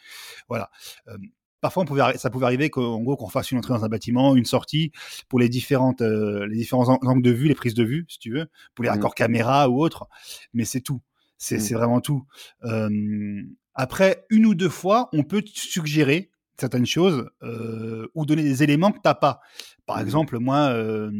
voilà. 0.49 0.69
Euh, 1.07 1.17
parfois, 1.61 1.83
on 1.83 1.85
pouvait, 1.85 2.01
arri- 2.01 2.17
ça 2.17 2.29
pouvait 2.29 2.45
arriver 2.45 2.69
qu'en 2.69 3.01
gros 3.01 3.15
qu'on 3.17 3.29
fasse 3.29 3.51
une 3.51 3.57
entrée 3.57 3.73
dans 3.73 3.83
un 3.85 3.89
bâtiment, 3.89 4.35
une 4.35 4.45
sortie 4.45 4.91
pour 5.29 5.39
les 5.39 5.49
différentes, 5.49 6.01
euh, 6.01 6.45
les 6.47 6.55
différents 6.57 6.87
ang- 6.89 6.99
angles 7.07 7.21
de 7.23 7.31
vue, 7.31 7.47
les 7.47 7.55
prises 7.55 7.73
de 7.73 7.83
vue, 7.83 8.05
si 8.09 8.19
tu 8.19 8.31
veux, 8.31 8.47
pour 8.75 8.83
les 8.83 8.89
Mhm. 8.89 8.95
raccords 8.95 9.15
caméra 9.15 9.69
ou 9.69 9.81
autres. 9.81 10.07
Mais 10.53 10.65
c'est 10.65 10.81
tout. 10.81 11.01
C'est 11.37 11.59
c'est 11.59 11.73
vraiment 11.75 12.01
tout. 12.01 12.23
Euh, 12.63 12.89
après, 13.75 14.25
une 14.29 14.45
ou 14.45 14.55
deux 14.55 14.69
fois, 14.69 15.07
on 15.13 15.23
peut 15.23 15.43
suggérer 15.45 16.31
certaines 16.59 16.87
choses 16.87 17.29
euh, 17.43 18.07
ou 18.15 18.25
donner 18.25 18.41
des 18.43 18.63
éléments 18.63 18.91
que 18.91 18.99
t'as 19.03 19.13
pas. 19.13 19.39
Par 19.85 19.99
exemple, 19.99 20.39
moi. 20.39 20.69
euh, 20.69 21.11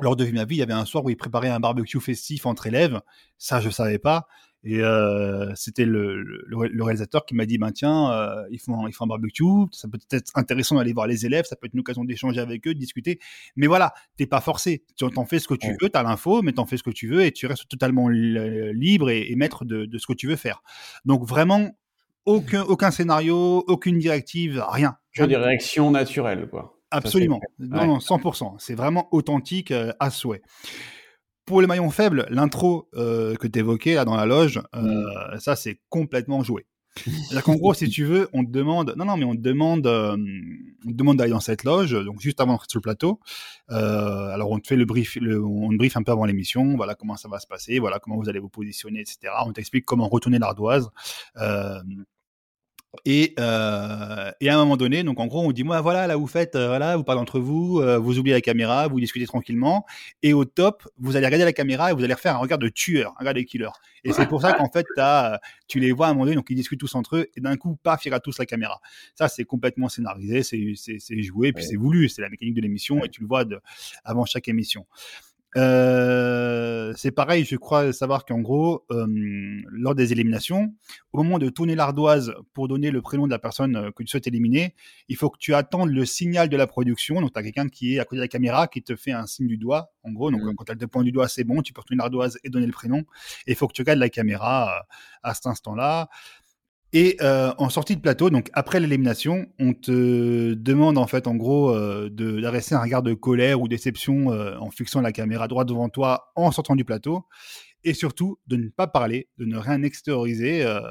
lors 0.00 0.16
de 0.16 0.24
ma 0.30 0.44
vie, 0.44 0.56
il 0.56 0.58
y 0.58 0.62
avait 0.62 0.72
un 0.72 0.84
soir 0.84 1.04
où 1.04 1.10
ils 1.10 1.16
préparaient 1.16 1.48
un 1.48 1.60
barbecue 1.60 2.00
festif 2.00 2.46
entre 2.46 2.66
élèves. 2.66 3.00
Ça, 3.38 3.60
je 3.60 3.70
savais 3.70 3.98
pas. 3.98 4.26
Et 4.68 4.80
euh, 4.80 5.54
c'était 5.54 5.84
le, 5.84 6.20
le, 6.22 6.66
le 6.66 6.82
réalisateur 6.82 7.24
qui 7.24 7.36
m'a 7.36 7.46
dit, 7.46 7.56
ben 7.56 7.70
tiens, 7.70 8.10
euh, 8.10 8.42
ils, 8.50 8.58
font, 8.58 8.88
ils 8.88 8.92
font 8.92 9.04
un 9.04 9.08
barbecue, 9.08 9.44
ça 9.70 9.86
peut 9.86 9.98
être 10.10 10.32
intéressant 10.34 10.74
d'aller 10.74 10.92
voir 10.92 11.06
les 11.06 11.24
élèves, 11.24 11.44
ça 11.44 11.54
peut 11.54 11.66
être 11.66 11.74
une 11.74 11.80
occasion 11.80 12.02
d'échanger 12.02 12.40
avec 12.40 12.66
eux, 12.66 12.74
de 12.74 12.78
discuter. 12.80 13.20
Mais 13.54 13.68
voilà, 13.68 13.94
t'es 14.16 14.26
pas 14.26 14.40
forcé. 14.40 14.82
Tu 14.96 15.08
t'en 15.08 15.24
fais 15.24 15.38
ce 15.38 15.46
que 15.46 15.54
tu 15.54 15.68
Ouais. 15.68 15.76
veux, 15.80 15.88
t'as 15.88 16.02
l'info, 16.02 16.42
mais 16.42 16.52
t'en 16.52 16.66
fais 16.66 16.76
ce 16.78 16.82
que 16.82 16.90
tu 16.90 17.06
veux 17.06 17.24
et 17.24 17.30
tu 17.30 17.46
restes 17.46 17.68
totalement 17.68 18.08
li- 18.08 18.72
libre 18.72 19.08
et, 19.08 19.30
et 19.30 19.36
maître 19.36 19.64
de, 19.64 19.84
de 19.84 19.98
ce 19.98 20.06
que 20.08 20.14
tu 20.14 20.26
veux 20.26 20.36
faire. 20.36 20.62
Donc 21.04 21.24
vraiment, 21.24 21.70
aucun, 22.24 22.62
aucun 22.62 22.90
scénario, 22.90 23.62
aucune 23.68 23.98
directive, 23.98 24.64
rien. 24.68 24.96
Que 25.14 25.22
des 25.22 25.36
réactions 25.36 25.92
naturelles, 25.92 26.48
quoi. 26.50 26.75
Absolument. 26.90 27.40
Non, 27.58 27.86
non, 27.86 27.98
100%. 27.98 28.56
C'est 28.58 28.74
vraiment 28.74 29.08
authentique 29.12 29.70
euh, 29.70 29.92
à 30.00 30.10
souhait. 30.10 30.42
Pour 31.44 31.60
le 31.60 31.66
maillon 31.66 31.90
faible, 31.90 32.26
l'intro 32.30 32.88
euh, 32.94 33.36
que 33.36 33.46
tu 33.46 33.58
évoquais 33.60 33.94
là 33.94 34.04
dans 34.04 34.16
la 34.16 34.26
loge, 34.26 34.60
euh, 34.74 35.38
ça 35.38 35.54
c'est 35.54 35.80
complètement 35.88 36.42
joué. 36.42 36.66
C'est-à-dire 37.04 37.42
qu'en 37.42 37.54
gros, 37.56 37.74
si 37.74 37.88
tu 37.88 38.04
veux, 38.04 38.28
on 38.32 38.44
te 38.44 38.50
demande, 38.50 38.94
non, 38.96 39.04
non, 39.04 39.16
mais 39.16 39.24
on 39.24 39.34
te 39.34 39.40
demande, 39.40 39.86
euh, 39.86 40.16
on 40.86 40.90
te 40.90 40.94
demande 40.94 41.18
d'aller 41.18 41.30
dans 41.30 41.40
cette 41.40 41.64
loge, 41.64 41.92
donc 41.92 42.20
juste 42.20 42.40
avant 42.40 42.58
sur 42.66 42.78
le 42.78 42.82
plateau. 42.82 43.20
Euh, 43.70 44.28
alors 44.28 44.50
on 44.50 44.58
te 44.58 44.66
fait 44.66 44.76
le 44.76 44.86
brief, 44.86 45.16
le, 45.16 45.44
on 45.44 45.70
te 45.70 45.76
brief 45.76 45.96
un 45.96 46.02
peu 46.02 46.12
avant 46.12 46.24
l'émission, 46.24 46.76
voilà 46.76 46.94
comment 46.94 47.16
ça 47.16 47.28
va 47.28 47.38
se 47.38 47.46
passer, 47.46 47.78
voilà 47.78 47.98
comment 47.98 48.16
vous 48.16 48.28
allez 48.28 48.38
vous 48.38 48.48
positionner, 48.48 49.00
etc. 49.00 49.32
On 49.44 49.52
t'explique 49.52 49.84
comment 49.84 50.08
retourner 50.08 50.38
l'ardoise. 50.38 50.88
Euh, 51.36 51.80
et, 53.04 53.34
euh, 53.38 54.30
et 54.40 54.48
à 54.48 54.54
un 54.54 54.58
moment 54.58 54.76
donné, 54.76 55.02
donc 55.02 55.20
en 55.20 55.26
gros, 55.26 55.42
on 55.42 55.52
dit 55.52 55.64
moi 55.64 55.80
voilà, 55.80 56.06
là 56.06 56.16
vous 56.16 56.26
faites, 56.26 56.56
euh, 56.56 56.68
voilà, 56.68 56.96
vous 56.96 57.04
parlez 57.04 57.20
entre 57.20 57.38
vous, 57.40 57.80
euh, 57.80 57.98
vous 57.98 58.18
oubliez 58.18 58.34
la 58.34 58.40
caméra, 58.40 58.88
vous 58.88 58.98
discutez 59.00 59.26
tranquillement, 59.26 59.84
et 60.22 60.32
au 60.32 60.44
top, 60.44 60.88
vous 60.98 61.16
allez 61.16 61.26
regarder 61.26 61.44
la 61.44 61.52
caméra 61.52 61.90
et 61.90 61.94
vous 61.94 62.02
allez 62.04 62.14
refaire 62.14 62.34
un 62.34 62.38
regard 62.38 62.58
de 62.58 62.68
tueur, 62.68 63.12
un 63.16 63.20
regard 63.20 63.34
de 63.34 63.42
killer. 63.42 63.68
Et 64.04 64.12
c'est 64.12 64.26
pour 64.26 64.40
ça 64.40 64.52
qu'en 64.52 64.70
fait, 64.70 64.86
as, 64.98 65.34
euh, 65.34 65.38
tu 65.66 65.80
les 65.80 65.90
vois 65.90 66.06
à 66.06 66.10
un 66.10 66.12
moment 66.14 66.26
donné, 66.26 66.36
donc 66.36 66.46
ils 66.48 66.54
discutent 66.54 66.80
tous 66.80 66.94
entre 66.94 67.16
eux, 67.16 67.26
et 67.36 67.40
d'un 67.40 67.56
coup, 67.56 67.76
paf, 67.82 68.04
ils 68.04 68.08
regardent 68.08 68.22
tous 68.22 68.38
la 68.38 68.46
caméra. 68.46 68.80
Ça, 69.16 69.26
c'est 69.28 69.44
complètement 69.44 69.88
scénarisé, 69.88 70.42
c'est 70.44 71.22
joué, 71.22 71.52
puis 71.52 71.64
Ouais. 71.64 71.68
c'est 71.70 71.76
voulu, 71.76 72.08
c'est 72.08 72.22
la 72.22 72.28
mécanique 72.28 72.54
de 72.54 72.60
l'émission, 72.60 73.04
et 73.04 73.08
tu 73.08 73.20
le 73.20 73.26
vois 73.26 73.44
de, 73.44 73.60
avant 74.04 74.24
chaque 74.24 74.46
émission. 74.48 74.86
Euh, 75.56 76.92
c'est 76.96 77.10
pareil, 77.12 77.44
je 77.44 77.56
crois 77.56 77.92
savoir 77.92 78.24
qu'en 78.26 78.40
gros, 78.40 78.84
euh, 78.90 79.06
lors 79.70 79.94
des 79.94 80.12
éliminations, 80.12 80.74
au 81.12 81.22
moment 81.22 81.38
de 81.38 81.48
tourner 81.48 81.74
l'ardoise 81.74 82.34
pour 82.52 82.68
donner 82.68 82.90
le 82.90 83.00
prénom 83.00 83.26
de 83.26 83.30
la 83.30 83.38
personne 83.38 83.76
euh, 83.76 83.90
que 83.90 84.02
tu 84.02 84.08
souhaites 84.08 84.26
éliminer, 84.26 84.74
il 85.08 85.16
faut 85.16 85.30
que 85.30 85.38
tu 85.38 85.54
attendes 85.54 85.90
le 85.90 86.04
signal 86.04 86.48
de 86.48 86.56
la 86.56 86.66
production. 86.66 87.20
Donc, 87.20 87.32
tu 87.32 87.38
as 87.38 87.42
quelqu'un 87.42 87.68
qui 87.68 87.94
est 87.94 87.98
à 87.98 88.04
côté 88.04 88.16
de 88.16 88.22
la 88.22 88.28
caméra 88.28 88.66
qui 88.66 88.82
te 88.82 88.96
fait 88.96 89.12
un 89.12 89.26
signe 89.26 89.46
du 89.46 89.56
doigt. 89.56 89.92
En 90.02 90.12
gros, 90.12 90.30
donc 90.30 90.42
Mhm. 90.42 90.54
quand 90.56 90.64
tu 90.64 90.72
as 90.72 90.76
le 90.78 90.86
point 90.86 91.02
du 91.04 91.12
doigt, 91.12 91.28
c'est 91.28 91.44
bon, 91.44 91.62
tu 91.62 91.72
peux 91.72 91.80
retourner 91.80 91.98
l'ardoise 91.98 92.38
et 92.44 92.50
donner 92.50 92.66
le 92.66 92.72
prénom. 92.72 92.98
Et 93.46 93.52
il 93.52 93.54
faut 93.54 93.66
que 93.66 93.72
tu 93.72 93.82
regardes 93.82 93.98
la 93.98 94.10
caméra 94.10 94.84
à 95.22 95.34
cet 95.34 95.46
instant-là. 95.46 96.08
Et 96.92 97.16
euh, 97.20 97.52
en 97.58 97.68
sortie 97.68 97.96
de 97.96 98.00
plateau, 98.00 98.30
donc 98.30 98.48
après 98.52 98.78
l'élimination, 98.78 99.46
on 99.58 99.74
te 99.74 100.54
demande 100.54 100.98
en 100.98 101.06
fait 101.06 101.26
en 101.26 101.34
gros 101.34 101.74
euh, 101.74 102.08
d'adresser 102.08 102.74
un 102.74 102.80
regard 102.80 103.02
de 103.02 103.12
colère 103.12 103.60
ou 103.60 103.66
déception 103.66 104.32
euh, 104.32 104.56
en 104.58 104.70
fixant 104.70 105.00
la 105.00 105.10
caméra 105.10 105.48
droite 105.48 105.68
devant 105.68 105.88
toi 105.88 106.32
en 106.36 106.52
sortant 106.52 106.76
du 106.76 106.84
plateau. 106.84 107.24
Et 107.82 107.92
surtout 107.92 108.38
de 108.46 108.56
ne 108.56 108.68
pas 108.68 108.86
parler, 108.86 109.28
de 109.38 109.44
ne 109.44 109.58
rien 109.58 109.82
extérioriser 109.82 110.64
euh, 110.64 110.82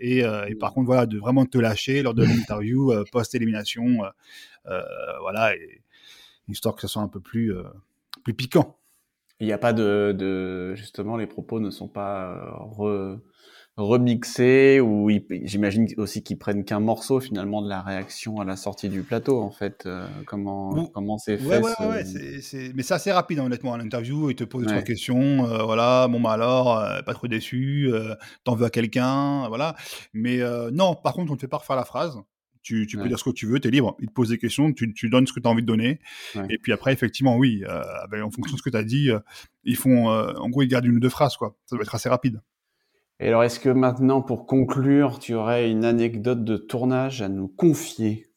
et, 0.00 0.54
par 0.58 0.72
contre 0.72 0.86
voilà 0.86 1.06
de 1.06 1.18
vraiment 1.18 1.46
te 1.46 1.58
lâcher 1.58 2.02
lors 2.02 2.14
de 2.14 2.24
l'interview 2.24 2.92
post-élimination, 3.12 3.98
voilà, 4.64 5.52
histoire 6.48 6.74
que 6.74 6.80
ce 6.80 6.88
soit 6.88 7.02
un 7.02 7.08
peu 7.08 7.20
plus 7.20 7.54
plus 8.24 8.34
piquant. 8.34 8.78
Il 9.38 9.46
n'y 9.46 9.52
a 9.52 9.58
pas 9.58 9.72
de, 9.72 10.14
de, 10.16 10.74
justement, 10.74 11.16
les 11.16 11.26
propos 11.26 11.60
ne 11.60 11.70
sont 11.70 11.88
pas 11.88 12.52
re, 12.58 13.18
remixés 13.80 14.80
ou 14.80 15.10
ils- 15.10 15.24
j'imagine 15.44 15.86
aussi 15.96 16.22
qu'ils 16.22 16.38
prennent 16.38 16.64
qu'un 16.64 16.80
morceau 16.80 17.20
finalement 17.20 17.62
de 17.62 17.68
la 17.68 17.82
réaction 17.82 18.40
à 18.40 18.44
la 18.44 18.56
sortie 18.56 18.88
du 18.88 19.02
plateau 19.02 19.40
en 19.40 19.50
fait. 19.50 19.84
Euh, 19.86 20.06
comment 20.26 20.72
comment 20.92 21.18
c'est 21.18 21.38
fait 21.38 21.44
Ouais, 21.44 21.58
ouais, 21.58 21.72
ce- 21.76 21.82
ouais, 21.82 21.88
ouais, 21.88 22.04
c'est, 22.04 22.40
c'est- 22.40 22.72
mais 22.74 22.82
c'est 22.82 22.94
assez 22.94 23.12
rapide 23.12 23.38
hein, 23.40 23.44
honnêtement 23.46 23.74
à 23.74 23.78
l'interview. 23.78 24.30
Il 24.30 24.36
te 24.36 24.44
pose 24.44 24.64
trois 24.66 24.82
questions, 24.82 25.46
euh, 25.46 25.62
voilà, 25.64 26.06
bon 26.08 26.20
bah 26.20 26.32
alors, 26.32 26.78
euh, 26.78 27.02
pas 27.02 27.14
trop 27.14 27.28
déçu, 27.28 27.90
t'en 28.44 28.54
veux 28.54 28.66
à 28.66 28.70
quelqu'un, 28.70 29.48
voilà. 29.48 29.74
Mais 30.12 30.40
non, 30.72 30.94
par 30.94 31.12
contre, 31.14 31.32
on 31.32 31.36
te 31.36 31.40
fait 31.40 31.48
pas 31.48 31.58
refaire 31.58 31.76
la 31.76 31.84
phrase. 31.84 32.18
Tu, 32.62 32.86
tu 32.86 32.98
peux 32.98 33.08
dire 33.08 33.18
ce 33.18 33.24
que 33.24 33.30
tu 33.30 33.46
veux, 33.46 33.58
t'es 33.58 33.70
libre. 33.70 33.96
Il 34.00 34.08
te 34.08 34.12
pose 34.12 34.28
des 34.28 34.36
questions, 34.36 34.70
tu, 34.74 34.92
tu 34.92 35.08
donnes 35.08 35.26
ce 35.26 35.32
que 35.32 35.40
tu 35.40 35.48
as 35.48 35.50
envie 35.50 35.62
de 35.62 35.66
donner. 35.66 35.98
Et 36.50 36.58
puis 36.58 36.72
après, 36.72 36.92
effectivement, 36.92 37.36
oui, 37.38 37.64
en 37.66 38.30
fonction 38.30 38.52
de 38.54 38.58
ce 38.58 38.62
que 38.62 38.68
tu 38.68 38.76
as 38.76 38.84
dit, 38.84 39.08
ils 39.64 39.76
font, 39.76 40.08
en 40.10 40.48
gros, 40.50 40.60
ils 40.62 40.68
gardent 40.68 40.84
une 40.84 40.96
ou 40.96 41.00
deux 41.00 41.08
phrases, 41.08 41.36
quoi. 41.36 41.56
Ça 41.64 41.76
doit 41.76 41.82
être 41.84 41.94
assez 41.94 42.10
rapide. 42.10 42.42
Et 43.22 43.28
alors, 43.28 43.44
est-ce 43.44 43.60
que 43.60 43.68
maintenant, 43.68 44.22
pour 44.22 44.46
conclure, 44.46 45.18
tu 45.18 45.34
aurais 45.34 45.70
une 45.70 45.84
anecdote 45.84 46.42
de 46.42 46.56
tournage 46.56 47.20
à 47.20 47.28
nous 47.28 47.48
confier 47.48 48.32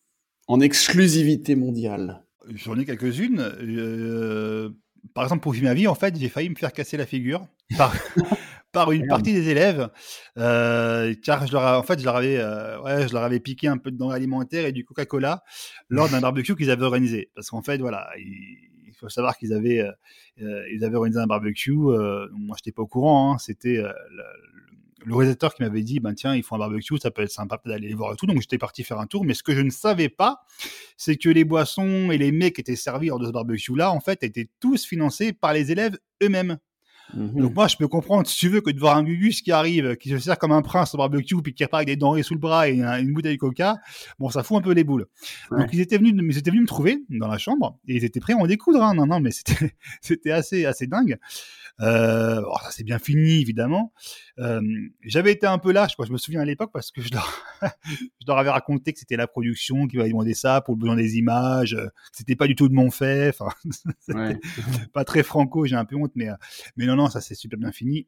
en 0.47 0.59
exclusivité 0.59 1.55
mondiale? 1.55 2.25
J'en 2.53 2.77
ai 2.77 2.83
quelques-unes. 2.83 3.39
Euh, 3.61 4.71
par 5.13 5.23
exemple, 5.23 5.41
pour 5.41 5.55
ma 5.55 5.73
vie, 5.73 5.87
en 5.87 5.95
fait, 5.95 6.19
j'ai 6.19 6.27
failli 6.27 6.49
me 6.49 6.55
faire 6.55 6.73
casser 6.73 6.97
la 6.97 7.05
figure 7.05 7.47
par, 7.77 7.95
par 8.73 8.91
une 8.91 9.07
partie 9.07 9.31
des 9.31 9.47
élèves, 9.47 9.89
euh, 10.37 11.15
car 11.23 11.47
je 11.47 11.53
leur, 11.53 11.79
en 11.79 11.83
fait, 11.83 11.99
je 11.99 12.03
leur 12.03 12.17
avais, 12.17 12.37
euh, 12.37 12.81
ouais, 12.81 13.07
je 13.07 13.13
leur 13.13 13.23
avais 13.23 13.39
piqué 13.39 13.69
un 13.69 13.77
peu 13.77 13.89
de 13.89 13.97
denrées 13.97 14.17
alimentaires 14.17 14.65
et 14.65 14.73
du 14.73 14.83
Coca-Cola 14.83 15.45
lors 15.87 16.09
d'un 16.09 16.19
barbecue 16.19 16.57
qu'ils 16.57 16.71
avaient 16.71 16.83
organisé. 16.83 17.31
Parce 17.35 17.49
qu'en 17.49 17.61
fait, 17.61 17.77
voilà, 17.77 18.09
il, 18.17 18.93
faut 18.99 19.07
savoir 19.07 19.37
qu'ils 19.37 19.53
avaient, 19.53 19.79
euh, 20.41 20.65
ils 20.73 20.83
avaient 20.83 20.97
organisé 20.97 21.21
un 21.21 21.27
barbecue. 21.27 21.71
moi, 21.71 22.27
je 22.29 22.53
n'étais 22.59 22.73
pas 22.73 22.81
au 22.81 22.87
courant. 22.87 23.33
Hein, 23.33 23.37
C'était 23.37 23.81
le 25.05 25.15
réalisateur 25.15 25.53
qui 25.53 25.63
m'avait 25.63 25.83
dit, 25.83 25.99
ben 25.99 26.13
tiens, 26.13 26.35
ils 26.35 26.43
font 26.43 26.55
un 26.55 26.59
barbecue, 26.59 26.97
ça 26.97 27.11
peut 27.11 27.21
être 27.21 27.31
sympa 27.31 27.59
d'aller 27.65 27.87
les 27.87 27.93
voir 27.93 28.13
et 28.13 28.15
tout. 28.15 28.25
Donc 28.25 28.41
j'étais 28.41 28.57
parti 28.57 28.83
faire 28.83 28.99
un 28.99 29.07
tour. 29.07 29.25
Mais 29.25 29.33
ce 29.33 29.43
que 29.43 29.55
je 29.55 29.61
ne 29.61 29.69
savais 29.69 30.09
pas, 30.09 30.41
c'est 30.97 31.17
que 31.17 31.29
les 31.29 31.43
boissons 31.43 32.11
et 32.11 32.17
les 32.17 32.31
mets 32.31 32.51
qui 32.51 32.61
étaient 32.61 32.75
servis 32.75 33.07
lors 33.07 33.19
de 33.19 33.27
ce 33.27 33.31
barbecue-là, 33.31 33.91
en 33.91 33.99
fait, 33.99 34.23
étaient 34.23 34.49
tous 34.59 34.85
financés 34.85 35.33
par 35.33 35.53
les 35.53 35.71
élèves 35.71 35.97
eux-mêmes. 36.21 36.57
Mhm. 37.13 37.41
Donc 37.41 37.55
moi, 37.55 37.67
je 37.67 37.75
peux 37.75 37.87
comprendre, 37.87 38.27
si 38.27 38.37
tu 38.37 38.49
veux, 38.49 38.61
que 38.61 38.71
de 38.71 38.79
voir 38.79 38.97
un 38.97 39.03
Gugus 39.03 39.41
qui 39.41 39.51
arrive, 39.51 39.95
qui 39.97 40.09
se 40.09 40.17
sert 40.19 40.37
comme 40.37 40.51
un 40.51 40.61
prince 40.61 40.93
au 40.95 40.97
barbecue, 40.97 41.35
puis 41.41 41.53
qui 41.53 41.63
repart 41.63 41.79
avec 41.79 41.87
des 41.87 41.95
denrées 41.95 42.23
sous 42.23 42.33
le 42.33 42.39
bras 42.39 42.69
et 42.69 42.79
une, 42.79 43.13
bouteille 43.13 43.35
de 43.35 43.39
coca, 43.39 43.77
bon, 44.19 44.29
ça 44.29 44.43
fout 44.43 44.57
un 44.57 44.61
peu 44.61 44.71
les 44.71 44.83
boules. 44.83 45.05
Donc 45.51 45.69
ils 45.73 45.81
étaient 45.81 45.97
venus, 45.97 46.13
ils 46.17 46.37
étaient 46.37 46.49
venus 46.49 46.63
me 46.63 46.67
trouver 46.67 47.03
dans 47.09 47.27
la 47.27 47.37
chambre 47.37 47.77
et 47.87 47.95
ils 47.95 48.05
étaient 48.05 48.19
prêts 48.19 48.33
à 48.33 48.37
en 48.37 48.47
découdre. 48.47 48.81
Hein. 48.81 48.95
Non, 48.95 49.05
non, 49.05 49.19
mais 49.19 49.31
c'était, 49.31 49.73
c'était 50.01 50.31
assez, 50.31 50.65
assez 50.65 50.87
dingue. 50.87 51.17
Euh, 51.81 52.41
ça 52.61 52.71
c'est 52.71 52.83
bien 52.83 52.99
fini 52.99 53.41
évidemment. 53.41 53.93
Euh, 54.39 54.61
j'avais 55.01 55.31
été 55.31 55.47
un 55.47 55.57
peu 55.57 55.71
lâche, 55.71 55.95
quoi. 55.95 56.05
Je 56.05 56.11
me 56.11 56.17
souviens 56.17 56.41
à 56.41 56.45
l'époque 56.45 56.71
parce 56.71 56.91
que 56.91 57.01
je 57.01 57.11
leur, 57.11 57.43
je 57.85 58.27
leur 58.27 58.37
avais 58.37 58.49
raconté 58.49 58.93
que 58.93 58.99
c'était 58.99 59.17
la 59.17 59.27
production 59.27 59.87
qui 59.87 59.97
m'avait 59.97 60.09
demandé 60.09 60.33
ça 60.33 60.61
pour 60.61 60.75
le 60.75 60.79
besoin 60.79 60.95
des 60.95 61.17
images. 61.17 61.73
Euh, 61.73 61.87
c'était 62.11 62.35
pas 62.35 62.47
du 62.47 62.55
tout 62.55 62.69
de 62.69 62.73
mon 62.73 62.91
fait. 62.91 63.29
Enfin, 63.29 63.49
pas 64.93 65.05
très 65.05 65.23
franco. 65.23 65.65
J'ai 65.65 65.75
un 65.75 65.85
peu 65.85 65.95
honte, 65.95 66.11
mais 66.15 66.29
euh, 66.29 66.35
mais 66.77 66.85
non 66.85 66.95
non, 66.95 67.09
ça 67.09 67.21
c'est 67.21 67.35
super 67.35 67.59
bien 67.59 67.71
fini. 67.71 68.07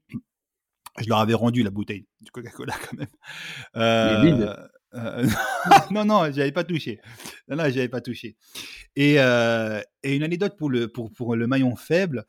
Je 1.00 1.10
leur 1.10 1.20
avais 1.20 1.34
rendu 1.34 1.62
la 1.62 1.72
bouteille 1.72 2.06
du 2.22 2.32
Coca-Cola 2.32 2.74
quand 2.90 2.98
même. 2.98 3.08
Euh, 3.76 4.56
euh, 4.96 5.26
non, 5.92 6.06
non, 6.06 6.32
j'avais 6.32 6.52
pas 6.52 6.64
touché. 6.64 7.00
Non, 7.48 7.58
non, 7.58 7.88
pas 7.88 8.02
touché. 8.02 8.36
Et, 8.96 9.16
euh, 9.18 9.82
et, 10.04 10.16
une 10.16 10.24
anecdote 10.24 10.56
pour 10.58 10.70
le, 10.70 10.88
pour, 10.88 11.12
pour 11.12 11.36
le 11.36 11.48
maillon 11.48 11.76
faible. 11.76 12.26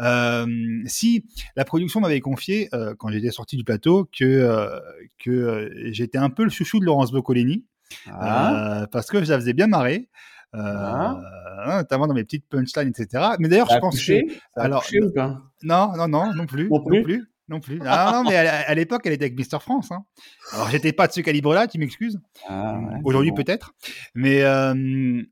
Euh, 0.00 0.46
si 0.86 1.24
la 1.56 1.64
production 1.64 2.00
m'avait 2.00 2.20
confié, 2.20 2.68
quand 2.98 3.08
j'étais 3.08 3.30
sorti 3.30 3.56
du 3.56 3.64
plateau, 3.64 4.08
que, 4.16 4.80
que 5.18 5.70
j'étais 5.92 6.18
un 6.18 6.30
peu 6.30 6.44
le 6.44 6.50
chouchou 6.50 6.80
de 6.80 6.84
Laurence 6.84 7.12
Boccolini, 7.12 7.64
ah. 8.10 8.86
parce 8.90 9.08
que 9.08 9.22
je 9.22 9.30
la 9.30 9.38
faisais 9.38 9.54
bien 9.54 9.66
marrer. 9.66 10.08
Ah. 10.54 11.20
notamment 11.66 12.06
dans 12.06 12.14
mes 12.14 12.24
petites 12.24 12.48
punchlines, 12.48 12.88
etc. 12.88 13.32
Mais 13.38 13.48
d'ailleurs, 13.48 13.68
je 13.70 13.78
pense 13.78 14.02
que? 14.02 14.20
Alors, 14.56 14.82
ou 15.02 15.12
pas? 15.12 15.42
non, 15.62 15.92
non, 15.96 16.08
non, 16.08 16.32
non 16.34 16.46
plus. 16.46 16.68
Non 16.70 16.82
plus? 16.82 16.98
Non 16.98 17.04
plus 17.04 17.28
non 17.48 17.60
plus. 17.60 17.80
Ah 17.84 18.10
non, 18.14 18.28
mais 18.28 18.36
à, 18.36 18.74
l'époque, 18.74 19.02
elle 19.04 19.12
était 19.12 19.24
avec 19.24 19.38
Mister 19.38 19.58
France. 19.60 19.90
Hein. 19.90 20.04
Alors, 20.52 20.68
j'étais 20.70 20.92
pas 20.92 21.06
de 21.06 21.12
ce 21.12 21.20
calibre-là, 21.20 21.66
tu 21.66 21.78
m'excuses. 21.78 22.20
Ah, 22.48 22.78
Aujourd'hui, 23.04 23.32
peut-être. 23.32 23.72
Mais, 24.14 24.42
euh, 24.42 24.74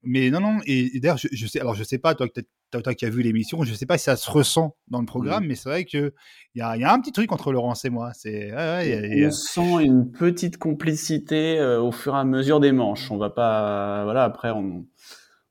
mais 0.02 0.30
non, 0.30 0.40
non. 0.40 0.58
Et, 0.66 0.98
d'ailleurs, 0.98 1.18
je, 1.18 1.46
sais, 1.46 1.60
alors 1.60 1.74
je 1.74 1.84
sais 1.84 1.98
pas, 1.98 2.14
toi, 2.14 2.26
toi, 2.70 2.94
qui 2.94 3.04
as 3.04 3.10
vu 3.10 3.22
l'émission, 3.22 3.62
je 3.64 3.74
sais 3.74 3.86
pas 3.86 3.98
si 3.98 4.04
ça 4.04 4.16
se 4.16 4.30
ressent 4.30 4.76
dans 4.88 5.00
le 5.00 5.06
programme, 5.06 5.46
mais 5.46 5.54
c'est 5.54 5.68
vrai 5.68 5.84
qu'il 5.84 6.12
y 6.54 6.60
a, 6.60 6.76
y 6.76 6.84
a 6.84 6.92
un 6.92 7.00
petit 7.00 7.12
truc 7.12 7.32
entre 7.32 7.52
Laurence 7.52 7.84
et 7.84 7.90
moi. 7.90 8.12
C'est, 8.14 8.52
On 8.54 9.30
sent 9.30 9.84
une 9.84 10.10
petite 10.10 10.58
complicité 10.58 11.58
euh, 11.58 11.80
au 11.80 11.92
fur 11.92 12.14
et 12.14 12.18
à 12.18 12.24
mesure 12.24 12.60
des 12.60 12.72
manches. 12.72 13.10
On 13.10 13.18
va 13.18 13.30
pas, 13.30 14.04
voilà, 14.04 14.24
après, 14.24 14.50
on 14.50 14.86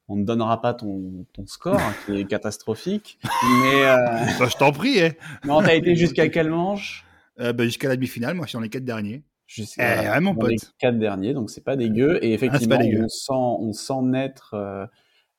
on 0.07 0.15
ne 0.15 0.23
donnera 0.23 0.61
pas 0.61 0.73
ton, 0.73 1.25
ton 1.33 1.45
score, 1.47 1.79
hein, 1.79 1.93
qui 2.05 2.19
est 2.19 2.25
catastrophique. 2.25 3.19
Mais 3.63 3.85
euh... 3.85 3.95
Bah, 4.39 4.47
je 4.49 4.57
t'en 4.57 4.71
prie. 4.71 5.01
Hein. 5.01 5.11
Non, 5.45 5.61
t'as 5.61 5.75
été 5.75 5.95
jusqu'à 5.95 6.29
quelle 6.29 6.49
manche? 6.49 7.05
Euh, 7.39 7.53
bah, 7.53 7.65
Jusqu'à 7.65 7.87
la 7.87 7.95
demi-finale. 7.95 8.35
Moi, 8.35 8.45
je 8.45 8.49
suis 8.49 8.57
dans 8.57 8.61
les 8.61 8.69
quatre 8.69 8.85
derniers. 8.85 9.23
Jusqu'à 9.47 10.03
eh, 10.03 10.07
vraiment 10.07 10.33
dans 10.33 10.47
les 10.47 10.57
quatre 10.79 10.97
derniers, 10.97 11.35
donc 11.35 11.51
c'est 11.51 11.63
pas 11.63 11.75
dégueu. 11.75 12.17
Et 12.23 12.33
effectivement, 12.33 12.79
on 12.79 13.07
sent, 13.07 13.31
on 13.31 13.73
sent 13.73 14.01
naître 14.01 14.55
euh, 14.55 14.87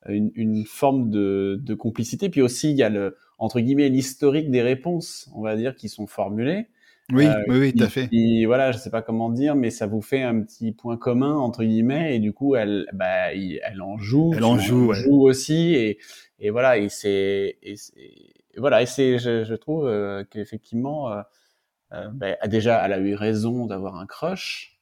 une, 0.08 0.30
une, 0.36 0.64
forme 0.64 1.10
de, 1.10 1.58
de 1.60 1.74
complicité. 1.74 2.28
Puis 2.28 2.40
aussi, 2.40 2.70
il 2.70 2.76
y 2.76 2.84
a 2.84 2.88
le 2.88 3.16
entre 3.38 3.60
guillemets 3.60 3.88
l'historique 3.88 4.50
des 4.50 4.62
réponses, 4.62 5.28
on 5.34 5.42
va 5.42 5.56
dire, 5.56 5.74
qui 5.74 5.88
sont 5.88 6.06
formulées. 6.06 6.68
Oui, 7.12 7.26
euh, 7.26 7.42
oui, 7.48 7.58
oui, 7.58 7.72
tout 7.72 7.84
à 7.84 7.88
fait. 7.88 8.08
Et 8.10 8.46
voilà, 8.46 8.72
je 8.72 8.78
sais 8.78 8.90
pas 8.90 9.02
comment 9.02 9.30
dire, 9.30 9.54
mais 9.54 9.70
ça 9.70 9.86
vous 9.86 10.02
fait 10.02 10.22
un 10.22 10.40
petit 10.42 10.72
point 10.72 10.96
commun 10.96 11.36
entre 11.36 11.62
guillemets, 11.62 12.16
et 12.16 12.18
du 12.18 12.32
coup, 12.32 12.56
elle, 12.56 12.86
bah, 12.92 13.32
elle 13.32 13.80
en 13.80 13.96
joue, 13.96 14.32
elle 14.36 14.44
en 14.44 14.58
joue, 14.58 14.86
ouais. 14.88 14.96
joue 14.96 15.22
aussi, 15.22 15.74
et, 15.74 15.98
et 16.40 16.50
voilà, 16.50 16.78
et 16.78 16.88
c'est, 16.88 17.58
et, 17.62 17.76
voilà, 18.56 18.82
et 18.82 18.86
c'est, 18.86 19.18
je, 19.18 19.44
je 19.44 19.54
trouve 19.54 19.86
euh, 19.86 20.24
qu'effectivement, 20.28 21.12
euh, 21.12 21.22
euh 21.92 22.08
bah, 22.12 22.34
déjà, 22.48 22.84
elle 22.84 22.92
a 22.92 22.98
eu 22.98 23.14
raison 23.14 23.66
d'avoir 23.66 23.96
un 23.96 24.06
crush. 24.06 24.72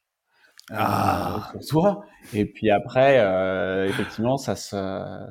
Ah. 0.71 1.53
sur 1.61 1.69
toi. 1.69 2.07
Et 2.33 2.47
puis 2.47 2.71
après, 2.71 3.19
effectivement, 3.87 4.39
ça 4.39 4.57
se, 4.57 4.75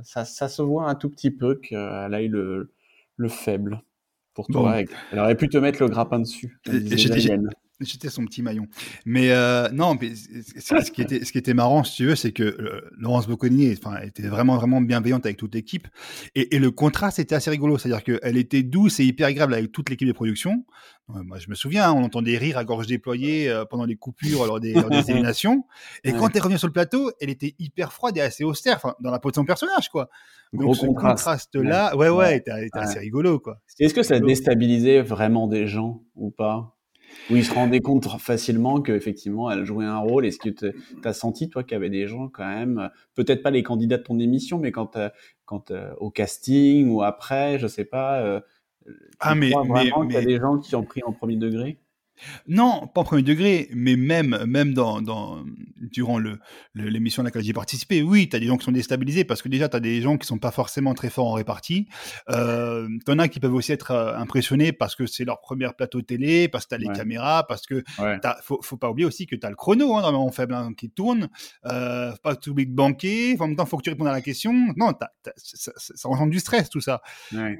ça, 0.03 0.25
ça 0.25 0.47
se 0.47 0.61
voit 0.61 0.87
un 0.87 0.93
tout 0.93 1.09
petit 1.09 1.31
peu 1.31 1.55
qu'elle 1.55 2.13
a 2.13 2.21
eu 2.21 2.27
le, 2.27 2.71
le 3.17 3.29
faible 3.29 3.81
pour 4.33 4.47
toi. 4.47 4.81
Elle 5.11 5.19
aurait 5.19 5.35
pu 5.35 5.49
te 5.49 5.57
mettre 5.57 5.81
le 5.81 5.89
grappin 5.89 6.19
dessus. 6.19 6.59
J'étais 6.65 7.21
son 8.09 8.25
petit 8.25 8.41
maillon. 8.41 8.67
Mais 9.05 9.31
euh, 9.31 9.69
non, 9.71 9.97
mais 9.99 10.13
ce 10.15 10.91
qui, 10.91 11.01
était, 11.01 11.23
ce 11.25 11.31
qui 11.31 11.37
était 11.37 11.53
marrant, 11.53 11.83
si 11.83 11.95
tu 11.97 12.05
veux, 12.05 12.15
c'est 12.15 12.31
que 12.31 12.43
euh, 12.43 12.81
Laurence 12.97 13.27
Bocconi 13.27 13.73
enfin, 13.73 13.97
était 14.01 14.27
vraiment, 14.27 14.55
vraiment 14.55 14.81
bienveillante 14.81 15.25
avec 15.25 15.37
toute 15.37 15.53
l'équipe. 15.53 15.87
Et, 16.35 16.55
et, 16.55 16.59
le 16.59 16.71
contraste 16.71 17.19
était 17.19 17.35
assez 17.35 17.49
rigolo. 17.49 17.77
C'est-à-dire 17.77 18.03
qu'elle 18.03 18.37
était 18.37 18.63
douce 18.63 18.99
et 18.99 19.05
hyper 19.05 19.27
agréable 19.27 19.53
avec 19.53 19.71
toute 19.71 19.89
l'équipe 19.89 20.07
de 20.07 20.13
production. 20.13 20.65
moi, 21.07 21.37
je 21.39 21.49
me 21.49 21.55
souviens, 21.55 21.89
hein, 21.89 21.93
on 21.93 22.03
entendait 22.03 22.37
rire 22.37 22.57
à 22.57 22.63
gorge 22.63 22.87
déployée 22.87 23.49
euh, 23.49 23.65
pendant 23.65 23.85
les 23.85 23.95
coupures 23.95 24.45
lors 24.45 24.59
des, 24.59 24.73
lors 24.73 24.89
des 24.89 24.97
éliminations. 25.09 25.65
Et 26.03 26.13
quand 26.13 26.35
elle 26.35 26.41
revenue 26.41 26.57
sur 26.57 26.67
le 26.67 26.73
plateau, 26.73 27.11
elle 27.19 27.29
était 27.29 27.55
hyper 27.59 27.91
froide 27.91 28.17
et 28.17 28.21
assez 28.21 28.43
austère, 28.43 28.79
dans 28.99 29.11
la 29.11 29.19
peau 29.19 29.31
de 29.31 29.35
son 29.35 29.45
personnage, 29.45 29.89
quoi. 29.89 30.09
Donc, 30.53 30.75
ce 30.75 30.85
contraste-là, 30.85 31.95
ouais, 31.97 32.09
ouais, 32.09 32.37
était, 32.37 32.51
assez 32.73 32.99
rigolo, 32.99 33.39
quoi. 33.39 33.57
Est-ce 33.79 33.93
que 33.93 34.03
ça 34.03 34.19
déstabilisait 34.19 35.01
vraiment 35.01 35.47
des 35.47 35.67
gens 35.67 36.03
ou 36.15 36.29
pas? 36.29 36.75
Où 37.29 37.35
ils 37.35 37.45
se 37.45 37.53
rendaient 37.53 37.79
compte 37.79 38.07
facilement 38.19 38.81
qu'effectivement 38.81 39.49
elle 39.51 39.65
jouait 39.65 39.85
un 39.85 39.99
rôle. 39.99 40.25
Est-ce 40.25 40.39
que 40.39 40.49
tu 40.49 40.73
as 41.03 41.13
senti, 41.13 41.49
toi, 41.49 41.63
qu'il 41.63 41.73
y 41.73 41.75
avait 41.75 41.89
des 41.89 42.07
gens 42.07 42.27
quand 42.27 42.47
même, 42.47 42.89
peut-être 43.15 43.43
pas 43.43 43.51
les 43.51 43.63
candidats 43.63 43.97
de 43.97 44.03
ton 44.03 44.19
émission, 44.19 44.59
mais 44.59 44.71
quand, 44.71 44.97
quand 45.45 45.71
au 45.97 46.09
casting 46.09 46.89
ou 46.89 47.03
après, 47.03 47.59
je 47.59 47.67
sais 47.67 47.85
pas, 47.85 48.21
euh, 48.21 48.39
ah, 49.19 49.35
mais, 49.35 49.51
vraiment 49.51 50.05
qu'il 50.05 50.13
y 50.13 50.17
a 50.17 50.25
des 50.25 50.39
gens 50.39 50.57
qui 50.57 50.75
ont 50.75 50.83
pris 50.83 51.01
en 51.05 51.13
premier 51.13 51.37
degré? 51.37 51.77
Non, 52.47 52.87
pas 52.87 53.01
en 53.01 53.03
premier 53.03 53.23
degré, 53.23 53.69
mais 53.73 53.95
même, 53.95 54.43
même 54.45 54.73
dans, 54.73 55.01
dans 55.01 55.43
durant 55.77 56.17
le, 56.17 56.39
l'émission 56.75 57.21
à 57.21 57.25
laquelle 57.25 57.43
j'ai 57.43 57.53
participé, 57.53 58.01
oui, 58.01 58.29
tu 58.29 58.35
as 58.35 58.39
des 58.39 58.47
gens 58.47 58.57
qui 58.57 58.65
sont 58.65 58.71
déstabilisés 58.71 59.23
parce 59.23 59.41
que 59.41 59.49
déjà, 59.49 59.69
tu 59.69 59.75
as 59.75 59.79
des 59.79 60.01
gens 60.01 60.17
qui 60.17 60.27
sont 60.27 60.37
pas 60.37 60.51
forcément 60.51 60.93
très 60.93 61.09
forts 61.09 61.27
en 61.27 61.33
répartie. 61.33 61.87
Euh, 62.29 62.87
tu 63.05 63.11
en 63.11 63.19
as 63.19 63.27
qui 63.27 63.39
peuvent 63.39 63.53
aussi 63.53 63.71
être 63.71 63.91
euh, 63.91 64.17
impressionnés 64.17 64.71
parce 64.71 64.95
que 64.95 65.05
c'est 65.05 65.25
leur 65.25 65.41
premier 65.41 65.67
plateau 65.77 66.01
télé, 66.01 66.47
parce 66.47 66.65
que 66.65 66.69
tu 66.69 66.75
as 66.75 66.77
les 66.77 66.93
caméras, 66.95 67.45
parce 67.47 67.65
que 67.65 67.83
faut, 68.41 68.61
faut 68.61 68.77
pas 68.77 68.89
oublier 68.89 69.05
aussi 69.05 69.25
que 69.25 69.35
tu 69.35 69.45
as 69.45 69.49
le 69.49 69.55
chrono 69.55 69.97
hein, 69.97 70.11
le 70.11 70.31
faible 70.31 70.53
hein, 70.53 70.71
qui 70.77 70.89
tourne, 70.89 71.29
euh, 71.65 72.11
pas 72.23 72.35
tout 72.35 72.53
de 72.53 72.65
banquer, 72.65 73.35
en 73.39 73.47
même 73.47 73.55
temps, 73.55 73.65
faut 73.65 73.77
que 73.77 73.83
tu 73.83 73.89
répondes 73.89 74.07
à 74.07 74.11
la 74.11 74.21
question. 74.21 74.53
Non, 74.77 74.93
ça, 75.37 75.71
ça, 75.75 76.09
engendre 76.09 76.31
du 76.31 76.39
stress, 76.39 76.69
tout 76.69 76.81
ça. 76.81 77.01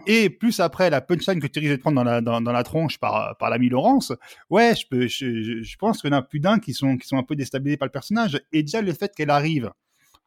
Et 0.08 0.30
plus 0.30 0.60
après, 0.60 0.89
la 0.89 1.02
punchline 1.02 1.39
que 1.39 1.48
tu 1.48 1.60
risques 1.60 1.74
de 1.74 1.78
prendre 1.78 1.96
dans 1.96 2.04
la, 2.04 2.22
dans, 2.22 2.42
dans 2.42 2.52
la 2.52 2.63
tronche 2.63 2.98
par, 2.98 3.36
par 3.38 3.50
l'ami 3.50 3.70
Laurence, 3.70 4.13
ouais, 4.49 4.73
je, 4.75 4.88
peux, 4.88 5.08
je, 5.08 5.62
je 5.62 5.77
pense 5.77 6.01
qu'il 6.01 6.12
y 6.12 6.13
en 6.13 6.17
a 6.17 6.21
plus 6.21 6.39
d'un 6.39 6.60
qui 6.60 6.73
sont, 6.73 6.97
qui 6.97 7.08
sont 7.08 7.17
un 7.17 7.23
peu 7.23 7.36
déstabilisés 7.36 7.77
par 7.77 7.88
le 7.88 7.91
personnage. 7.91 8.41
Et 8.51 8.63
déjà, 8.63 8.82
le 8.82 8.93
fait 8.93 9.13
qu'elle 9.15 9.29
arrive, 9.29 9.71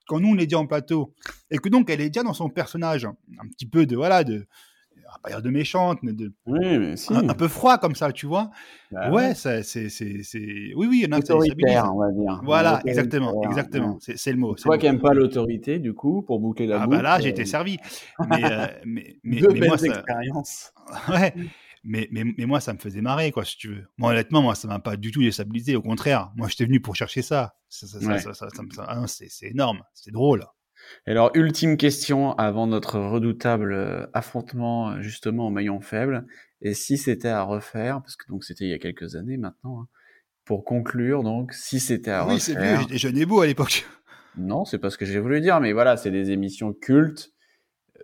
quand 0.06 0.20
nous, 0.20 0.28
on 0.28 0.38
est 0.38 0.46
déjà 0.46 0.58
en 0.58 0.66
plateau, 0.66 1.14
et 1.50 1.58
que 1.58 1.68
donc 1.68 1.90
elle 1.90 2.00
est 2.00 2.10
déjà 2.10 2.22
dans 2.22 2.34
son 2.34 2.48
personnage, 2.48 3.04
un 3.04 3.48
petit 3.48 3.66
peu 3.66 3.86
de, 3.86 3.96
voilà, 3.96 4.24
de, 4.24 4.46
pas 5.22 5.30
dire 5.30 5.42
de 5.42 5.50
méchante, 5.50 5.98
mais 6.02 6.12
de 6.12 6.32
oui, 6.46 6.78
mais 6.78 6.96
si. 6.96 7.14
un, 7.14 7.34
peu 7.34 7.48
froid 7.48 7.78
comme 7.78 7.94
ça, 7.94 8.12
tu 8.12 8.26
vois. 8.26 8.50
Bah 8.90 9.10
ouais, 9.10 9.34
c'est, 9.34 9.62
c'est, 9.62 9.88
c'est, 9.88 10.72
oui, 10.76 10.86
oui, 10.88 11.00
il 11.02 11.04
y 11.04 11.06
en 11.06 11.16
a 11.16 11.18
autoritaire, 11.18 11.92
on 11.94 11.98
va 11.98 12.10
dire. 12.12 12.40
Voilà, 12.44 12.80
exactement, 12.84 13.42
exactement, 13.42 13.98
c'est, 14.00 14.16
c'est 14.16 14.32
le 14.32 14.38
mot. 14.38 14.54
Toi 14.54 14.78
qui 14.78 14.86
n'aimes 14.86 15.00
pas 15.00 15.14
l'autorité, 15.14 15.78
du 15.78 15.94
coup, 15.94 16.22
pour 16.22 16.40
boucler 16.40 16.66
la 16.66 16.82
ah 16.82 16.86
boucle. 16.86 16.98
Ah 16.98 17.02
bah 17.02 17.08
là, 17.16 17.20
j'ai 17.20 17.30
été 17.30 17.42
euh, 17.42 17.46
servi. 17.46 17.78
mais, 18.28 18.44
euh, 18.44 18.66
mais, 18.84 19.16
mais, 19.24 19.40
moi, 19.66 19.78
ça... 19.78 20.02
ouais. 21.10 21.34
Mais, 21.86 22.08
mais, 22.10 22.24
mais, 22.36 22.46
moi, 22.46 22.60
ça 22.60 22.72
me 22.72 22.78
faisait 22.78 23.00
marrer, 23.00 23.30
quoi, 23.30 23.44
si 23.44 23.56
tu 23.56 23.68
veux. 23.68 23.84
Moi, 23.96 24.10
honnêtement, 24.10 24.42
moi, 24.42 24.54
ça 24.54 24.66
m'a 24.66 24.80
pas 24.80 24.96
du 24.96 25.12
tout 25.12 25.22
déstabilisé. 25.22 25.76
Au 25.76 25.82
contraire, 25.82 26.32
moi, 26.36 26.48
j'étais 26.48 26.64
venu 26.64 26.80
pour 26.80 26.96
chercher 26.96 27.22
ça. 27.22 27.54
c'est 27.68 29.46
énorme, 29.46 29.82
c'est 29.94 30.10
drôle. 30.10 30.44
alors, 31.06 31.30
ultime 31.34 31.76
question 31.76 32.32
avant 32.34 32.66
notre 32.66 32.98
redoutable 32.98 33.72
euh, 33.72 34.06
affrontement, 34.14 34.90
euh, 34.90 35.00
justement, 35.00 35.46
au 35.46 35.50
maillon 35.50 35.80
faible. 35.80 36.26
Et 36.60 36.74
si 36.74 36.98
c'était 36.98 37.28
à 37.28 37.42
refaire, 37.42 38.02
parce 38.02 38.16
que 38.16 38.26
donc 38.28 38.42
c'était 38.42 38.64
il 38.64 38.70
y 38.70 38.74
a 38.74 38.78
quelques 38.78 39.14
années 39.14 39.36
maintenant, 39.36 39.82
hein, 39.82 39.88
pour 40.44 40.64
conclure, 40.64 41.22
donc, 41.22 41.52
si 41.52 41.78
c'était 41.80 42.10
à 42.10 42.22
refaire. 42.22 42.34
Oui, 42.34 42.40
c'est 42.40 42.54
vieux, 42.54 42.76
j'étais 42.80 42.98
jeune 42.98 43.18
et 43.18 43.26
beau 43.26 43.40
à 43.40 43.46
l'époque. 43.46 43.86
Non, 44.36 44.64
c'est 44.64 44.78
pas 44.78 44.90
ce 44.90 44.98
que 44.98 45.06
j'ai 45.06 45.20
voulu 45.20 45.40
dire, 45.40 45.60
mais 45.60 45.72
voilà, 45.72 45.96
c'est 45.96 46.10
des 46.10 46.30
émissions 46.30 46.72
cultes 46.72 47.32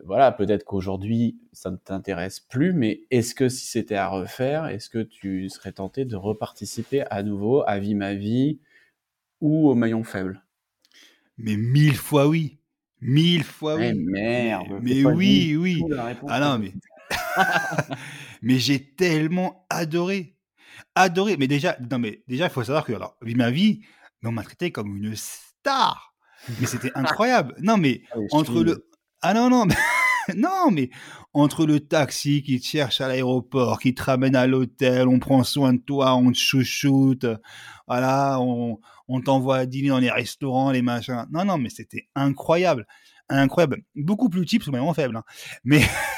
voilà, 0.04 0.32
peut-être 0.32 0.64
qu'aujourd'hui, 0.64 1.38
ça 1.52 1.70
ne 1.70 1.76
t'intéresse 1.76 2.40
plus, 2.40 2.72
mais 2.72 3.02
est-ce 3.10 3.34
que 3.34 3.48
si 3.48 3.66
c'était 3.66 3.96
à 3.96 4.08
refaire, 4.08 4.66
est-ce 4.66 4.88
que 4.88 5.02
tu 5.02 5.48
serais 5.48 5.72
tenté 5.72 6.04
de 6.04 6.16
reparticiper 6.16 7.02
à 7.10 7.22
nouveau 7.22 7.62
à 7.66 7.78
Vie 7.78 7.94
ma 7.94 8.14
vie 8.14 8.60
ou 9.40 9.68
au 9.68 9.74
maillon 9.74 10.04
faible? 10.04 10.42
Mais 11.38 11.56
mille 11.56 11.96
fois 11.96 12.28
oui. 12.28 12.58
Mille 13.00 13.42
fois 13.42 13.76
Eh 13.80 13.92
oui. 13.92 14.04
merde 14.04 14.78
Mais, 14.80 15.04
oui, 15.04 15.56
oui. 15.56 15.82
Ah 16.28 16.38
non, 16.38 16.58
mais. 16.58 16.72
mais 18.42 18.58
j'ai 18.58 18.94
tellement 18.94 19.66
adoré. 19.68 20.36
Adoré. 20.94 21.36
Mais 21.36 21.48
déjà, 21.48 21.76
non, 21.90 21.98
mais 21.98 22.22
déjà, 22.28 22.44
il 22.44 22.50
faut 22.50 22.62
savoir 22.62 22.84
que, 22.84 22.92
alors, 22.92 23.16
vie 23.22 23.34
ma 23.34 23.50
vie, 23.50 23.82
mais 24.22 24.28
on 24.28 24.32
m'a 24.32 24.44
traité 24.44 24.70
comme 24.70 24.96
une 24.96 25.16
star. 25.16 26.14
Mais 26.60 26.66
c'était 26.66 26.92
incroyable. 26.94 27.54
Non, 27.60 27.76
mais 27.76 28.02
Ah, 28.12 28.18
entre 28.30 28.62
le. 28.62 28.88
Ah 29.22 29.34
non, 29.34 29.50
non, 29.50 29.66
mais. 29.66 29.74
non, 30.36 30.70
mais 30.70 30.90
entre 31.32 31.66
le 31.66 31.80
taxi 31.80 32.42
qui 32.42 32.60
te 32.60 32.66
cherche 32.66 33.00
à 33.00 33.08
l'aéroport, 33.08 33.80
qui 33.80 33.94
te 33.94 34.02
ramène 34.02 34.36
à 34.36 34.46
l'hôtel, 34.46 35.08
on 35.08 35.18
prend 35.18 35.42
soin 35.44 35.72
de 35.72 35.78
toi, 35.80 36.14
on 36.14 36.30
te 36.32 36.38
chouchoute, 36.38 37.26
voilà, 37.88 38.38
on, 38.40 38.78
on 39.08 39.20
t'envoie 39.20 39.66
dîner 39.66 39.88
dans 39.88 39.98
les 39.98 40.10
restaurants, 40.10 40.70
les 40.70 40.82
machins. 40.82 41.26
Non, 41.32 41.44
non, 41.44 41.58
mais 41.58 41.70
c'était 41.70 42.08
incroyable. 42.14 42.86
Incroyable. 43.28 43.82
Beaucoup 43.94 44.28
plus 44.28 44.46
cheap, 44.46 44.62
c'est 44.62 44.70
vraiment 44.70 44.94
faible. 44.94 45.16
hein. 45.16 45.24
Mais. 45.64 45.82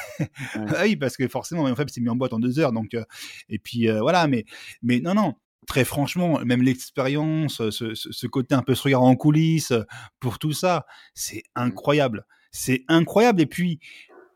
Ah 0.55 0.82
oui, 0.84 0.94
parce 0.96 1.16
que 1.16 1.26
forcément, 1.26 1.64
en 1.64 1.74
fait, 1.74 1.88
c'est 1.90 2.00
mis 2.00 2.09
en 2.09 2.14
boîte 2.16 2.32
en 2.32 2.38
deux 2.38 2.59
heures. 2.61 2.72
Donc, 2.72 2.94
euh, 2.94 3.05
et 3.48 3.59
puis 3.59 3.88
euh, 3.88 4.00
voilà, 4.00 4.26
mais, 4.28 4.44
mais 4.82 5.00
non, 5.00 5.14
non. 5.14 5.34
Très 5.66 5.84
franchement, 5.84 6.38
même 6.44 6.62
l'expérience, 6.62 7.55
ce, 7.70 7.94
ce- 7.94 8.12
ce 8.12 8.26
côté 8.26 8.55
un 8.55 8.62
peu 8.62 8.74
se 8.74 8.82
regarder 8.82 9.07
en 9.09 9.16
coulisses, 9.16 9.72
pour 10.20 10.38
tout 10.38 10.52
ça, 10.52 10.84
c'est 11.14 11.42
incroyable. 11.57 12.26
C'est 12.57 12.84
incroyable. 12.86 13.40
Et 13.40 13.46
puis, 13.46 13.80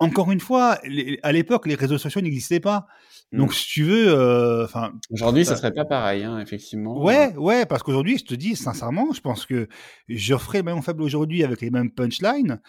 encore 0.00 0.32
une 0.32 0.40
fois, 0.40 0.78
les- 0.84 1.20
à 1.22 1.30
l'époque, 1.30 1.66
les 1.66 1.76
réseaux 1.76 1.98
sociaux 1.98 2.20
n'existaient 2.20 2.58
pas. 2.60 2.86
Donc, 3.32 3.50
Mm. 3.50 3.52
si 3.54 3.66
tu 3.68 3.82
veux, 3.84 4.08
euh, 4.08 4.64
enfin, 4.64 4.92
Aujourd'hui, 5.10 5.44
ça 5.44 5.52
ça- 5.52 5.58
serait 5.58 5.72
pas 5.74 5.84
pareil, 5.84 6.24
hein, 6.24 6.40
effectivement. 6.40 7.00
Ouais, 7.00 7.34
ouais, 7.36 7.64
parce 7.66 7.82
qu'aujourd'hui, 7.82 8.18
je 8.18 8.24
te 8.24 8.34
dis 8.34 8.56
sincèrement, 8.56 9.12
je 9.12 9.20
pense 9.20 9.44
que 9.46 9.68
je 10.08 10.36
ferai 10.36 10.58
le 10.58 10.64
maillon 10.64 10.82
faible 10.82 11.02
aujourd'hui 11.02 11.44
avec 11.44 11.60
les 11.60 11.70
mêmes 11.70 11.90
punchlines. 11.90 12.60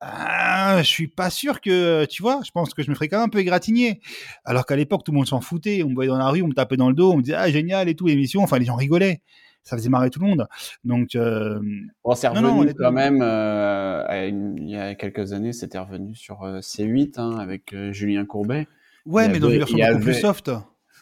Ah, 0.00 0.78
je 0.82 0.88
suis 0.88 1.08
pas 1.08 1.30
sûr 1.30 1.60
que, 1.60 2.04
tu 2.06 2.22
vois, 2.22 2.40
je 2.44 2.50
pense 2.50 2.74
que 2.74 2.82
je 2.82 2.90
me 2.90 2.94
ferais 2.94 3.08
quand 3.08 3.18
même 3.18 3.26
un 3.26 3.30
peu 3.30 3.38
égratigner. 3.38 4.00
Alors 4.44 4.66
qu'à 4.66 4.76
l'époque, 4.76 5.02
tout 5.04 5.12
le 5.12 5.16
monde 5.16 5.28
s'en 5.28 5.40
foutait. 5.40 5.82
On 5.84 5.88
me 5.90 5.94
voyait 5.94 6.10
dans 6.10 6.18
la 6.18 6.28
rue, 6.28 6.42
on 6.42 6.48
me 6.48 6.54
tapait 6.54 6.76
dans 6.76 6.88
le 6.88 6.94
dos, 6.94 7.12
on 7.12 7.16
me 7.16 7.22
disait, 7.22 7.36
ah, 7.36 7.50
génial 7.50 7.88
et 7.88 7.94
tout, 7.94 8.06
l'émission. 8.06 8.42
Enfin, 8.42 8.58
les 8.58 8.64
gens 8.66 8.76
rigolaient. 8.76 9.22
Ça 9.64 9.76
faisait 9.76 9.88
marrer 9.88 10.10
tout 10.10 10.20
le 10.20 10.26
monde. 10.26 10.48
Donc, 10.84 11.14
euh, 11.14 11.60
Bon, 12.04 12.14
c'est 12.14 12.28
Non, 12.32 12.40
non, 12.42 12.56
revenu 12.58 12.74
quand 12.74 12.92
même, 12.92 13.20
euh, 13.22 14.28
une- 14.28 14.58
il 14.58 14.70
y 14.70 14.76
a 14.76 14.94
quelques 14.94 15.32
années, 15.32 15.52
c'était 15.52 15.78
revenu 15.78 16.14
sur 16.14 16.42
euh, 16.42 16.60
C8 16.60 17.18
hein, 17.18 17.38
avec 17.38 17.72
euh, 17.72 17.92
Julien 17.92 18.24
Courbet. 18.26 18.66
ouais, 19.06 19.26
Il 19.26 19.32
mais 19.32 19.38
dans 19.40 19.50
une 19.50 19.58
version 19.58 19.78
beaucoup 19.78 20.00
plus 20.04 20.14
soft. 20.14 20.50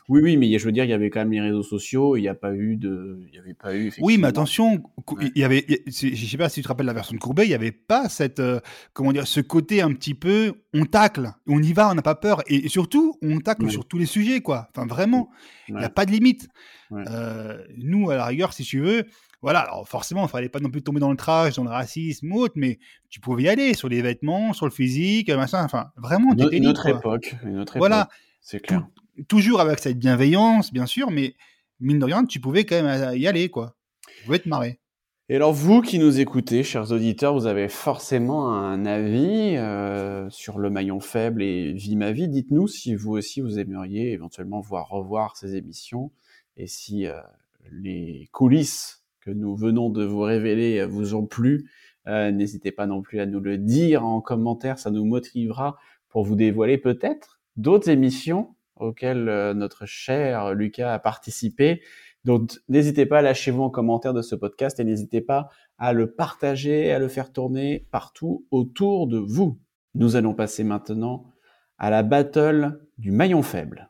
Oui, 0.09 0.21
oui, 0.23 0.37
mais 0.37 0.59
je 0.59 0.65
veux 0.65 0.73
dire, 0.73 0.83
il 0.85 0.91
y 0.91 0.93
avait 0.93 1.09
quand 1.11 1.21
même 1.21 1.31
les 1.31 1.41
réseaux 1.41 1.63
sociaux, 1.63 2.17
il 2.17 2.23
n'y 2.23 2.29
a 2.29 2.35
pas 2.35 2.53
eu 2.55 2.77
de. 2.77 3.21
Il 3.29 3.35
y 3.35 3.39
avait 3.39 3.55
pas 3.55 3.77
eu. 3.77 3.93
Oui, 4.01 4.19
mais 4.19 4.27
attention, 4.27 4.83
il 5.21 5.31
y 5.39 5.45
avait, 5.45 5.65
je 5.87 5.91
sais 6.27 6.37
pas 6.37 6.49
si 6.49 6.57
tu 6.57 6.63
te 6.63 6.69
rappelles 6.69 6.87
la 6.87 6.93
version 6.93 7.15
de 7.15 7.21
Courbet, 7.21 7.45
il 7.47 7.51
y 7.51 7.55
avait 7.55 7.71
pas 7.71 8.09
cette, 8.09 8.41
euh, 8.41 8.59
comment 8.93 9.13
dire, 9.13 9.27
ce 9.29 9.41
côté 9.41 9.83
un 9.83 9.93
petit 9.93 10.15
peu, 10.15 10.55
on 10.75 10.85
tacle, 10.85 11.31
on 11.47 11.63
y 11.63 11.73
va, 11.73 11.91
on 11.91 11.95
n'a 11.95 12.03
pas 12.03 12.17
peur, 12.17 12.43
et, 12.49 12.67
et 12.67 12.69
surtout, 12.69 13.15
on 13.23 13.39
tacle 13.39 13.71
sur 13.71 13.87
tous 13.87 13.99
les 13.99 14.07
sujets, 14.07 14.41
quoi. 14.41 14.69
Enfin, 14.75 14.87
vraiment, 14.87 15.31
il 15.69 15.75
Ouais. 15.75 15.81
n'y 15.81 15.87
a 15.87 15.91
pas 15.91 16.07
de 16.07 16.11
limite. 16.11 16.49
Ouais. 16.91 17.05
Euh, 17.09 17.63
nous, 17.79 18.11
à 18.11 18.17
la 18.17 18.25
rigueur, 18.27 18.53
si 18.53 18.65
tu 18.65 18.81
veux, 18.81 19.05
voilà, 19.43 19.61
alors 19.61 19.89
forcément, 19.89 20.25
il 20.27 20.29
fallait 20.29 20.49
pas 20.49 20.59
non 20.59 20.71
plus 20.71 20.83
tomber 20.83 20.99
dans 20.99 21.11
le 21.11 21.17
trash, 21.17 21.55
dans 21.55 21.63
le 21.65 21.71
racisme 21.71 22.33
ou 22.33 22.41
autre, 22.41 22.55
mais 22.57 22.81
tu 23.11 23.21
pouvais 23.21 23.45
y 23.45 23.49
aller 23.49 23.75
sur 23.75 23.89
les 23.89 24.03
vêtements, 24.03 24.53
sur 24.55 24.67
le 24.67 24.73
physique, 24.73 25.31
machin, 25.31 25.63
enfin, 25.65 25.93
vraiment, 25.97 26.33
Une, 26.33 26.39
t'étais 26.39 26.57
une 26.57 26.67
autre 26.67 26.87
époque. 26.89 27.37
Une 27.45 27.59
autre 27.61 27.79
Voilà. 27.79 28.01
époque. 28.01 28.13
C'est 28.41 28.61
clair. 28.61 28.87
Toujours 29.29 29.61
avec 29.61 29.79
cette 29.79 29.99
bienveillance, 29.99 30.73
bien 30.73 30.87
sûr, 30.87 31.11
mais 31.11 31.35
mine 31.81 31.99
de 31.99 32.05
rien, 32.05 32.25
tu 32.25 32.41
pouvais 32.41 32.65
quand 32.65 32.83
même 32.83 32.87
euh, 32.87 33.17
y 33.17 33.27
aller, 33.27 33.49
quoi. 33.49 33.75
Tu 34.17 34.25
pouvais 34.25 34.39
te 34.39 34.49
marrer. 34.49 34.79
Et 35.29 35.37
alors, 35.37 35.53
vous 35.53 35.81
qui 35.81 35.99
nous 35.99 36.19
écoutez, 36.19 36.63
chers 36.63 36.91
auditeurs, 36.91 37.35
vous 37.35 37.47
avez 37.47 37.69
forcément 37.69 38.53
un 38.53 38.85
avis 38.85 39.57
euh, 39.57 40.29
sur 40.31 40.59
le 40.59 40.71
maillon 40.71 41.01
faible 41.01 41.43
et 41.43 41.73
Vie 41.73 41.97
ma 41.97 42.13
vie. 42.13 42.29
Dites-nous 42.29 42.67
si 42.67 42.95
vous 42.95 43.13
aussi 43.13 43.41
vous 43.41 43.59
aimeriez 43.59 44.13
éventuellement 44.13 44.61
voir 44.61 44.89
revoir 44.89 45.37
ces 45.37 45.55
émissions 45.55 46.11
et 46.57 46.67
si 46.67 47.07
euh, 47.07 47.21
les 47.71 48.29
coulisses 48.33 49.05
que 49.21 49.31
nous 49.31 49.55
venons 49.55 49.91
de 49.91 50.05
vous 50.05 50.21
révéler 50.21 50.85
vous 50.85 51.15
ont 51.15 51.27
plu. 51.27 51.71
N'hésitez 52.07 52.73
pas 52.73 52.87
non 52.87 53.03
plus 53.03 53.21
à 53.21 53.27
nous 53.27 53.39
le 53.39 53.57
dire 53.57 54.05
en 54.05 54.21
commentaire, 54.21 54.79
ça 54.81 54.91
nous 54.91 55.05
motivera 55.05 55.79
pour 56.09 56.25
vous 56.25 56.35
dévoiler 56.35 56.79
peut-être 56.79 57.41
d'autres 57.57 57.89
émissions 57.89 58.57
auxquelles 58.83 59.29
euh, 59.29 59.55
notre 59.55 59.87
cher 59.87 60.55
Lucas 60.55 60.93
a 60.93 60.99
participé. 60.99 61.83
Donc, 62.25 62.53
n'hésitez 62.69 63.07
pas 63.07 63.19
à 63.19 63.23
lâcher 63.23 63.51
vous 63.51 63.63
en 63.63 63.71
commentaire 63.71 64.13
de 64.13 64.23
ce 64.23 64.35
podcast 64.35 64.79
et 64.79 64.85
n'hésitez 64.85 65.21
pas 65.21 65.49
à 65.79 65.93
le 65.93 66.13
partager, 66.13 66.93
à 66.93 66.99
le 66.99 67.09
faire 67.09 67.33
tourner 67.33 67.87
partout 67.91 68.47
autour 68.51 69.07
de 69.07 69.19
vous. 69.19 69.59
Nous 69.95 70.17
allons 70.17 70.35
passer 70.35 70.63
maintenant 70.63 71.33
à 71.79 71.91
la 71.91 72.03
battle 72.03 72.81
du 72.99 73.11
maillon 73.11 73.43
faible. 73.43 73.90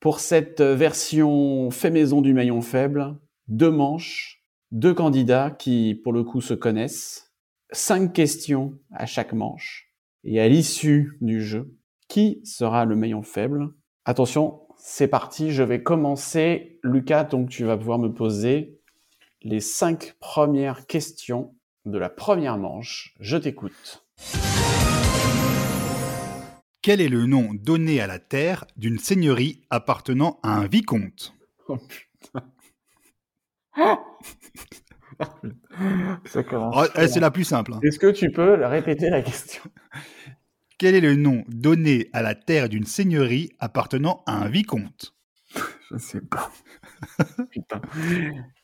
Pour 0.00 0.20
cette 0.20 0.62
version 0.62 1.70
fait 1.70 1.90
maison 1.90 2.22
du 2.22 2.32
maillon 2.32 2.62
faible, 2.62 3.18
deux 3.48 3.70
manches, 3.70 4.42
deux 4.70 4.94
candidats 4.94 5.50
qui, 5.50 5.94
pour 6.02 6.14
le 6.14 6.24
coup, 6.24 6.40
se 6.40 6.54
connaissent, 6.54 7.34
cinq 7.70 8.14
questions 8.14 8.78
à 8.92 9.04
chaque 9.04 9.34
manche. 9.34 9.92
Et 10.24 10.40
à 10.40 10.48
l'issue 10.48 11.18
du 11.20 11.42
jeu, 11.42 11.76
qui 12.08 12.40
sera 12.44 12.86
le 12.86 12.96
maillon 12.96 13.22
faible? 13.22 13.74
Attention, 14.06 14.62
c'est 14.78 15.08
parti, 15.08 15.50
je 15.50 15.62
vais 15.62 15.82
commencer. 15.82 16.80
Lucas, 16.82 17.24
donc 17.24 17.50
tu 17.50 17.64
vas 17.64 17.76
pouvoir 17.76 17.98
me 17.98 18.12
poser 18.12 18.80
les 19.42 19.60
cinq 19.60 20.14
premières 20.18 20.86
questions 20.86 21.54
de 21.84 21.98
la 21.98 22.08
première 22.08 22.56
manche. 22.56 23.14
Je 23.20 23.36
t'écoute. 23.36 24.06
Quel 26.82 27.00
est 27.00 27.08
le 27.08 27.26
nom 27.26 27.52
donné 27.54 28.00
à 28.00 28.06
la 28.06 28.18
terre 28.18 28.64
d'une 28.76 28.98
seigneurie 28.98 29.62
appartenant 29.70 30.40
à 30.42 30.56
un 30.56 30.66
vicomte? 30.66 31.34
Oh 31.68 31.76
putain. 31.76 32.46
Ça 36.26 36.42
commence. 36.42 36.74
Oh, 36.78 36.84
eh, 36.96 37.08
C'est 37.08 37.20
la 37.20 37.30
plus 37.30 37.44
simple. 37.44 37.74
hein. 37.74 37.80
Est-ce 37.82 37.98
que 37.98 38.10
tu 38.10 38.30
peux 38.30 38.64
répéter 38.64 39.10
la 39.10 39.20
question? 39.22 39.62
Quel 40.78 40.94
est 40.94 41.00
le 41.00 41.14
nom 41.16 41.44
donné 41.48 42.08
à 42.14 42.22
la 42.22 42.34
terre 42.34 42.68
d'une 42.70 42.86
seigneurie 42.86 43.50
appartenant 43.58 44.22
à 44.26 44.32
un 44.42 44.48
vicomte? 44.48 45.14
Je 45.90 45.98
sais 45.98 46.20
pas. 46.22 46.50
Putain, 47.50 47.82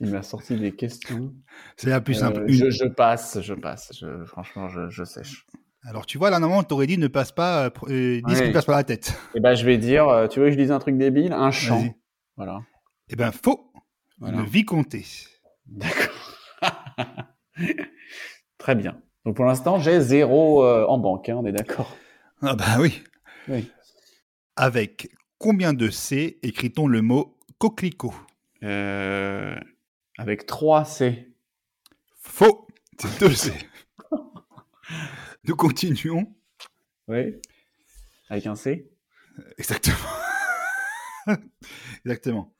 il 0.01 0.11
m'a 0.11 0.23
sorti 0.23 0.57
des 0.59 0.73
questions. 0.75 1.35
C'est 1.77 1.91
la 1.91 2.01
plus 2.01 2.15
simple. 2.15 2.41
Euh, 2.43 2.47
Une- 2.49 2.55
je, 2.55 2.71
je 2.71 2.85
passe, 2.87 3.41
je 3.43 3.53
passe. 3.55 3.93
Je- 4.01 4.25
franchement, 4.25 4.69
je, 4.69 4.89
je 4.89 5.05
sèche. 5.05 5.45
Alors 5.89 6.05
tu 6.05 6.19
vois, 6.19 6.31
là, 6.31 6.41
normalement, 6.41 6.65
t'aurais 6.65 6.87
dit 6.89 6.99
ne 6.99 7.07
passe 7.07 7.31
pas, 7.31 7.67
euh, 7.67 7.71
euh, 7.89 8.21
dis 8.27 8.35
ce 8.35 8.41
Ouais. 8.41 8.47
qui 8.49 8.53
passe 8.53 8.65
par 8.65 8.77
la 8.77 8.83
tête. 8.85 9.17
Et 9.37 9.41
ben, 9.41 9.55
je 9.55 9.65
vais 9.65 9.79
dire, 9.79 10.09
euh, 10.09 10.27
tu 10.27 10.41
veux 10.41 10.47
que 10.47 10.53
je 10.53 10.57
dise 10.57 10.73
un 10.73 10.81
truc 10.81 10.99
débile? 10.99 11.33
Un 11.33 11.53
chant. 11.53 11.85
Voilà. 12.37 12.61
Eh 13.09 13.15
ben, 13.15 13.31
faux. 13.31 13.73
Voilà. 14.19 14.39
Le 14.39 14.43
vicomté. 14.45 15.05
D'accord. 15.67 16.33
Très 18.59 18.75
bien. 18.75 19.01
Donc 19.25 19.37
pour 19.37 19.45
l'instant, 19.45 19.79
j'ai 19.79 20.01
zéro 20.01 20.65
euh, 20.65 20.85
en 20.87 20.99
banque, 20.99 21.29
hein, 21.29 21.37
on 21.39 21.47
est 21.47 21.53
d'accord. 21.53 21.97
Ah 22.43 22.55
bah 22.57 22.77
oui. 22.81 23.03
Oui. 23.49 23.71
Avec 24.57 25.09
combien 25.39 25.73
de 25.73 25.89
C 25.91 26.39
écrit-on 26.43 26.89
le 26.89 27.03
mot 27.03 27.37
coquelicot? 27.59 28.15
Euh, 28.65 29.55
avec 30.19 30.47
3 30.47 30.85
C. 30.85 31.33
Faux. 32.21 32.67
C'est 32.99 33.21
deux 33.21 33.33
C. 33.33 33.53
Nous 35.47 35.55
continuons. 35.55 36.27
Oui. 37.07 37.37
Avec 38.29 38.47
un 38.47 38.57
C 38.57 38.91
Exactement. 39.59 39.97
Exactement. 42.05 42.53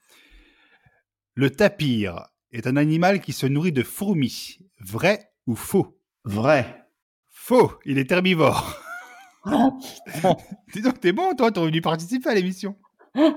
Le 1.35 1.49
tapir 1.49 2.27
est 2.51 2.65
un 2.65 2.77
animal 2.77 3.19
qui 3.19 3.33
se 3.33 3.45
nourrit 3.45 3.73
de 3.73 3.83
fourmis. 3.83 4.59
Vrai 4.79 5.31
ou 5.47 5.55
faux? 5.55 5.99
Vrai. 6.23 6.85
Faux. 7.29 7.73
Il 7.85 7.97
est 7.97 8.11
herbivore. 8.11 8.81
Oh. 9.49 9.79
Dis 10.73 10.81
donc, 10.81 10.99
t'es 10.99 11.13
bon, 11.13 11.33
toi, 11.33 11.53
t'aurais 11.53 11.71
dû 11.71 11.79
participer 11.79 12.27
à 12.27 12.33
l'émission. 12.33 12.75
Je 13.15 13.31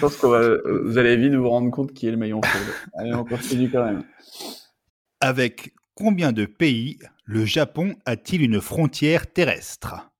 pense 0.00 0.16
que 0.16 0.26
euh, 0.26 0.82
vous 0.84 0.96
allez 0.96 1.16
vite 1.16 1.34
vous 1.34 1.48
rendre 1.48 1.72
compte 1.72 1.92
qui 1.92 2.06
est 2.06 2.12
le 2.12 2.16
maillon 2.16 2.40
faible. 2.40 2.70
Allez, 2.94 3.12
on 3.14 3.24
continue 3.24 3.68
quand 3.68 3.84
même. 3.84 4.04
Avec 5.20 5.74
combien 5.96 6.30
de 6.30 6.46
pays 6.46 7.00
Le 7.28 7.44
Japon 7.44 7.94
a-t-il 8.06 8.42
une 8.42 8.60
frontière 8.60 9.26
terrestre? 9.32 10.10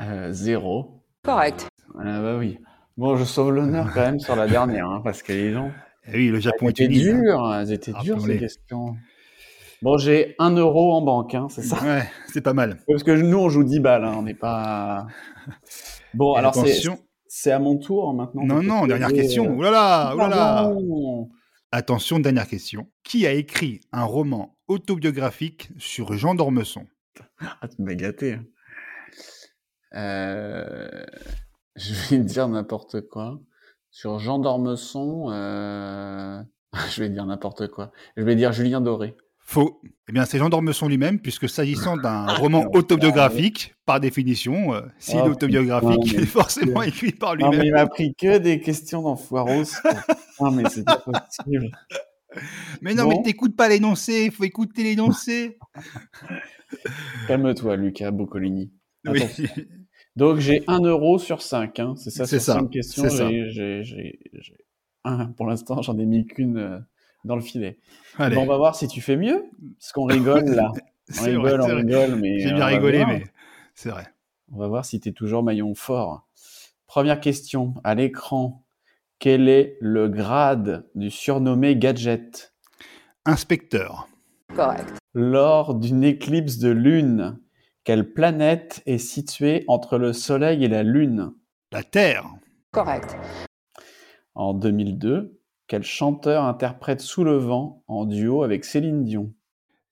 Euh, 0.00 0.32
zéro. 0.32 1.02
Correct. 1.22 1.68
Ah 1.98 2.20
bah 2.22 2.36
oui. 2.38 2.58
Bon, 2.96 3.16
je 3.16 3.24
sauve 3.24 3.52
l'honneur 3.52 3.90
quand 3.92 4.00
même 4.00 4.18
sur 4.20 4.36
la 4.36 4.46
dernière, 4.46 4.86
hein, 4.88 5.00
parce 5.04 5.22
que 5.22 5.32
les 5.32 5.52
gens... 5.52 5.70
Eh 6.08 6.16
oui, 6.16 6.28
le 6.28 6.40
Japon 6.40 6.68
est 6.68 6.78
uni. 6.80 6.98
dures, 7.00 7.54
elles 7.54 7.72
étaient 7.72 7.90
dures 7.92 8.14
Rappelons-les. 8.14 8.34
ces 8.34 8.38
questions. 8.40 8.96
Bon, 9.82 9.98
j'ai 9.98 10.34
un 10.38 10.50
euro 10.56 10.94
en 10.94 11.02
banque, 11.02 11.34
hein, 11.34 11.48
c'est 11.50 11.62
ça? 11.62 11.76
Ouais, 11.82 12.08
c'est 12.32 12.40
pas 12.40 12.54
mal. 12.54 12.78
Parce 12.88 13.02
que 13.02 13.10
nous, 13.10 13.36
on 13.38 13.48
joue 13.50 13.64
10 13.64 13.80
balles, 13.80 14.04
hein, 14.04 14.14
on 14.16 14.22
n'est 14.22 14.32
pas... 14.34 15.06
Bon, 16.14 16.34
Et 16.34 16.38
alors 16.38 16.54
c'est 16.54 16.60
attention. 16.60 16.98
c'est 17.28 17.52
à 17.52 17.58
mon 17.58 17.76
tour 17.76 18.14
maintenant. 18.14 18.44
Non, 18.44 18.62
non, 18.62 18.86
dernière 18.86 19.12
question. 19.12 19.60
euh, 19.62 20.14
Ouh 20.74 21.30
Attention, 21.80 22.18
dernière 22.20 22.48
question. 22.48 22.88
Qui 23.04 23.26
a 23.26 23.34
écrit 23.34 23.82
un 23.92 24.04
roman 24.04 24.56
autobiographique 24.66 25.68
sur 25.76 26.14
Jean 26.16 26.34
d'Ormesson? 26.34 26.86
Ah, 27.60 27.68
tu 27.68 27.82
m'as 27.82 27.92
gâté. 27.94 28.32
hein. 28.32 28.44
Euh, 29.94 31.04
Je 31.76 31.92
vais 32.16 32.18
dire 32.24 32.48
n'importe 32.48 33.02
quoi. 33.10 33.38
Sur 33.90 34.18
Jean 34.20 34.38
d'Ormesson, 34.38 35.26
euh... 35.32 36.42
je 36.94 37.02
vais 37.02 37.10
dire 37.10 37.26
n'importe 37.26 37.68
quoi. 37.68 37.92
Je 38.16 38.22
vais 38.22 38.36
dire 38.36 38.52
Julien 38.52 38.80
Doré. 38.80 39.14
Faux. 39.38 39.82
Eh 40.08 40.12
bien, 40.12 40.24
c'est 40.24 40.38
Jean 40.38 40.48
d'Ormesson 40.48 40.88
lui-même, 40.88 41.20
puisque 41.20 41.46
s'agissant 41.46 41.98
d'un 41.98 42.26
roman 42.26 42.62
non, 42.64 42.70
autobiographique, 42.72 43.74
par 43.84 44.00
définition, 44.00 44.72
euh, 44.74 44.80
s'il 44.98 45.18
Ah, 45.18 45.26
est 45.26 45.28
autobiographique, 45.28 46.06
il 46.06 46.20
est 46.20 46.26
forcément 46.26 46.82
écrit 46.82 47.12
par 47.12 47.36
Non, 47.36 47.50
mais 47.50 47.56
il 47.58 47.60
lui-même. 47.64 47.74
m'a 47.82 47.86
pris 47.86 48.14
que 48.14 48.38
des 48.38 48.60
questions 48.62 49.02
d'enfoiros. 49.02 49.64
Non, 50.40 50.50
mais 50.50 50.68
c'est 50.68 50.84
pas 50.84 50.98
possible. 50.98 51.70
Mais 52.82 52.92
non, 52.94 53.04
Bon. 53.04 53.10
mais 53.10 53.22
t'écoutes 53.22 53.56
pas 53.56 53.66
l'énoncé, 53.68 54.24
il 54.26 54.30
faut 54.30 54.44
écouter 54.44 54.82
l'énoncé. 54.82 55.56
Calme-toi, 57.28 57.76
Lucas 57.76 58.10
Boccolini. 58.10 58.72
oui. 59.06 59.22
Donc, 60.16 60.38
j'ai 60.38 60.62
1 60.66 60.80
euro 60.80 61.18
sur 61.18 61.42
5. 61.42 61.78
Hein. 61.78 61.94
C'est 61.96 62.10
ça, 62.10 62.26
C'est 62.26 62.38
ça, 62.40 62.54
5 62.54 62.70
questions. 62.70 63.02
c'est 63.04 63.10
ça. 63.10 63.28
j'ai- 63.28 63.50
j'ai- 63.50 63.82
j'ai- 63.84 64.18
j'ai 64.32 64.56
un. 65.04 65.26
Pour 65.26 65.46
l'instant, 65.46 65.82
j'en 65.82 65.98
ai 65.98 66.06
mis 66.06 66.26
qu'une 66.26 66.56
euh, 66.56 66.78
dans 67.24 67.36
le 67.36 67.42
filet. 67.42 67.78
Allez, 68.18 68.34
Bon, 68.34 68.42
on 68.42 68.46
va 68.46 68.56
voir 68.56 68.74
si 68.76 68.88
tu 68.88 69.00
fais 69.02 69.16
mieux. 69.16 69.44
Parce 69.78 69.92
qu'on 69.92 70.04
rigole 70.06 70.44
là. 70.46 70.72
On 71.20 71.22
rigole, 71.22 71.60
vrai, 71.60 71.72
on 71.72 71.76
rigole, 71.76 72.16
mais. 72.16 72.40
J'ai 72.40 72.50
euh, 72.50 72.54
bien 72.54 72.64
rigolé, 72.66 73.04
mais 73.06 73.24
c'est 73.74 73.90
vrai. 73.90 74.06
On 74.52 74.58
va 74.58 74.66
voir 74.68 74.84
si 74.84 74.98
tu 75.00 75.10
es 75.10 75.12
toujours 75.12 75.42
maillon 75.44 75.72
fort. 75.74 76.26
Première 76.88 77.20
question. 77.20 77.74
À 77.84 77.94
l'écran, 77.94 78.65
quel 79.18 79.48
est 79.48 79.78
le 79.80 80.08
grade 80.08 80.86
du 80.94 81.10
surnommé 81.10 81.76
Gadget? 81.76 82.54
Inspecteur. 83.24 84.08
Correct. 84.54 84.94
Lors 85.14 85.74
d'une 85.74 86.04
éclipse 86.04 86.58
de 86.58 86.68
lune, 86.68 87.38
quelle 87.84 88.12
planète 88.12 88.82
est 88.86 88.98
située 88.98 89.64
entre 89.68 89.96
le 89.96 90.12
Soleil 90.12 90.64
et 90.64 90.68
la 90.68 90.82
Lune? 90.82 91.32
La 91.72 91.82
Terre. 91.82 92.26
Correct. 92.72 93.16
En 94.34 94.54
2002, 94.54 95.40
quel 95.66 95.82
chanteur 95.82 96.44
interprète 96.44 97.00
Sous 97.00 97.24
le 97.24 97.36
vent 97.36 97.82
en 97.88 98.04
duo 98.04 98.42
avec 98.42 98.64
Céline 98.64 99.04
Dion? 99.04 99.32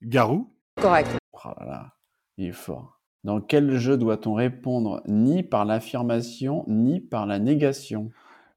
Garou. 0.03 0.53
Correct. 0.77 1.17
Oh 1.33 1.49
là 1.61 1.67
là, 1.67 1.95
il 2.37 2.49
est 2.49 2.53
fort. 2.53 3.01
Dans 3.25 3.41
quel 3.41 3.79
jeu 3.79 3.97
doit-on 3.97 4.35
répondre 4.35 5.03
ni 5.07 5.43
par 5.43 5.65
l'affirmation 5.65 6.65
ni 6.69 7.01
par 7.01 7.27
la 7.27 7.39
négation? 7.39 8.11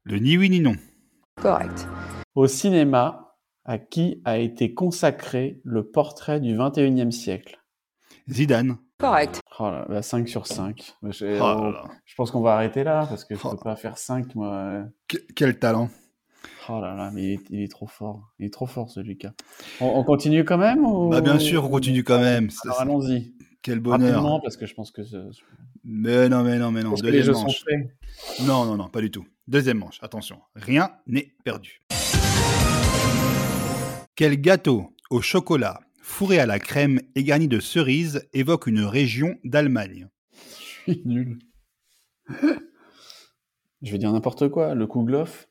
Le 0.08 0.18
ni 0.18 0.38
oui 0.38 0.48
ni 0.50 0.60
non. 0.60 0.72
Au 1.38 1.42
Correct. 1.42 1.86
cinéma, 2.46 3.34
à 3.64 3.78
qui 3.78 4.22
a 4.24 4.38
été 4.38 4.72
consacré 4.74 5.60
le 5.64 5.88
portrait 5.90 6.40
du 6.40 6.56
21e 6.56 7.10
siècle? 7.10 7.58
Zidane. 8.28 8.78
Correct. 8.98 9.40
Oh 9.60 9.64
là 9.70 9.86
là, 9.88 10.02
5 10.02 10.28
sur 10.28 10.46
5. 10.46 10.94
Je, 11.02 11.26
Oh 11.26 11.62
là 11.64 11.70
là. 11.70 11.84
je 12.04 12.14
pense 12.14 12.30
qu'on 12.30 12.40
va 12.40 12.54
arrêter 12.54 12.84
là 12.84 13.06
parce 13.08 13.24
que 13.24 13.34
je 13.34 13.40
Oh. 13.44 13.50
peux 13.50 13.58
pas 13.58 13.76
faire 13.76 13.98
5 13.98 14.34
moi. 14.34 14.84
Que- 15.08 15.18
quel 15.36 15.58
talent. 15.58 15.88
Oh 16.68 16.80
là 16.80 16.94
là, 16.94 17.10
mais 17.12 17.22
il 17.24 17.30
est, 17.34 17.40
il 17.50 17.62
est 17.62 17.70
trop 17.70 17.86
fort. 17.86 18.32
Il 18.38 18.46
est 18.46 18.52
trop 18.52 18.66
fort 18.66 18.90
ce 18.90 19.00
Lucas. 19.00 19.32
On, 19.80 19.86
on 19.86 20.04
continue 20.04 20.44
quand 20.44 20.58
même 20.58 20.84
ou... 20.84 21.08
Bah, 21.10 21.20
bien 21.20 21.38
sûr, 21.38 21.64
on 21.64 21.68
continue 21.68 22.02
quand 22.04 22.18
même. 22.20 22.48
Alors 22.64 22.80
allons-y. 22.80 23.34
Quel 23.62 23.80
bonheur. 23.80 24.08
Rapidement 24.14 24.40
parce 24.40 24.56
que 24.56 24.66
je 24.66 24.74
pense 24.74 24.90
que, 24.90 25.02
Mais 25.90 26.28
non, 26.28 26.42
mais 26.42 26.58
non, 26.58 26.70
mais 26.70 26.82
non. 26.82 26.90
parce 26.90 27.00
Deuxième 27.00 27.32
manche. 27.32 27.64
Non, 28.42 28.66
non, 28.66 28.76
non, 28.76 28.88
pas 28.88 29.00
du 29.00 29.10
tout. 29.10 29.26
Deuxième 29.46 29.78
manche, 29.78 29.98
attention. 30.02 30.38
Rien 30.54 30.90
n'est 31.06 31.32
perdu. 31.44 31.80
Quel 34.14 34.38
gâteau 34.38 34.94
au 35.08 35.22
chocolat 35.22 35.80
fourré 36.02 36.40
à 36.40 36.44
la 36.44 36.58
crème 36.58 37.00
et 37.14 37.24
garni 37.24 37.48
de 37.48 37.58
cerises 37.58 38.28
évoque 38.34 38.66
une 38.66 38.82
région 38.82 39.38
d'Allemagne? 39.44 40.08
Je 40.86 40.92
suis 40.92 41.02
nul. 41.06 41.38
Je 43.80 43.90
vais 43.90 43.96
dire 43.96 44.12
n'importe 44.12 44.50
quoi. 44.50 44.74
Le 44.74 44.86
Kouglof 44.86 45.48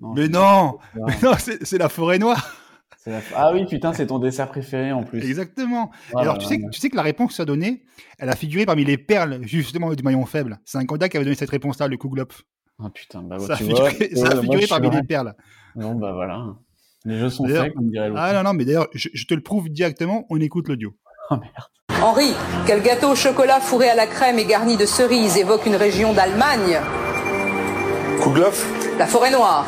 Non, 0.00 0.14
Mais 0.14 0.26
non 0.26 0.78
Mais 0.96 1.14
non, 1.22 1.34
c'est 1.38 1.78
la 1.78 1.88
forêt 1.88 2.18
noire 2.18 2.56
la- 3.06 3.20
Ah 3.34 3.50
oui, 3.52 3.66
putain, 3.66 3.92
c'est 3.92 4.06
ton 4.06 4.18
dessert 4.18 4.48
préféré 4.48 4.92
en 4.92 5.02
plus. 5.04 5.18
Exactement. 5.26 5.90
Alors, 6.16 6.38
tu 6.38 6.46
sais, 6.46 6.58
que- 6.58 6.68
tu 6.70 6.80
sais 6.80 6.90
que 6.90 6.96
la 6.96 7.02
réponse 7.02 7.30
que 7.30 7.36
tu 7.36 7.42
as 7.42 7.46
donnée, 7.46 7.84
elle 8.18 8.28
a 8.28 8.36
figuré 8.36 8.66
parmi 8.66 8.84
les 8.84 8.98
perles, 8.98 9.38
justement, 9.42 9.92
du 9.94 10.02
maillon 10.02 10.24
faible. 10.26 10.58
C'est 10.64 10.78
un 10.78 10.84
candidat 10.84 11.08
qui 11.08 11.16
avait 11.16 11.24
donné 11.24 11.36
cette 11.36 11.50
réponse-là, 11.50 11.88
le 11.88 11.96
Kouglop. 11.96 12.28
Ah 12.82 12.88
putain, 12.92 13.22
bah 13.22 13.38
ça 13.38 13.54
a 13.54 13.56
tu 13.56 13.64
figuré, 13.64 13.90
vois, 14.12 14.26
ça 14.26 14.32
a 14.32 14.34
moi, 14.36 14.42
figuré 14.42 14.66
parmi 14.66 14.90
les 14.90 15.02
perles. 15.02 15.34
Bon, 15.76 15.94
bah 15.94 16.12
voilà. 16.12 16.46
Les 17.04 17.18
jeux 17.18 17.30
sont 17.30 17.46
faits, 17.46 17.74
comme 17.74 17.90
dirait 17.90 18.08
l'autre. 18.08 18.20
Ah 18.22 18.32
non, 18.32 18.42
non, 18.42 18.52
mais 18.54 18.64
d'ailleurs, 18.64 18.88
je, 18.94 19.08
je 19.12 19.24
te 19.26 19.34
le 19.34 19.42
prouve 19.42 19.68
directement, 19.70 20.26
on 20.30 20.38
écoute 20.40 20.68
l'audio. 20.68 20.94
Oh 21.30 21.36
merde. 21.36 22.02
Henri, 22.02 22.32
quel 22.66 22.82
gâteau 22.82 23.10
au 23.10 23.14
chocolat 23.14 23.60
fourré 23.60 23.88
à 23.90 23.94
la 23.94 24.06
crème 24.06 24.38
et 24.38 24.46
garni 24.46 24.76
de 24.78 24.86
cerises 24.86 25.36
évoque 25.36 25.66
une 25.66 25.76
région 25.76 26.12
d'Allemagne? 26.14 26.78
Kouglof 28.22 28.66
La 28.98 29.06
forêt 29.06 29.30
noire. 29.30 29.66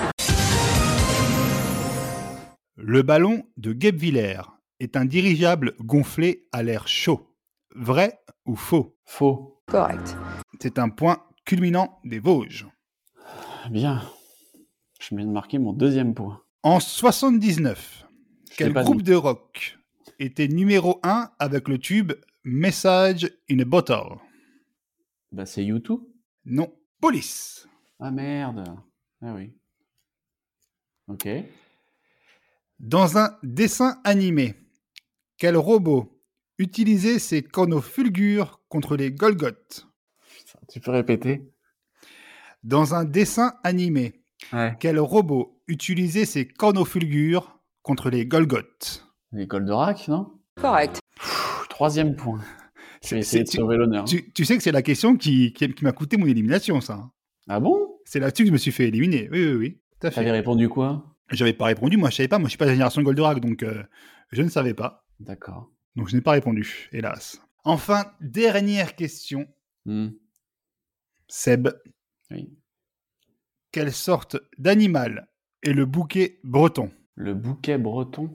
Le 2.84 3.02
ballon 3.02 3.44
de 3.56 3.72
Guebwiller 3.72 4.42
est 4.80 4.96
un 4.96 5.04
dirigeable 5.04 5.74
gonflé 5.80 6.48
à 6.50 6.64
l'air 6.64 6.88
chaud. 6.88 7.32
Vrai 7.76 8.18
ou 8.44 8.56
faux? 8.56 8.96
Faux. 9.04 9.62
Correct. 9.66 10.16
C'est 10.60 10.80
un 10.80 10.88
point 10.88 11.24
culminant 11.44 12.00
des 12.04 12.18
Vosges. 12.18 12.66
Bien. 13.70 14.02
Je 15.00 15.14
viens 15.14 15.24
de 15.26 15.30
marquer 15.30 15.58
mon 15.58 15.72
deuxième 15.72 16.12
point. 16.12 16.42
En 16.64 16.80
79, 16.80 18.04
Je 18.50 18.56
quel 18.56 18.72
groupe 18.72 19.02
dit. 19.02 19.10
de 19.10 19.14
rock 19.14 19.78
était 20.18 20.48
numéro 20.48 20.98
1 21.04 21.30
avec 21.38 21.68
le 21.68 21.78
tube 21.78 22.12
Message 22.44 23.30
in 23.48 23.60
a 23.60 23.64
Bottle? 23.64 24.16
Bah 25.30 25.46
c'est 25.46 25.64
YouTube. 25.64 26.00
Non, 26.44 26.72
Police. 27.00 27.68
Ah 28.00 28.10
merde. 28.10 28.64
Ah 29.22 29.34
oui. 29.34 29.52
Ok. 31.06 31.28
Dans 32.82 33.16
un 33.18 33.36
dessin 33.42 34.00
animé, 34.04 34.54
quel 35.38 35.56
robot 35.56 36.20
utilisait 36.58 37.18
ses 37.18 37.42
corneaux 37.42 37.80
fulgures 37.80 38.60
contre 38.68 38.96
les 38.96 39.10
Golgoth 39.12 39.86
Putain, 40.36 40.58
tu 40.68 40.80
peux 40.80 40.90
répéter? 40.90 41.42
Dans 42.64 42.94
un 42.94 43.04
dessin 43.04 43.54
animé, 43.64 44.14
Ouais. 44.52 44.76
quel 44.80 44.98
robot 44.98 45.62
utilisait 45.68 46.24
ses 46.24 46.46
corneaux 46.48 46.84
fulgures 46.84 47.60
contre 47.82 48.10
les 48.10 48.26
Golgoth 48.26 49.06
Les 49.32 49.46
Goldorak, 49.46 50.08
non? 50.08 50.32
Correct. 50.56 50.98
Pff, 51.16 51.66
Troisième 51.68 52.16
point. 52.16 52.40
Je 53.04 53.14
vais 53.14 53.20
essayer 53.20 53.44
de 53.44 53.48
sauver 53.48 53.76
l'honneur. 53.76 54.04
tu, 54.04 54.32
tu 54.32 54.44
sais 54.44 54.56
que 54.56 54.62
c'est 54.62 54.72
la 54.72 54.82
question 54.82 55.16
qui, 55.16 55.52
qui- 55.52 55.72
qui 55.72 55.84
m'a 55.84 55.92
coûté 55.92 56.16
mon 56.16 56.26
élimination, 56.26 56.80
ça. 56.80 57.10
Ah 57.48 57.58
bon? 57.60 57.98
C'est 58.04 58.20
là-dessus 58.20 58.42
que 58.42 58.48
je 58.48 58.52
me 58.52 58.58
suis 58.58 58.70
fait 58.72 58.88
éliminer. 58.88 59.28
Oui, 59.32 59.44
oui, 59.46 59.54
oui. 59.54 59.78
T'avais 60.00 60.30
répondu 60.32 60.68
quoi? 60.68 61.11
J'avais 61.32 61.52
pas 61.52 61.66
répondu, 61.66 61.96
moi 61.96 62.10
je 62.10 62.16
savais 62.16 62.28
pas, 62.28 62.38
moi 62.38 62.46
je 62.46 62.50
suis 62.50 62.58
pas 62.58 62.64
de 62.66 62.70
la 62.70 62.74
génération 62.74 63.02
Goldorak, 63.02 63.40
donc 63.40 63.62
euh, 63.62 63.82
je 64.32 64.42
ne 64.42 64.48
savais 64.48 64.74
pas. 64.74 65.06
D'accord. 65.20 65.70
Donc 65.96 66.08
je 66.08 66.16
n'ai 66.16 66.22
pas 66.22 66.32
répondu, 66.32 66.88
hélas. 66.92 67.40
Enfin, 67.64 68.04
dernière 68.20 68.94
question. 68.96 69.46
Hmm. 69.86 70.08
Seb, 71.28 71.68
Oui. 72.30 72.52
quelle 73.70 73.92
sorte 73.92 74.36
d'animal 74.58 75.28
est 75.62 75.72
le 75.72 75.86
bouquet 75.86 76.40
breton? 76.44 76.90
Le 77.14 77.34
bouquet 77.34 77.78
breton? 77.78 78.30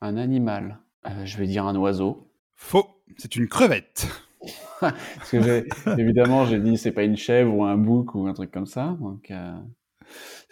Un 0.00 0.16
animal. 0.16 0.78
Euh, 1.06 1.24
je 1.24 1.36
vais 1.38 1.46
dire 1.46 1.66
un 1.66 1.76
oiseau. 1.76 2.32
Faux, 2.54 2.86
c'est 3.16 3.36
une 3.36 3.48
crevette. 3.48 4.06
Parce 4.80 5.30
que 5.30 5.42
j'ai- 5.42 5.68
évidemment, 5.98 6.46
j'ai 6.46 6.58
dit 6.60 6.76
c'est 6.78 6.92
pas 6.92 7.02
une 7.04 7.16
chèvre 7.16 7.54
ou 7.54 7.64
un 7.64 7.76
bouc 7.76 8.14
ou 8.14 8.26
un 8.26 8.32
truc 8.34 8.50
comme 8.50 8.66
ça. 8.66 8.96
Donc, 9.00 9.30
euh, 9.30 9.58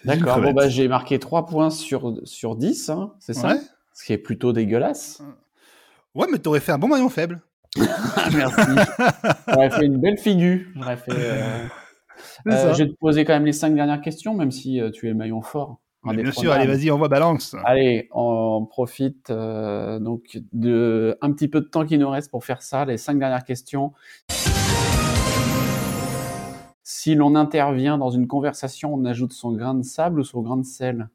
D'accord. 0.05 0.41
Bon, 0.41 0.53
bah, 0.53 0.69
j'ai 0.69 0.89
marqué 0.89 1.19
3 1.19 1.47
points 1.47 1.71
sur, 1.71 2.15
sur 2.25 2.57
10, 2.57 2.91
hein, 2.91 3.15
c'est 3.19 3.35
ça? 3.35 3.49
Ouais. 3.49 3.61
Ce 3.95 4.05
qui 4.05 4.13
est 4.13 4.19
plutôt 4.19 4.53
dégueulasse. 4.53 5.23
Ouais, 6.15 6.27
mais 6.31 6.39
t'aurais 6.39 6.61
fait 6.61 6.73
un 6.73 6.79
bon 6.79 6.89
maillon 6.89 7.09
faible. 7.09 7.41
Merci. 7.77 8.61
J'aurais 9.49 9.71
fait 9.71 9.85
une 9.85 9.99
belle 9.99 10.19
figure. 10.19 10.61
J'aurais 10.77 10.97
fait. 10.97 11.13
euh, 11.17 11.67
euh, 12.47 12.75
je 12.75 12.85
vais 12.85 12.89
te 12.89 12.97
poser 12.97 13.25
quand 13.25 13.35
même 13.35 13.45
les 13.45 13.53
5 13.53 13.75
dernières 13.75 14.01
questions, 14.01 14.35
même 14.35 14.51
si 14.51 14.81
euh, 14.81 14.91
tu 14.91 15.07
es 15.07 15.11
le 15.11 15.17
maillon 15.17 15.43
fort. 15.43 15.81
Bien 16.05 16.33
sûr, 16.33 16.53
allez, 16.53 16.67
vas-y, 16.67 16.91
envoie 16.91 17.09
balance. 17.09 17.57
Allez, 17.65 18.09
on 18.13 18.67
profite 18.67 19.31
euh, 19.31 19.99
donc 19.99 20.39
de 20.53 21.19
un 21.21 21.33
petit 21.33 21.49
peu 21.49 21.61
de 21.61 21.67
temps 21.67 21.85
qui 21.85 21.99
nous 21.99 22.09
reste 22.09 22.31
pour 22.31 22.45
faire 22.45 22.63
ça. 22.63 22.85
Les 22.85 22.97
cinq 22.97 23.19
dernières 23.19 23.45
questions. 23.45 23.93
Si 26.91 27.15
l'on 27.15 27.35
intervient 27.35 27.99
dans 27.99 28.09
une 28.09 28.27
conversation, 28.27 28.95
on 28.95 29.05
ajoute 29.05 29.35
son 29.35 29.53
grain 29.53 29.75
de 29.75 29.83
sable 29.83 30.21
ou 30.21 30.25
son 30.25 30.41
grain 30.41 30.57
de 30.57 30.65
sel? 30.65 31.11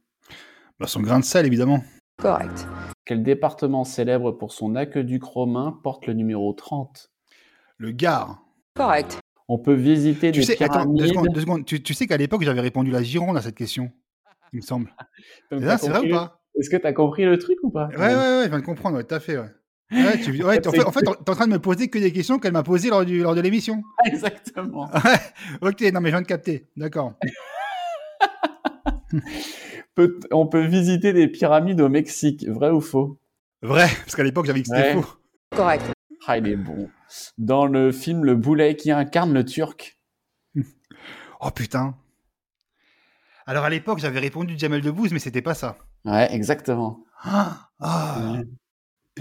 Bah, 0.80 0.86
Son 0.86 1.02
grain 1.02 1.18
de 1.18 1.26
sel, 1.26 1.48
évidemment. 1.48 1.84
Correct. 2.22 2.68
Quel 3.06 3.24
département 3.24 3.84
célèbre 3.84 4.34
pour 4.34 4.52
son 4.52 4.76
aqueduc 4.76 5.24
romain 5.24 5.80
porte 5.82 6.06
le 6.06 6.14
numéro 6.14 6.54
30 6.54 7.12
Le 7.78 7.90
Gard. 7.90 8.46
Correct. 8.76 9.18
On 9.48 9.58
peut 9.58 9.74
visiter 9.74 10.32
Tu 10.32 10.42
des 10.42 10.46
sais, 10.46 10.64
attends, 10.64 10.86
deux 10.86 11.08
secondes, 11.08 11.30
deux 11.34 11.42
secondes. 11.42 11.66
Tu, 11.66 11.82
tu 11.82 11.96
sais 11.96 12.06
qu'à 12.06 12.18
l'époque, 12.18 12.44
j'avais 12.44 12.62
répondu 12.62 12.92
la 12.92 13.02
Gironde 13.02 13.36
à 13.36 13.42
cette 13.42 13.56
question, 13.56 13.92
il 14.54 14.58
me 14.58 14.62
semble. 14.62 14.94
C'est 15.50 15.58
vrai 15.58 16.08
ou 16.08 16.10
pas? 16.12 16.40
Est-ce 16.56 16.70
que 16.70 16.78
tu 16.78 16.86
as 16.86 16.94
compris 16.94 17.26
le 17.26 17.40
truc 17.40 17.58
ou 17.64 17.72
pas? 17.72 17.88
Ouais, 17.88 17.98
ouais, 17.98 18.14
ouais, 18.14 18.44
je 18.44 18.50
viens 18.50 18.60
de 18.60 18.64
comprendre, 18.64 18.98
ouais, 18.98 19.04
tout 19.06 19.16
à 19.16 19.20
fait, 19.20 19.40
ouais. 19.40 19.50
Ouais, 19.94 20.20
tu, 20.20 20.44
ouais, 20.44 20.68
en 20.68 20.72
fait, 20.72 20.84
en 20.84 20.92
fait, 20.92 21.02
t'es 21.02 21.30
en 21.32 21.36
train 21.36 21.48
de 21.48 21.52
me 21.54 21.60
poser 21.60 21.88
que 21.90 22.00
des 22.00 22.12
questions 22.12 22.40
qu'elle 22.40 22.52
m'a 22.54 22.64
posées 22.64 22.90
lors, 22.90 23.06
du, 23.06 23.20
lors 23.22 23.36
de 23.36 23.42
l'émission. 23.42 23.84
Exactement. 24.06 24.90
ok, 25.62 25.82
non, 25.94 26.02
mais 26.02 26.10
je 26.10 26.16
viens 26.16 26.22
de 26.22 26.28
capter. 26.28 26.68
D'accord. 26.76 27.14
Peut- 29.96 30.20
on 30.32 30.48
peut 30.48 30.66
visiter 30.66 31.14
des 31.14 31.28
pyramides 31.28 31.80
au 31.80 31.90
Mexique, 31.90 32.48
vrai 32.48 32.72
ou 32.72 32.82
faux? 32.82 33.20
Vrai, 33.62 33.88
parce 34.04 34.16
qu'à 34.16 34.24
l'époque, 34.24 34.46
j'avais 34.48 34.62
dit 34.62 34.70
que 34.70 34.76
c'était 34.76 34.96
Ouais. 34.96 35.02
faux. 35.02 35.18
Correct. 35.56 35.84
Ah, 36.26 36.38
il 36.38 36.48
est 36.48 36.56
bon. 36.56 36.90
Dans 37.38 37.68
le 37.68 37.92
film 37.92 38.26
Le 38.26 38.36
Boulet, 38.36 38.76
qui 38.76 38.92
incarne 38.92 39.34
le 39.34 39.46
Turc 39.46 40.00
Oh 41.42 41.52
putain. 41.52 41.96
Alors 43.46 43.66
à 43.66 43.70
l'époque, 43.70 44.00
j'avais 44.00 44.20
répondu 44.20 44.56
Jamel 44.58 44.82
Debbouze, 44.82 45.12
mais 45.12 45.20
c'était 45.20 45.42
pas 45.42 45.54
ça. 45.54 45.78
Ouais, 46.06 46.34
exactement. 46.34 47.04
Ah, 47.22 47.70
ah. 47.80 48.32
Ouais. 48.38 48.46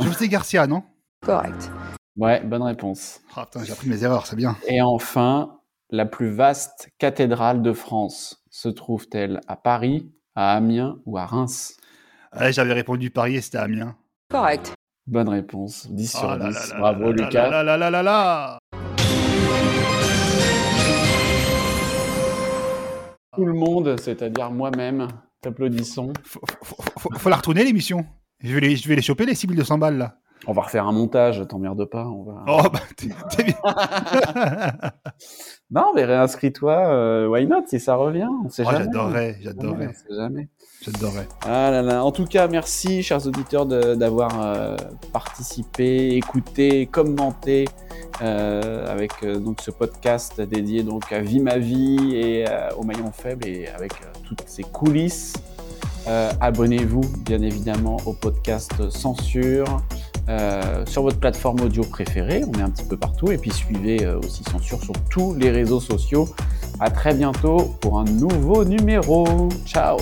José 0.00 0.28
Garcia, 0.28 0.66
non? 0.66 0.82
Correct. 1.24 1.70
Ouais, 2.16 2.40
bonne 2.44 2.62
réponse. 2.62 3.20
Ah 3.36 3.44
putain, 3.44 3.64
j'ai 3.64 3.72
appris 3.72 3.88
mes 3.88 4.02
erreurs, 4.04 4.26
c'est 4.26 4.36
bien. 4.36 4.56
Et 4.68 4.80
enfin, 4.82 5.58
la 5.90 6.06
plus 6.06 6.30
vaste 6.30 6.88
cathédrale 6.98 7.62
de 7.62 7.72
France 7.72 8.42
se 8.50 8.68
trouve-t-elle 8.68 9.40
à 9.48 9.56
Paris, 9.56 10.10
à 10.34 10.54
Amiens 10.56 10.98
ou 11.06 11.18
à 11.18 11.26
Reims? 11.26 11.76
Ouais, 12.38 12.52
j'avais 12.52 12.72
répondu 12.72 13.10
Paris 13.10 13.36
et 13.36 13.40
c'était 13.42 13.58
Amiens. 13.58 13.96
Correct. 14.30 14.72
Bonne 15.06 15.28
réponse. 15.28 15.90
10 15.90 16.10
sur 16.10 16.24
Oh 16.24 16.36
là 16.38 16.48
10. 16.50 16.54
là 16.54 16.66
là 16.74 16.78
Bravo, 16.78 17.00
là 17.00 17.06
là 17.10 17.24
Lucas. 17.26 17.50
là 17.50 17.62
là 17.62 17.76
là 17.76 17.90
là 17.90 18.02
là 18.02 18.58
Tout 23.34 23.44
le 23.46 23.54
monde, 23.54 23.98
c'est-à-dire 23.98 24.50
moi-même, 24.50 25.08
t'applaudissons. 25.40 26.12
faut, 26.22 26.40
faut, 26.62 26.76
faut- 26.98 27.10
faut 27.18 27.28
la 27.30 27.36
retourner 27.36 27.64
l'émission. 27.64 28.04
Je 28.42 28.54
vais 28.54 28.60
les, 28.60 28.76
je 28.76 28.88
vais 28.88 28.96
les 28.96 29.02
choper 29.02 29.26
les 29.26 29.34
6200 29.34 29.78
balles 29.78 29.98
là. 29.98 30.16
On 30.48 30.52
va 30.52 30.62
refaire 30.62 30.88
un 30.88 30.92
montage, 30.92 31.46
t'emmerde 31.48 31.84
pas. 31.84 32.04
On 32.06 32.24
va... 32.24 32.44
Oh 32.48 32.62
bah 32.72 32.80
t'es 32.96 33.44
bien. 33.44 33.54
Non, 35.70 35.92
mais 35.94 36.04
réinscris-toi, 36.04 36.88
euh, 36.88 37.28
why 37.28 37.46
not, 37.46 37.62
si 37.66 37.80
ça 37.80 37.94
revient, 37.94 38.28
on 38.44 38.50
sait 38.50 38.62
Oh, 38.66 38.70
jamais. 38.72 38.84
j'adorerais, 38.84 39.36
On 39.38 39.42
j'adorerais, 39.44 39.92
sait 39.94 40.14
jamais. 40.14 40.48
j'adorerais. 40.82 41.28
Ah 41.46 41.70
là 41.70 41.80
là. 41.80 42.04
En 42.04 42.12
tout 42.12 42.26
cas, 42.26 42.46
merci, 42.48 43.02
chers 43.02 43.26
auditeurs, 43.26 43.64
d'avoir 43.64 44.32
euh, 44.44 44.76
participé, 45.14 46.16
écouté, 46.16 46.86
commenté 46.86 47.64
euh, 48.20 48.86
avec 48.92 49.24
donc 49.24 49.60
ce 49.62 49.70
podcast 49.70 50.40
dédié 50.42 50.82
donc 50.82 51.10
à 51.12 51.20
Vie 51.20 51.40
ma 51.40 51.56
vie 51.56 52.16
et 52.16 52.44
au 52.76 52.82
maillon 52.82 53.10
faible 53.12 53.46
et 53.46 53.68
avec 53.68 53.92
toutes 54.26 54.42
ces 54.46 54.64
coulisses. 54.64 55.32
Euh, 56.08 56.32
Abonnez-vous 56.40 57.02
bien 57.24 57.42
évidemment 57.42 57.98
au 58.06 58.12
podcast 58.12 58.90
Censure 58.90 59.82
euh, 60.28 60.84
sur 60.86 61.02
votre 61.02 61.18
plateforme 61.18 61.60
audio 61.60 61.82
préférée. 61.84 62.42
On 62.46 62.58
est 62.58 62.62
un 62.62 62.70
petit 62.70 62.84
peu 62.84 62.96
partout 62.96 63.30
et 63.32 63.38
puis 63.38 63.50
suivez 63.50 64.04
euh, 64.04 64.18
aussi 64.18 64.44
Censure 64.44 64.82
sur 64.82 64.94
tous 65.10 65.34
les 65.34 65.50
réseaux 65.50 65.80
sociaux. 65.80 66.28
À 66.80 66.90
très 66.90 67.14
bientôt 67.14 67.76
pour 67.80 67.98
un 67.98 68.04
nouveau 68.04 68.64
numéro. 68.64 69.48
Ciao. 69.66 69.98